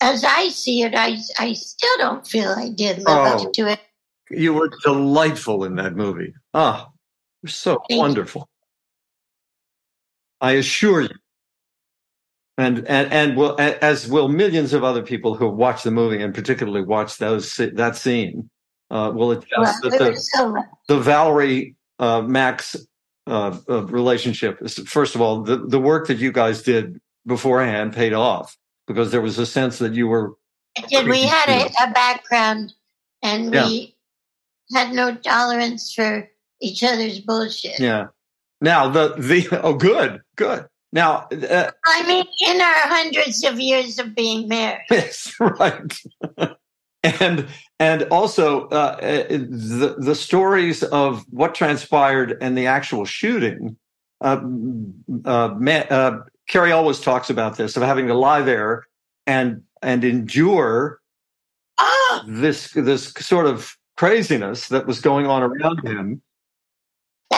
as 0.00 0.24
I 0.24 0.48
see 0.48 0.82
it, 0.82 0.94
I, 0.94 1.16
I 1.38 1.54
still 1.54 1.96
don't 1.98 2.26
feel 2.26 2.50
I 2.50 2.68
did 2.68 2.98
live 2.98 3.06
Oh. 3.08 3.46
up 3.46 3.52
to 3.54 3.68
it. 3.72 3.80
You 4.30 4.54
were 4.54 4.70
delightful 4.84 5.64
in 5.64 5.74
that 5.76 5.94
movie. 5.96 6.34
Ah, 6.52 6.90
you're 7.44 7.50
so 7.50 7.74
Thank 7.74 7.90
you. 7.90 7.98
wonderful. 7.98 8.48
I 10.40 10.52
assure 10.52 11.02
you. 11.02 11.10
And 12.56 12.86
and 12.88 13.12
and 13.12 13.36
will 13.36 13.54
as 13.58 14.08
will 14.08 14.28
millions 14.28 14.72
of 14.72 14.82
other 14.82 15.02
people 15.02 15.34
who 15.34 15.48
watch 15.48 15.82
the 15.82 15.90
movie 15.90 16.22
and 16.22 16.32
particularly 16.34 16.82
watch 16.82 17.18
those 17.18 17.54
that 17.56 17.96
scene 17.96 18.48
uh, 18.90 19.12
will 19.14 19.32
attest 19.32 19.50
Well, 19.58 19.90
that 19.90 19.98
the, 19.98 20.16
so 20.16 20.56
the 20.88 21.00
Valerie 21.00 21.74
uh, 21.98 22.22
Max 22.22 22.76
uh, 23.26 23.58
uh, 23.68 23.84
relationship 23.86 24.62
is 24.62 24.78
first 24.86 25.14
of 25.14 25.20
all 25.20 25.42
the 25.42 25.58
the 25.66 25.80
work 25.80 26.06
that 26.06 26.18
you 26.18 26.32
guys 26.32 26.62
did 26.62 26.98
beforehand 27.26 27.92
paid 27.92 28.14
off 28.14 28.56
because 28.86 29.10
there 29.10 29.20
was 29.20 29.38
a 29.38 29.46
sense 29.46 29.78
that 29.80 29.92
you 29.92 30.06
were 30.06 30.34
did. 30.88 31.08
We 31.08 31.24
had 31.24 31.48
a, 31.50 31.66
a 31.82 31.92
background 31.92 32.72
and 33.22 33.50
we 33.50 33.96
had 34.72 34.92
no 34.92 35.14
tolerance 35.16 35.92
for 35.92 36.30
each 36.64 36.82
other's 36.82 37.20
bullshit. 37.20 37.78
yeah. 37.78 38.06
Now 38.60 38.88
the 38.88 39.14
the 39.18 39.48
oh 39.62 39.74
good 39.74 40.20
good 40.36 40.66
now 40.92 41.26
uh, 41.50 41.70
I 41.86 42.06
mean, 42.06 42.24
in 42.48 42.60
our 42.60 42.74
hundreds 42.86 43.44
of 43.44 43.60
years 43.60 43.98
of 43.98 44.14
being 44.14 44.48
married. 44.48 44.86
Yes, 44.90 45.34
right. 45.40 45.92
and 47.02 47.46
and 47.78 48.02
also 48.04 48.68
uh, 48.68 48.96
uh, 49.02 49.26
the 49.28 49.96
the 49.98 50.14
stories 50.14 50.82
of 50.84 51.24
what 51.30 51.54
transpired 51.54 52.38
and 52.40 52.56
the 52.56 52.66
actual 52.66 53.04
shooting. 53.04 53.76
Uh, 54.20 54.40
uh, 55.26 55.50
uh, 55.90 56.18
Cary 56.48 56.72
always 56.72 57.00
talks 57.00 57.28
about 57.28 57.56
this 57.56 57.76
of 57.76 57.82
having 57.82 58.06
to 58.06 58.14
lie 58.14 58.40
there 58.40 58.86
and 59.26 59.62
and 59.82 60.04
endure 60.04 61.00
Oh, 61.78 62.24
this 62.26 62.70
this 62.72 63.12
sort 63.18 63.46
of 63.46 63.76
craziness 63.96 64.68
that 64.68 64.86
was 64.86 65.00
going 65.00 65.26
on 65.26 65.42
around 65.42 65.86
him. 65.86 66.22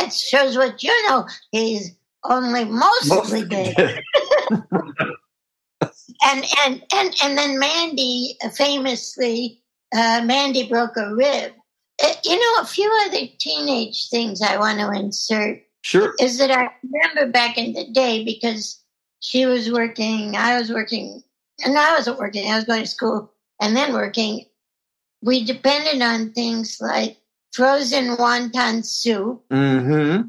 That 0.07 0.14
shows 0.14 0.57
what 0.57 0.82
you 0.82 1.09
know. 1.09 1.26
He's 1.52 1.94
only 2.24 2.64
mostly 2.64 3.44
gay. 3.44 3.74
and 4.50 6.44
and 6.64 6.82
and 6.94 7.14
and 7.22 7.38
then 7.38 7.59
Mandy 7.59 8.36
famously, 8.54 9.62
uh, 9.94 10.22
Mandy 10.24 10.68
broke 10.68 10.96
a 10.96 11.14
rib. 11.14 11.52
Uh, 12.02 12.12
you 12.24 12.38
know, 12.38 12.62
a 12.62 12.66
few 12.66 12.90
other 13.07 13.26
teenage 13.38 14.09
things 14.11 14.42
I 14.42 14.59
want 14.59 14.78
to 14.80 14.90
insert 14.90 15.62
Sure. 15.80 16.14
is 16.20 16.36
that 16.38 16.50
I 16.50 16.68
remember 16.82 17.32
back 17.32 17.57
in 17.57 17.72
the 17.72 17.90
day 17.90 18.22
because 18.24 18.82
she 19.20 19.46
was 19.46 19.72
working, 19.72 20.36
I 20.36 20.59
was 20.59 20.70
working, 20.70 21.22
and 21.64 21.78
I 21.78 21.94
wasn't 21.94 22.18
working. 22.18 22.50
I 22.50 22.57
was 22.57 22.64
going 22.64 22.82
to 22.82 22.86
school 22.88 23.32
and 23.62 23.74
then 23.74 23.94
working. 23.94 24.44
We 25.22 25.44
depended 25.44 26.02
on 26.02 26.32
things 26.32 26.76
like 26.80 27.16
frozen 27.57 28.16
wonton 28.16 28.84
soup. 28.84 29.42
Mm-hmm. 29.50 30.28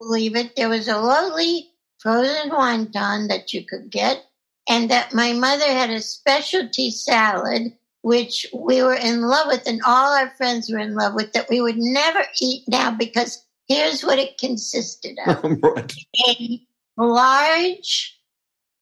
Believe 0.00 0.36
it, 0.36 0.54
there 0.56 0.68
was 0.68 0.88
a 0.88 0.98
lovely 0.98 1.70
frozen 1.98 2.50
wonton 2.50 3.28
that 3.28 3.52
you 3.52 3.64
could 3.64 3.90
get 3.90 4.24
and 4.68 4.90
that 4.90 5.12
my 5.14 5.32
mother 5.32 5.64
had 5.66 5.90
a 5.90 6.00
specialty 6.00 6.90
salad 6.90 7.72
which 8.02 8.46
we 8.54 8.82
were 8.82 8.94
in 8.94 9.22
love 9.22 9.48
with 9.48 9.66
and 9.66 9.80
all 9.84 10.12
our 10.12 10.30
friends 10.36 10.70
were 10.70 10.78
in 10.78 10.94
love 10.94 11.14
with 11.14 11.32
that 11.32 11.48
we 11.50 11.60
would 11.60 11.78
never 11.78 12.22
eat 12.40 12.62
now 12.68 12.90
because 12.92 13.44
here's 13.66 14.04
what 14.04 14.18
it 14.18 14.38
consisted 14.38 15.18
of 15.26 15.42
right. 15.62 15.92
a 16.28 16.60
large 16.96 18.16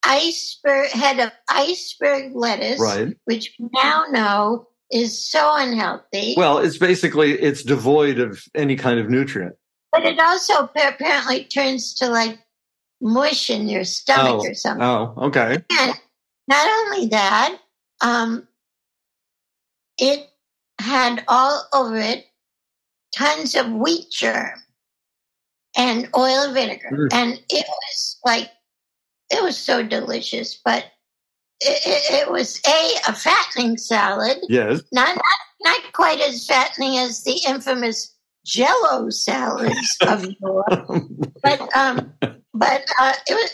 iceberg 0.03 0.89
head 0.91 1.19
of 1.19 1.31
iceberg 1.49 2.35
lettuce 2.35 2.79
Right. 2.79 3.15
which 3.25 3.55
we 3.59 3.67
now 3.73 4.03
know 4.11 4.67
is 4.91 5.27
so 5.29 5.53
unhealthy 5.55 6.35
Well, 6.37 6.59
it's 6.59 6.77
basically 6.77 7.33
it's 7.33 7.63
devoid 7.63 8.19
of 8.19 8.43
any 8.53 8.75
kind 8.75 8.99
of 8.99 9.09
nutrient. 9.09 9.55
but 9.91 10.05
it 10.05 10.19
also 10.19 10.53
apparently 10.75 11.45
turns 11.45 11.93
to 11.95 12.07
like 12.09 12.37
mush 13.01 13.49
in 13.49 13.67
your 13.67 13.83
stomach 13.83 14.41
Oh, 14.43 14.47
or 14.47 14.53
something 14.53 14.83
Oh, 14.85 15.13
okay. 15.17 15.57
And 15.79 15.93
not 16.47 16.67
only 16.67 17.07
that, 17.07 17.57
um, 18.01 18.47
it 19.97 20.27
had 20.79 21.23
all 21.27 21.67
over 21.73 21.97
it 21.97 22.25
tons 23.15 23.55
of 23.55 23.71
wheat 23.71 24.11
germ 24.11 24.61
and 25.77 26.07
oil 26.15 26.43
and 26.45 26.53
vinegar. 26.53 26.89
Mm. 26.91 27.07
And 27.13 27.33
it 27.49 27.65
was 27.67 28.19
like, 28.25 28.49
it 29.31 29.41
was 29.43 29.57
so 29.57 29.81
delicious, 29.83 30.59
but 30.63 30.85
it, 31.65 32.27
it, 32.27 32.31
was 32.31 32.61
A, 32.67 33.09
a 33.09 33.13
fattening 33.13 33.77
salad, 33.77 34.37
Yes. 34.49 34.81
not, 34.91 35.15
not, 35.15 35.23
not 35.61 35.93
quite 35.93 36.19
as 36.19 36.45
fattening 36.45 36.97
as 36.97 37.23
the 37.23 37.39
infamous 37.47 38.13
jello 38.45 39.09
salads 39.09 39.97
of 40.01 40.23
yore 40.39 40.67
but 41.41 41.75
um, 41.75 42.13
but 42.53 42.85
uh, 42.99 43.13
it 43.27 43.33
was 43.33 43.51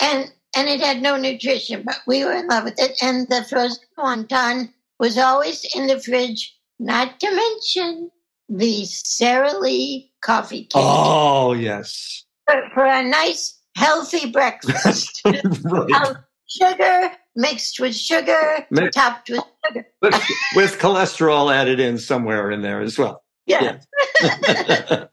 and 0.00 0.30
and 0.56 0.68
it 0.68 0.80
had 0.80 1.02
no 1.02 1.16
nutrition, 1.16 1.82
but 1.84 2.00
we 2.06 2.24
were 2.24 2.32
in 2.32 2.48
love 2.48 2.64
with 2.64 2.80
it. 2.80 2.96
And 3.02 3.28
the 3.28 3.44
frozen 3.48 3.84
wonton 3.98 4.72
was 4.98 5.18
always 5.18 5.64
in 5.74 5.86
the 5.86 6.00
fridge. 6.00 6.54
Not 6.78 7.20
to 7.20 7.34
mention 7.34 8.10
the 8.48 8.84
Sara 8.86 9.58
Lee 9.58 10.12
coffee 10.22 10.62
cake 10.62 10.72
oh, 10.74 11.52
yes. 11.52 12.24
for, 12.48 12.62
for 12.72 12.84
a 12.84 13.02
nice 13.04 13.58
healthy 13.76 14.30
breakfast. 14.30 15.20
right. 15.24 15.90
um, 15.92 16.16
sugar 16.48 17.10
mixed 17.36 17.78
with 17.78 17.94
sugar, 17.94 18.66
topped 18.92 19.30
with 19.30 19.42
sugar. 19.66 19.86
with, 20.02 20.14
with 20.56 20.78
cholesterol 20.78 21.54
added 21.54 21.80
in 21.80 21.98
somewhere 21.98 22.50
in 22.50 22.62
there 22.62 22.80
as 22.80 22.98
well. 22.98 23.22
Yeah. 23.46 23.78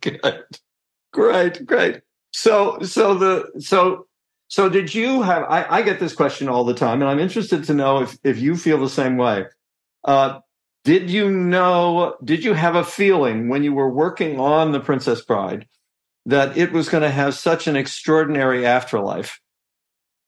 Good. 0.00 0.44
Great, 1.12 1.66
great. 1.66 2.00
So, 2.32 2.80
so 2.80 3.14
the 3.14 3.60
so 3.60 4.06
so 4.48 4.68
did 4.68 4.94
you 4.94 5.22
have? 5.22 5.44
I, 5.44 5.78
I 5.78 5.82
get 5.82 5.98
this 5.98 6.14
question 6.14 6.46
all 6.46 6.64
the 6.64 6.74
time, 6.74 7.00
and 7.00 7.10
I'm 7.10 7.18
interested 7.18 7.64
to 7.64 7.74
know 7.74 8.02
if 8.02 8.18
if 8.22 8.38
you 8.38 8.56
feel 8.56 8.78
the 8.78 8.88
same 8.88 9.16
way. 9.16 9.46
Uh, 10.04 10.40
did 10.84 11.08
you 11.10 11.30
know? 11.30 12.16
Did 12.22 12.44
you 12.44 12.52
have 12.52 12.74
a 12.74 12.84
feeling 12.84 13.48
when 13.48 13.62
you 13.62 13.72
were 13.72 13.88
working 13.88 14.38
on 14.38 14.72
the 14.72 14.80
Princess 14.80 15.22
Bride 15.22 15.66
that 16.26 16.56
it 16.56 16.72
was 16.72 16.88
going 16.88 17.02
to 17.02 17.10
have 17.10 17.34
such 17.34 17.66
an 17.66 17.76
extraordinary 17.76 18.66
afterlife, 18.66 19.40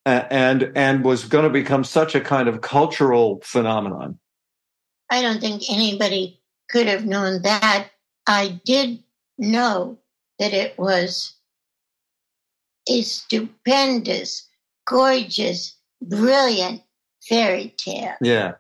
and 0.07 0.71
and 0.75 1.05
was 1.05 1.25
going 1.25 1.45
to 1.45 1.51
become 1.51 1.85
such 1.85 2.15
a 2.15 2.21
kind 2.21 2.49
of 2.49 2.61
cultural 2.61 3.41
phenomenon? 3.43 4.19
I 5.11 5.23
don't 5.23 5.41
think 5.41 5.63
anybody 5.71 6.41
could 6.71 6.87
have 6.87 7.05
known 7.05 7.43
that. 7.43 7.89
I 8.27 8.61
did 8.65 9.03
know 9.39 9.99
that 10.39 10.53
it 10.53 10.79
was 10.79 11.35
a 12.89 13.03
stupendous, 13.03 14.49
gorgeous, 14.87 15.77
brilliant 16.03 16.83
fairy 17.29 17.75
tale. 17.77 18.15
Yeah. 18.21 18.55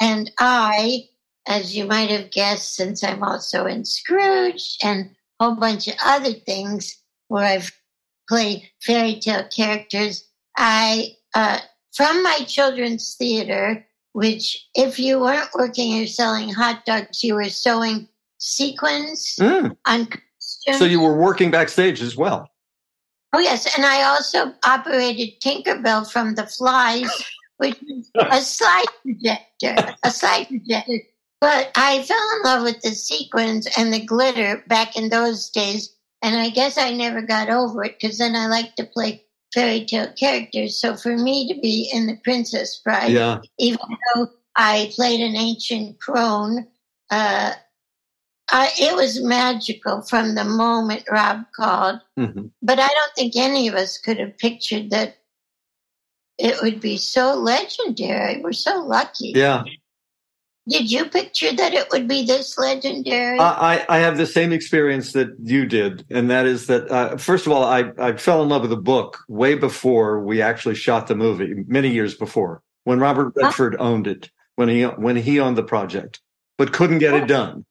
And 0.00 0.30
I, 0.38 1.08
as 1.46 1.76
you 1.76 1.86
might 1.86 2.10
have 2.10 2.30
guessed, 2.30 2.74
since 2.74 3.02
I'm 3.02 3.22
also 3.22 3.66
in 3.66 3.84
Scrooged 3.84 4.78
and 4.84 5.10
a 5.40 5.44
whole 5.44 5.56
bunch 5.56 5.88
of 5.88 5.94
other 6.04 6.32
things 6.32 6.96
where 7.28 7.44
I've 7.44 7.72
played 8.28 8.68
fairy 8.80 9.18
tale 9.18 9.48
characters, 9.48 10.27
I, 10.58 11.16
uh, 11.34 11.60
from 11.94 12.22
my 12.22 12.40
children's 12.46 13.14
theater, 13.14 13.86
which 14.12 14.68
if 14.74 14.98
you 14.98 15.20
weren't 15.20 15.48
working 15.54 16.02
or 16.02 16.06
selling 16.06 16.48
hot 16.50 16.84
dogs, 16.84 17.22
you 17.22 17.34
were 17.34 17.48
sewing 17.48 18.08
sequins 18.38 19.36
Mm. 19.40 19.76
on 19.86 20.06
costumes. 20.06 20.78
So 20.78 20.84
you 20.84 21.00
were 21.00 21.16
working 21.16 21.50
backstage 21.50 22.02
as 22.02 22.16
well. 22.16 22.48
Oh 23.32 23.38
yes, 23.38 23.76
and 23.76 23.84
I 23.86 24.02
also 24.04 24.52
operated 24.64 25.40
Tinkerbell 25.40 26.10
from 26.10 26.34
the 26.34 26.46
Flies, 26.46 27.10
which 27.58 27.76
is 27.86 28.10
a 28.16 28.40
slide 28.40 28.86
projector, 29.02 29.94
a 30.02 30.10
slide 30.10 30.48
projector. 30.48 30.98
But 31.40 31.70
I 31.76 32.02
fell 32.02 32.16
in 32.36 32.42
love 32.42 32.62
with 32.64 32.80
the 32.80 32.90
sequins 32.90 33.68
and 33.76 33.92
the 33.92 34.00
glitter 34.04 34.64
back 34.66 34.96
in 34.96 35.10
those 35.10 35.50
days, 35.50 35.94
and 36.22 36.36
I 36.36 36.48
guess 36.50 36.78
I 36.78 36.90
never 36.92 37.20
got 37.22 37.48
over 37.50 37.84
it 37.84 37.98
because 38.00 38.18
then 38.18 38.34
I 38.34 38.46
like 38.46 38.74
to 38.76 38.84
play 38.84 39.24
fairy 39.54 39.84
tale 39.84 40.12
characters. 40.12 40.80
So 40.80 40.96
for 40.96 41.16
me 41.16 41.52
to 41.52 41.60
be 41.60 41.90
in 41.92 42.06
the 42.06 42.16
Princess 42.22 42.80
Bride, 42.84 43.12
Yeah. 43.12 43.38
even 43.58 43.78
though 44.14 44.28
I 44.56 44.92
played 44.94 45.20
an 45.20 45.36
ancient 45.36 46.00
crone, 46.00 46.66
uh, 47.10 47.52
I, 48.50 48.70
it 48.78 48.96
was 48.96 49.22
magical 49.22 50.02
from 50.02 50.34
the 50.34 50.44
moment 50.44 51.04
Rob 51.10 51.44
called. 51.54 52.00
hmm 52.16 52.46
But 52.62 52.78
I 52.78 52.88
don't 52.88 53.14
think 53.14 53.36
any 53.36 53.68
of 53.68 53.74
us 53.74 53.98
could 53.98 54.18
have 54.18 54.38
pictured 54.38 54.90
that 54.90 55.16
it 56.38 56.62
would 56.62 56.80
be 56.80 56.96
so 56.96 57.34
legendary. 57.34 58.40
We're 58.40 58.52
so 58.52 58.80
lucky. 58.84 59.32
Yeah. 59.34 59.64
Did 60.68 60.90
you 60.90 61.06
picture 61.06 61.52
that 61.52 61.72
it 61.72 61.88
would 61.90 62.06
be 62.06 62.24
this 62.24 62.58
legendary? 62.58 63.38
I, 63.38 63.86
I 63.88 63.98
have 63.98 64.18
the 64.18 64.26
same 64.26 64.52
experience 64.52 65.12
that 65.12 65.34
you 65.42 65.64
did, 65.64 66.04
and 66.10 66.30
that 66.30 66.44
is 66.46 66.66
that 66.66 66.90
uh, 66.90 67.16
first 67.16 67.46
of 67.46 67.52
all, 67.52 67.64
I, 67.64 67.92
I 67.98 68.16
fell 68.16 68.42
in 68.42 68.50
love 68.50 68.62
with 68.62 68.70
the 68.70 68.76
book 68.76 69.18
way 69.28 69.54
before 69.54 70.20
we 70.20 70.42
actually 70.42 70.74
shot 70.74 71.06
the 71.06 71.14
movie, 71.14 71.64
many 71.66 71.88
years 71.88 72.14
before, 72.14 72.62
when 72.84 73.00
Robert 73.00 73.32
Redford 73.34 73.76
owned 73.78 74.06
it, 74.06 74.30
when 74.56 74.68
he 74.68 74.82
when 74.82 75.16
he 75.16 75.40
owned 75.40 75.56
the 75.56 75.62
project, 75.62 76.20
but 76.58 76.72
couldn't 76.72 76.98
get 76.98 77.14
it 77.14 77.26
done. 77.26 77.64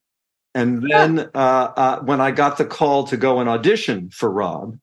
And 0.56 0.82
then 0.90 1.30
uh, 1.36 1.72
uh, 1.76 2.00
when 2.02 2.20
I 2.20 2.32
got 2.32 2.58
the 2.58 2.66
call 2.66 3.04
to 3.08 3.18
go 3.18 3.40
and 3.40 3.48
audition 3.48 4.10
for 4.10 4.32
Rob, 4.32 4.76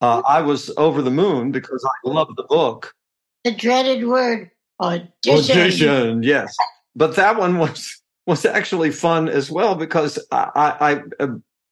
uh, 0.00 0.20
I 0.26 0.40
was 0.40 0.72
over 0.76 1.00
the 1.00 1.12
moon 1.12 1.52
because 1.52 1.86
I 1.86 2.08
loved 2.08 2.36
the 2.36 2.42
book. 2.42 2.92
the 3.44 3.54
dreaded 3.54 4.04
word 4.08 4.50
audition. 4.80 5.32
Audition, 5.32 6.22
yes. 6.24 6.56
But 6.94 7.16
that 7.16 7.38
one 7.38 7.58
was 7.58 8.00
was 8.26 8.44
actually 8.44 8.90
fun 8.90 9.28
as 9.28 9.50
well 9.50 9.74
because 9.74 10.18
I, 10.30 10.50
I, 10.54 10.92
I 10.92 11.02
uh, 11.18 11.28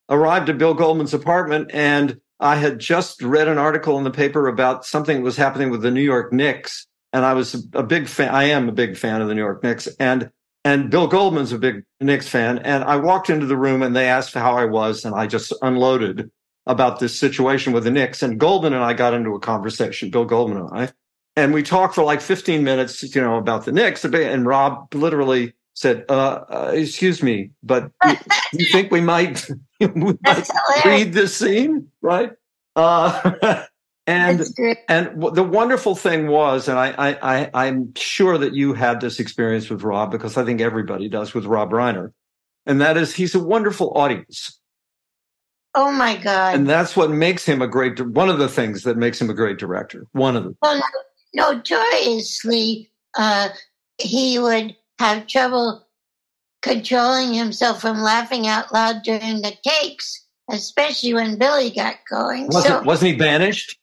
arrived 0.09 0.49
at 0.49 0.59
Bill 0.59 0.75
Goldman's 0.75 1.15
apartment 1.15 1.71
and 1.73 2.21
I 2.41 2.57
had 2.57 2.79
just 2.79 3.23
read 3.23 3.49
an 3.49 3.59
article 3.59 3.99
in 3.99 4.05
the 4.05 4.11
paper 4.11 4.49
about 4.49 4.85
something 4.85 5.19
that 5.19 5.23
was 5.23 5.37
happening 5.37 5.71
with 5.71 5.83
the 5.83 5.91
New 5.91 6.03
York 6.03 6.33
Knicks, 6.33 6.87
and 7.13 7.25
I 7.25 7.35
was 7.35 7.67
a 7.75 7.83
big 7.83 8.09
fan. 8.09 8.31
I 8.31 8.45
am 8.45 8.69
a 8.69 8.73
big 8.73 8.97
fan 8.97 9.21
of 9.21 9.29
the 9.29 9.35
New 9.35 9.43
York 9.43 9.63
Knicks, 9.63 9.87
and 9.99 10.31
and 10.65 10.91
Bill 10.91 11.07
Goldman's 11.07 11.53
a 11.53 11.59
big 11.59 11.85
Knicks 12.01 12.29
fan. 12.29 12.59
And 12.59 12.83
I 12.85 12.97
walked 12.97 13.31
into 13.31 13.47
the 13.47 13.57
room 13.57 13.83
and 13.83 13.95
they 13.95 14.09
asked 14.09 14.35
how 14.35 14.57
I 14.57 14.65
was, 14.65 15.05
and 15.05 15.15
I 15.15 15.27
just 15.27 15.53
unloaded 15.63 16.31
about 16.67 16.99
this 16.99 17.19
situation 17.19 17.73
with 17.73 17.85
the 17.85 17.91
Knicks. 17.91 18.23
And 18.23 18.39
Goldman 18.39 18.75
and 18.75 18.85
I 18.85 18.93
got 18.95 19.15
into 19.15 19.35
a 19.35 19.41
conversation, 19.41 20.11
Bill 20.11 20.25
Goldman 20.25 20.59
and 20.59 20.71
I, 20.73 20.93
and 21.41 21.55
we 21.55 21.63
talked 21.63 21.95
for 21.95 22.05
like 22.05 22.21
15 22.21 22.63
minutes, 22.63 23.03
you 23.15 23.21
know, 23.21 23.37
about 23.37 23.65
the 23.65 23.73
Knicks. 23.73 24.05
And 24.05 24.45
Rob 24.47 24.93
literally 24.95 25.55
said, 25.75 26.05
uh, 26.11 26.45
uh, 26.51 26.73
excuse 26.75 27.23
me, 27.23 27.51
but 27.63 27.91
you, 28.07 28.17
you 28.53 28.67
think 28.67 28.91
we 28.93 29.01
might, 29.01 29.49
we 29.81 29.87
might 30.23 30.49
read 30.85 31.13
this 31.15 31.35
scene, 31.35 31.89
right? 32.03 32.33
Uh, 32.77 33.65
and 34.07 34.45
and 34.89 35.07
w- 35.21 35.35
the 35.35 35.43
wonderful 35.43 35.95
thing 35.95 36.27
was, 36.29 36.69
and 36.69 36.79
I, 36.79 36.91
I, 37.11 37.19
I, 37.45 37.51
I'm 37.67 37.95
sure 37.97 38.37
that 38.39 38.55
you 38.55 38.75
had 38.75 39.01
this 39.01 39.19
experience 39.19 39.71
with 39.71 39.83
Rob 39.83 40.11
because 40.11 40.37
I 40.37 40.45
think 40.45 40.61
everybody 40.61 41.09
does 41.09 41.33
with 41.33 41.47
Rob 41.47 41.71
Reiner, 41.71 42.13
and 42.67 42.81
that 42.81 42.97
is 42.99 43.15
he's 43.15 43.35
a 43.35 43.41
wonderful 43.43 43.93
audience, 43.97 44.61
Oh 45.75 45.91
my 45.91 46.17
God. 46.17 46.55
and 46.57 46.69
that's 46.69 46.97
what 46.97 47.11
makes 47.11 47.45
him 47.47 47.63
a 47.63 47.67
great. 47.69 47.99
One 48.01 48.29
of 48.29 48.39
the 48.39 48.49
things 48.49 48.83
that 48.85 48.97
makes 48.97 49.21
him 49.21 49.31
a 49.31 49.35
great 49.35 49.59
director. 49.59 50.07
One 50.13 50.37
of 50.37 50.45
them. 50.45 50.57
well, 50.63 50.83
notoriously, 51.35 52.91
uh, 53.17 53.49
he 53.99 54.39
would 54.39 54.77
have 54.99 55.27
trouble 55.27 55.87
controlling 56.63 57.33
himself 57.33 57.81
from 57.81 58.01
laughing 58.01 58.47
out 58.47 58.73
loud 58.73 59.03
during 59.03 59.41
the 59.43 59.53
takes, 59.67 60.27
especially 60.51 61.15
when 61.15 61.39
Billy 61.39 61.71
got 61.71 61.97
going. 62.09 62.49
Wasn't, 62.49 62.85
wasn't 62.85 63.13
he 63.13 63.17
banished 63.17 63.79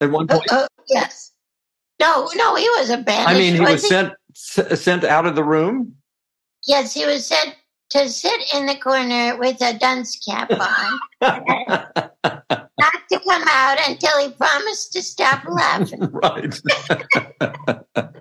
at 0.00 0.10
one 0.10 0.26
Uh, 0.30 0.34
point? 0.38 0.52
uh, 0.52 0.66
yes. 0.88 1.32
No, 2.00 2.28
no, 2.34 2.54
he 2.56 2.68
was 2.78 2.90
a 2.90 2.98
banished. 2.98 3.28
I 3.28 3.34
mean, 3.38 3.54
he 3.54 3.60
was 3.60 3.82
he? 3.82 3.88
sent 3.88 4.12
s- 4.34 4.80
sent 4.80 5.04
out 5.04 5.26
of 5.26 5.34
the 5.34 5.44
room. 5.44 5.94
Yes, 6.66 6.92
he 6.94 7.04
was 7.06 7.26
sent 7.26 7.54
to 7.90 8.08
sit 8.08 8.54
in 8.54 8.66
the 8.66 8.76
corner 8.76 9.36
with 9.38 9.60
a 9.62 9.74
dunce 9.78 10.18
cap 10.18 10.50
on, 10.50 11.00
not 12.80 13.08
to 13.10 13.20
come 13.20 13.44
out 13.46 13.78
until 13.88 14.18
he 14.18 14.32
promised 14.32 14.92
to 14.92 15.02
stop 15.02 15.44
laughing. 15.46 16.00
right. 16.12 16.60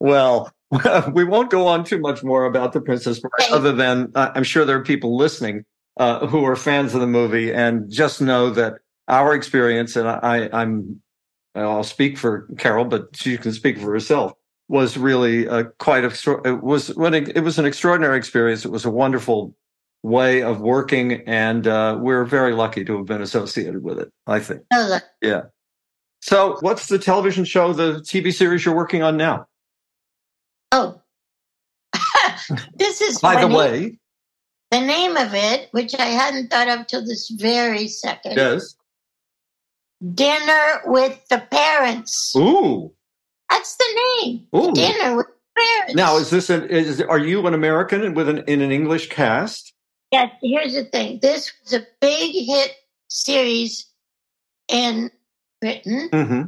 well, 0.00 0.52
we 1.12 1.24
won't 1.24 1.50
go 1.50 1.66
on 1.66 1.84
too 1.84 1.98
much 1.98 2.22
more 2.22 2.44
about 2.44 2.72
the 2.72 2.80
Princess 2.80 3.20
Bride, 3.20 3.50
other 3.50 3.72
than 3.72 4.12
uh, 4.14 4.32
I'm 4.34 4.44
sure 4.44 4.64
there 4.64 4.78
are 4.78 4.84
people 4.84 5.16
listening 5.16 5.64
uh, 5.96 6.26
who 6.26 6.44
are 6.44 6.56
fans 6.56 6.94
of 6.94 7.00
the 7.00 7.06
movie 7.06 7.52
and 7.52 7.90
just 7.90 8.20
know 8.20 8.50
that 8.50 8.74
our 9.08 9.34
experience, 9.34 9.96
and 9.96 10.08
I, 10.08 10.48
I'm, 10.52 11.02
I'll 11.54 11.84
speak 11.84 12.16
for 12.16 12.48
Carol, 12.56 12.84
but 12.86 13.14
she 13.14 13.36
can 13.36 13.52
speak 13.52 13.78
for 13.78 13.92
herself, 13.92 14.32
was 14.68 14.96
really 14.96 15.48
uh, 15.48 15.64
quite 15.78 16.04
extra- 16.04 16.40
it 16.48 16.62
was 16.62 16.94
when 16.96 17.12
it, 17.12 17.36
it 17.36 17.40
was 17.40 17.58
an 17.58 17.66
extraordinary 17.66 18.16
experience. 18.16 18.64
It 18.64 18.70
was 18.70 18.86
a 18.86 18.90
wonderful 18.90 19.54
way 20.02 20.42
of 20.42 20.60
working, 20.60 21.22
and 21.28 21.66
uh, 21.66 21.96
we're 22.00 22.24
very 22.24 22.52
lucky 22.54 22.84
to 22.84 22.96
have 22.96 23.06
been 23.06 23.22
associated 23.22 23.82
with 23.82 23.98
it. 23.98 24.10
I 24.26 24.40
think. 24.40 24.62
Oh. 24.72 24.98
Yeah. 25.20 25.42
So, 26.20 26.56
what's 26.60 26.86
the 26.86 26.98
television 26.98 27.44
show, 27.44 27.72
the 27.72 27.94
TV 28.00 28.32
series 28.32 28.64
you're 28.64 28.76
working 28.76 29.02
on 29.02 29.16
now? 29.16 29.46
Oh. 30.70 31.00
this 32.76 33.00
is 33.00 33.18
By 33.20 33.40
the 33.44 33.48
way, 33.54 33.98
the 34.70 34.80
name 34.80 35.16
of 35.16 35.34
it, 35.34 35.68
which 35.72 35.94
I 35.98 36.06
hadn't 36.06 36.48
thought 36.50 36.68
of 36.68 36.86
till 36.86 37.04
this 37.04 37.28
very 37.30 37.88
second. 37.88 38.36
yes. 38.36 38.74
Dinner 40.14 40.82
with 40.86 41.20
the 41.28 41.38
Parents. 41.50 42.32
Ooh, 42.36 42.92
That's 43.50 43.76
the 43.76 44.02
name. 44.22 44.46
ooh. 44.56 44.72
Dinner 44.72 45.16
with 45.16 45.26
the 45.26 45.60
Parents. 45.60 45.94
Now, 45.94 46.16
is 46.16 46.30
this 46.30 46.50
an? 46.50 46.68
Is 46.70 47.00
are 47.02 47.18
you 47.18 47.46
an 47.46 47.54
American 47.54 48.14
with 48.14 48.28
an 48.28 48.38
in 48.48 48.60
an 48.62 48.72
English 48.72 49.08
cast? 49.10 49.71
Yes, 50.12 50.30
here's 50.42 50.74
the 50.74 50.84
thing. 50.84 51.20
This 51.22 51.50
was 51.64 51.72
a 51.72 51.86
big 52.00 52.32
hit 52.34 52.72
series 53.08 53.86
in 54.68 55.10
Britain 55.60 56.10
Mm-hmm. 56.12 56.42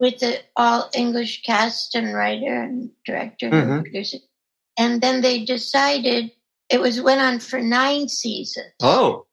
with 0.00 0.18
the 0.18 0.40
all 0.56 0.90
English 0.94 1.42
cast 1.42 1.94
and 1.94 2.12
writer 2.12 2.60
and 2.62 2.90
director 3.06 3.46
and 3.46 3.54
Mhm. 3.70 3.82
producer. 3.82 4.18
And 4.76 5.00
then 5.00 5.20
they 5.20 5.44
decided 5.44 6.32
it 6.70 6.80
was 6.80 7.00
went 7.00 7.20
on 7.20 7.38
for 7.38 7.60
nine 7.60 8.08
seasons. 8.08 8.72
Oh, 8.82 9.26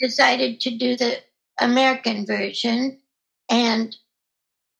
Decided 0.00 0.60
to 0.60 0.70
do 0.70 0.96
the 0.96 1.22
American 1.60 2.24
version, 2.24 3.02
and 3.50 3.94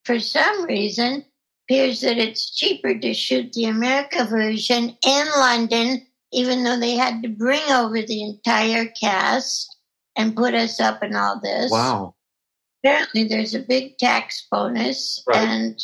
for 0.05 0.19
some 0.19 0.63
reason, 0.65 1.23
appears 1.65 2.01
that 2.01 2.17
it's 2.17 2.49
cheaper 2.55 2.97
to 2.97 3.13
shoot 3.13 3.53
the 3.53 3.65
America 3.65 4.23
version 4.25 4.97
in 5.05 5.27
London, 5.37 6.07
even 6.31 6.63
though 6.63 6.79
they 6.79 6.95
had 6.95 7.21
to 7.23 7.29
bring 7.29 7.61
over 7.71 8.01
the 8.01 8.23
entire 8.23 8.85
cast 8.99 9.75
and 10.15 10.35
put 10.35 10.53
us 10.53 10.79
up 10.79 11.01
and 11.03 11.15
all 11.15 11.39
this. 11.41 11.71
wow. 11.71 12.15
Apparently, 12.83 13.25
there's 13.27 13.53
a 13.53 13.59
big 13.59 13.97
tax 13.99 14.47
bonus, 14.49 15.23
Right. 15.27 15.37
and 15.47 15.79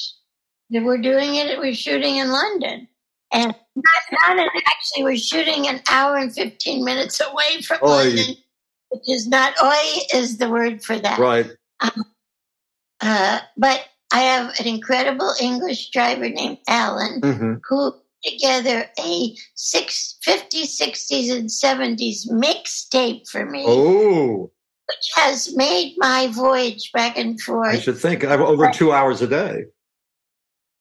they 0.71 0.79
we're 0.79 0.97
doing 0.97 1.35
it. 1.35 1.59
We're 1.59 1.73
shooting 1.75 2.15
in 2.17 2.31
London, 2.31 2.87
and 3.31 3.47
not, 3.75 4.35
not 4.35 4.47
actually, 4.65 5.03
we're 5.03 5.15
shooting 5.17 5.67
an 5.67 5.79
hour 5.87 6.17
and 6.17 6.33
fifteen 6.33 6.83
minutes 6.83 7.21
away 7.21 7.61
from 7.61 7.77
Oy. 7.83 7.87
London, 8.05 8.35
which 8.89 9.03
is 9.09 9.27
not 9.27 9.53
oi 9.63 9.75
is 10.13 10.39
the 10.39 10.49
word 10.49 10.83
for 10.83 10.97
that. 10.97 11.19
Right. 11.19 11.51
Uh, 12.99 13.39
but 13.57 13.85
I 14.11 14.21
have 14.21 14.59
an 14.59 14.65
incredible 14.65 15.33
English 15.39 15.91
driver 15.91 16.27
named 16.29 16.57
Alan 16.67 17.21
Mm-hmm. 17.21 17.53
who 17.69 17.93
together 18.24 18.86
a 18.99 19.36
six, 19.55 20.18
50s, 20.26 20.80
60s, 20.82 21.32
and 21.36 21.49
70s 21.49 22.30
mixtape 22.30 23.30
for 23.30 23.45
me, 23.45 23.65
Oh, 23.68 24.51
which 24.88 25.11
has 25.15 25.55
made 25.55 25.95
my 25.97 26.28
voyage 26.28 26.91
back 26.93 27.18
and 27.18 27.39
forth. 27.41 27.76
I 27.76 27.80
should 27.80 27.97
think. 27.97 28.24
I 28.24 28.30
have 28.32 28.41
over 28.41 28.70
two 28.72 28.91
hours 28.91 29.22
a 29.22 29.28
day. 29.28 29.65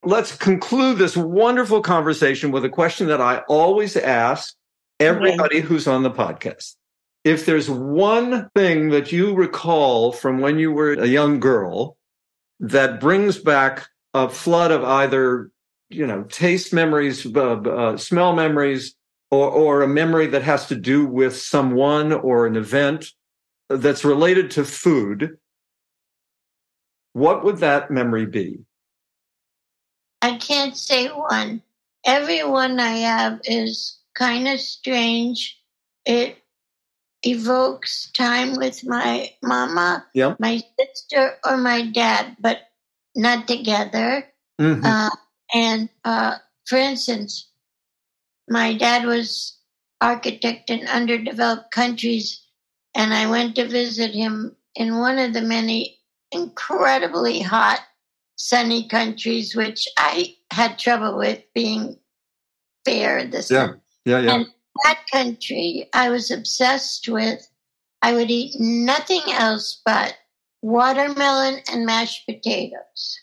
Let's 0.05 0.37
conclude 0.37 0.99
this 0.99 1.17
wonderful 1.17 1.81
conversation 1.83 2.53
with 2.53 2.65
a 2.65 2.69
question 2.69 3.09
that 3.09 3.21
I 3.21 3.39
always 3.49 3.97
ask 3.97 4.55
everybody 5.01 5.61
who's 5.61 5.89
on 5.89 6.03
the 6.05 6.11
podcast. 6.11 6.75
If 7.25 7.45
there's 7.45 7.69
one 7.69 8.49
thing 8.55 8.91
that 8.91 9.11
you 9.11 9.35
recall 9.35 10.13
from 10.13 10.39
when 10.39 10.61
you 10.61 10.71
were 10.71 10.93
a 10.93 11.07
young 11.07 11.41
girl 11.41 11.97
that 12.61 13.01
brings 13.01 13.37
back 13.37 13.89
a 14.15 14.29
flood 14.29 14.71
of 14.71 14.85
either, 14.85 15.51
you 15.89 16.07
know, 16.07 16.23
taste 16.25 16.73
memories, 16.73 17.25
uh, 17.35 17.61
uh, 17.61 17.97
smell 17.97 18.35
memories, 18.35 18.95
or, 19.31 19.51
or 19.51 19.83
a 19.83 19.89
memory 19.89 20.27
that 20.29 20.43
has 20.43 20.67
to 20.67 20.75
do 20.77 21.07
with 21.07 21.37
someone 21.37 22.13
or 22.13 22.47
an 22.47 22.57
event 22.57 23.13
that's 23.69 24.05
related 24.05 24.51
to 24.53 24.65
food, 24.65 25.39
what 27.13 27.45
would 27.45 27.59
that 27.59 27.91
memory 27.91 28.27
be? 28.27 28.59
I 30.23 30.37
can't 30.37 30.77
say 30.77 31.09
one. 31.09 31.63
Every 32.05 32.45
one 32.45 32.79
I 32.79 32.99
have 32.99 33.41
is 33.45 33.99
kind 34.15 34.47
of 34.49 34.61
strange. 34.61 35.61
It 36.05 36.39
evokes 37.23 38.11
time 38.13 38.55
with 38.57 38.85
my 38.85 39.33
mama, 39.43 40.07
Yeah. 40.15 40.35
my 40.39 40.63
sister, 40.79 41.39
or 41.45 41.57
my 41.57 41.83
dad, 41.91 42.37
but 42.39 42.71
not 43.17 43.49
together. 43.49 44.33
Mhm. 44.61 44.85
Uh, 44.85 45.11
and 45.55 45.89
uh, 46.05 46.37
for 46.67 46.77
instance, 46.77 47.51
my 48.49 48.77
dad 48.77 49.05
was 49.05 49.59
architect 50.01 50.71
in 50.71 50.87
underdeveloped 50.87 51.71
countries, 51.71 52.41
and 52.95 53.13
I 53.15 53.29
went 53.29 53.57
to 53.57 53.67
visit 53.67 54.13
him 54.13 54.57
in 54.75 54.99
one 54.99 55.19
of 55.19 55.33
the 55.33 55.43
many 55.43 55.99
incredibly 56.33 57.41
hot, 57.41 57.81
sunny 58.37 58.89
countries, 58.89 59.55
which 59.57 59.89
I 59.97 60.37
had 60.51 60.79
trouble 60.79 61.17
with 61.17 61.43
being 61.55 61.99
fair 62.85 63.25
this 63.25 63.51
Yeah. 63.51 63.67
time. 63.69 63.81
yeah, 64.05 64.21
yeah. 64.21 64.35
And 64.35 64.47
that 64.85 65.01
country 65.11 65.89
I 65.95 66.11
was 66.11 66.31
obsessed 66.31 67.09
with. 67.09 67.47
I 68.03 68.13
would 68.13 68.31
eat 68.31 68.55
nothing 68.61 69.23
else 69.33 69.81
but 69.85 70.17
watermelon 70.63 71.61
and 71.71 71.87
mashed 71.87 72.27
potatoes. 72.27 73.19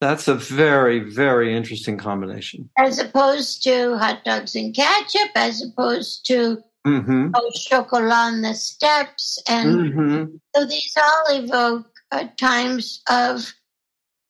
That's 0.00 0.28
a 0.28 0.34
very, 0.34 1.00
very 1.00 1.56
interesting 1.56 1.98
combination. 1.98 2.70
as 2.78 2.98
opposed 3.00 3.62
to 3.64 3.96
hot 3.98 4.24
dogs 4.24 4.54
and 4.54 4.74
ketchup, 4.74 5.30
as 5.34 5.62
opposed 5.62 6.26
to 6.26 6.58
Mm-hmm. 6.86 7.30
oh, 7.34 7.50
chocolat 7.54 8.12
on 8.12 8.40
the 8.40 8.54
steps. 8.54 9.42
And 9.48 9.76
Mm-hmm. 9.92 10.36
so 10.54 10.64
these 10.64 10.94
all 10.96 11.36
evoke 11.36 11.90
uh, 12.12 12.28
times 12.38 13.02
of 13.10 13.52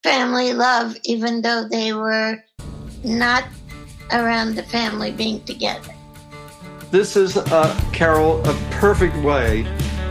family 0.03 0.55
love, 0.55 0.97
even 1.05 1.43
though 1.43 1.69
they 1.71 1.93
were 1.93 2.43
not 3.05 3.45
around 4.13 4.55
the 4.57 4.63
family 4.65 5.13
being 5.13 5.45
together. 5.45 5.93
This 6.91 7.15
is, 7.17 7.37
uh, 7.37 7.81
Carol, 7.93 8.41
a 8.49 8.55
perfect 8.73 9.15
way 9.19 9.63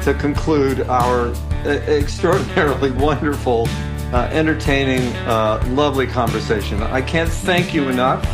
to 0.04 0.14
conclude 0.14 0.82
our 0.82 1.30
uh, 1.66 1.70
extraordinarily 1.90 2.92
wonderful, 3.04 3.68
uh, 4.14 4.30
entertaining, 4.32 5.02
uh, 5.28 5.64
lovely 5.70 6.08
conversation. 6.08 6.82
I 6.84 7.02
can't 7.02 7.30
thank 7.30 7.74
you 7.74 7.90
enough. 7.90 8.26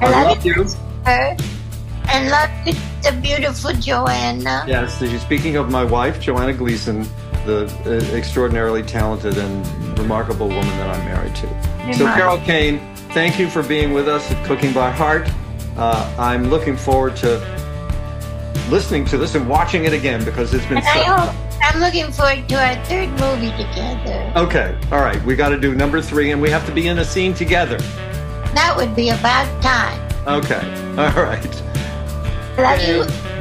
I 0.00 0.10
love 0.24 0.44
you. 0.44 0.66
Her 1.04 1.36
and 2.08 2.30
love 2.30 2.50
you, 2.66 2.74
the 3.02 3.18
beautiful 3.20 3.72
Joanna. 3.72 4.64
Yes, 4.66 4.98
speaking 5.22 5.56
of 5.56 5.70
my 5.70 5.84
wife, 5.84 6.20
Joanna 6.20 6.52
Gleason, 6.52 7.02
the 7.44 7.66
uh, 7.86 8.16
extraordinarily 8.16 8.82
talented 8.82 9.36
and 9.38 9.98
remarkable 9.98 10.48
woman 10.48 10.66
that 10.78 10.96
I'm 10.96 11.04
married 11.04 11.34
to. 11.36 11.46
So, 11.94 12.04
Remarkable. 12.04 12.06
Carol 12.14 12.38
Kane, 12.38 12.80
thank 13.10 13.38
you 13.38 13.48
for 13.48 13.62
being 13.62 13.92
with 13.92 14.08
us 14.08 14.30
at 14.30 14.44
Cooking 14.46 14.72
by 14.72 14.90
Heart. 14.90 15.28
Uh, 15.76 16.14
I'm 16.18 16.50
looking 16.50 16.76
forward 16.76 17.16
to 17.16 17.38
listening 18.70 19.04
to 19.06 19.18
this 19.18 19.34
and 19.34 19.48
watching 19.48 19.84
it 19.84 19.92
again 19.92 20.24
because 20.24 20.54
it's 20.54 20.64
been 20.66 20.78
And 20.78 20.86
I 20.86 21.26
so. 21.26 21.53
I'm 21.66 21.80
looking 21.80 22.12
forward 22.12 22.48
to 22.50 22.54
our 22.56 22.84
third 22.84 23.08
movie 23.18 23.50
together. 23.52 24.32
Okay, 24.36 24.78
all 24.92 25.00
right, 25.00 25.20
we 25.24 25.34
got 25.34 25.48
to 25.48 25.58
do 25.58 25.74
number 25.74 26.00
three, 26.00 26.30
and 26.30 26.40
we 26.40 26.50
have 26.50 26.64
to 26.66 26.72
be 26.72 26.88
in 26.88 26.98
a 26.98 27.04
scene 27.04 27.34
together. 27.34 27.78
That 28.54 28.74
would 28.76 28.94
be 28.94 29.08
about 29.08 29.46
time. 29.62 29.98
Okay, 30.26 30.60
all 30.98 31.22
right. 31.24 31.44
Love 32.56 32.78
Okay. 32.78 32.96
you. 32.96 33.33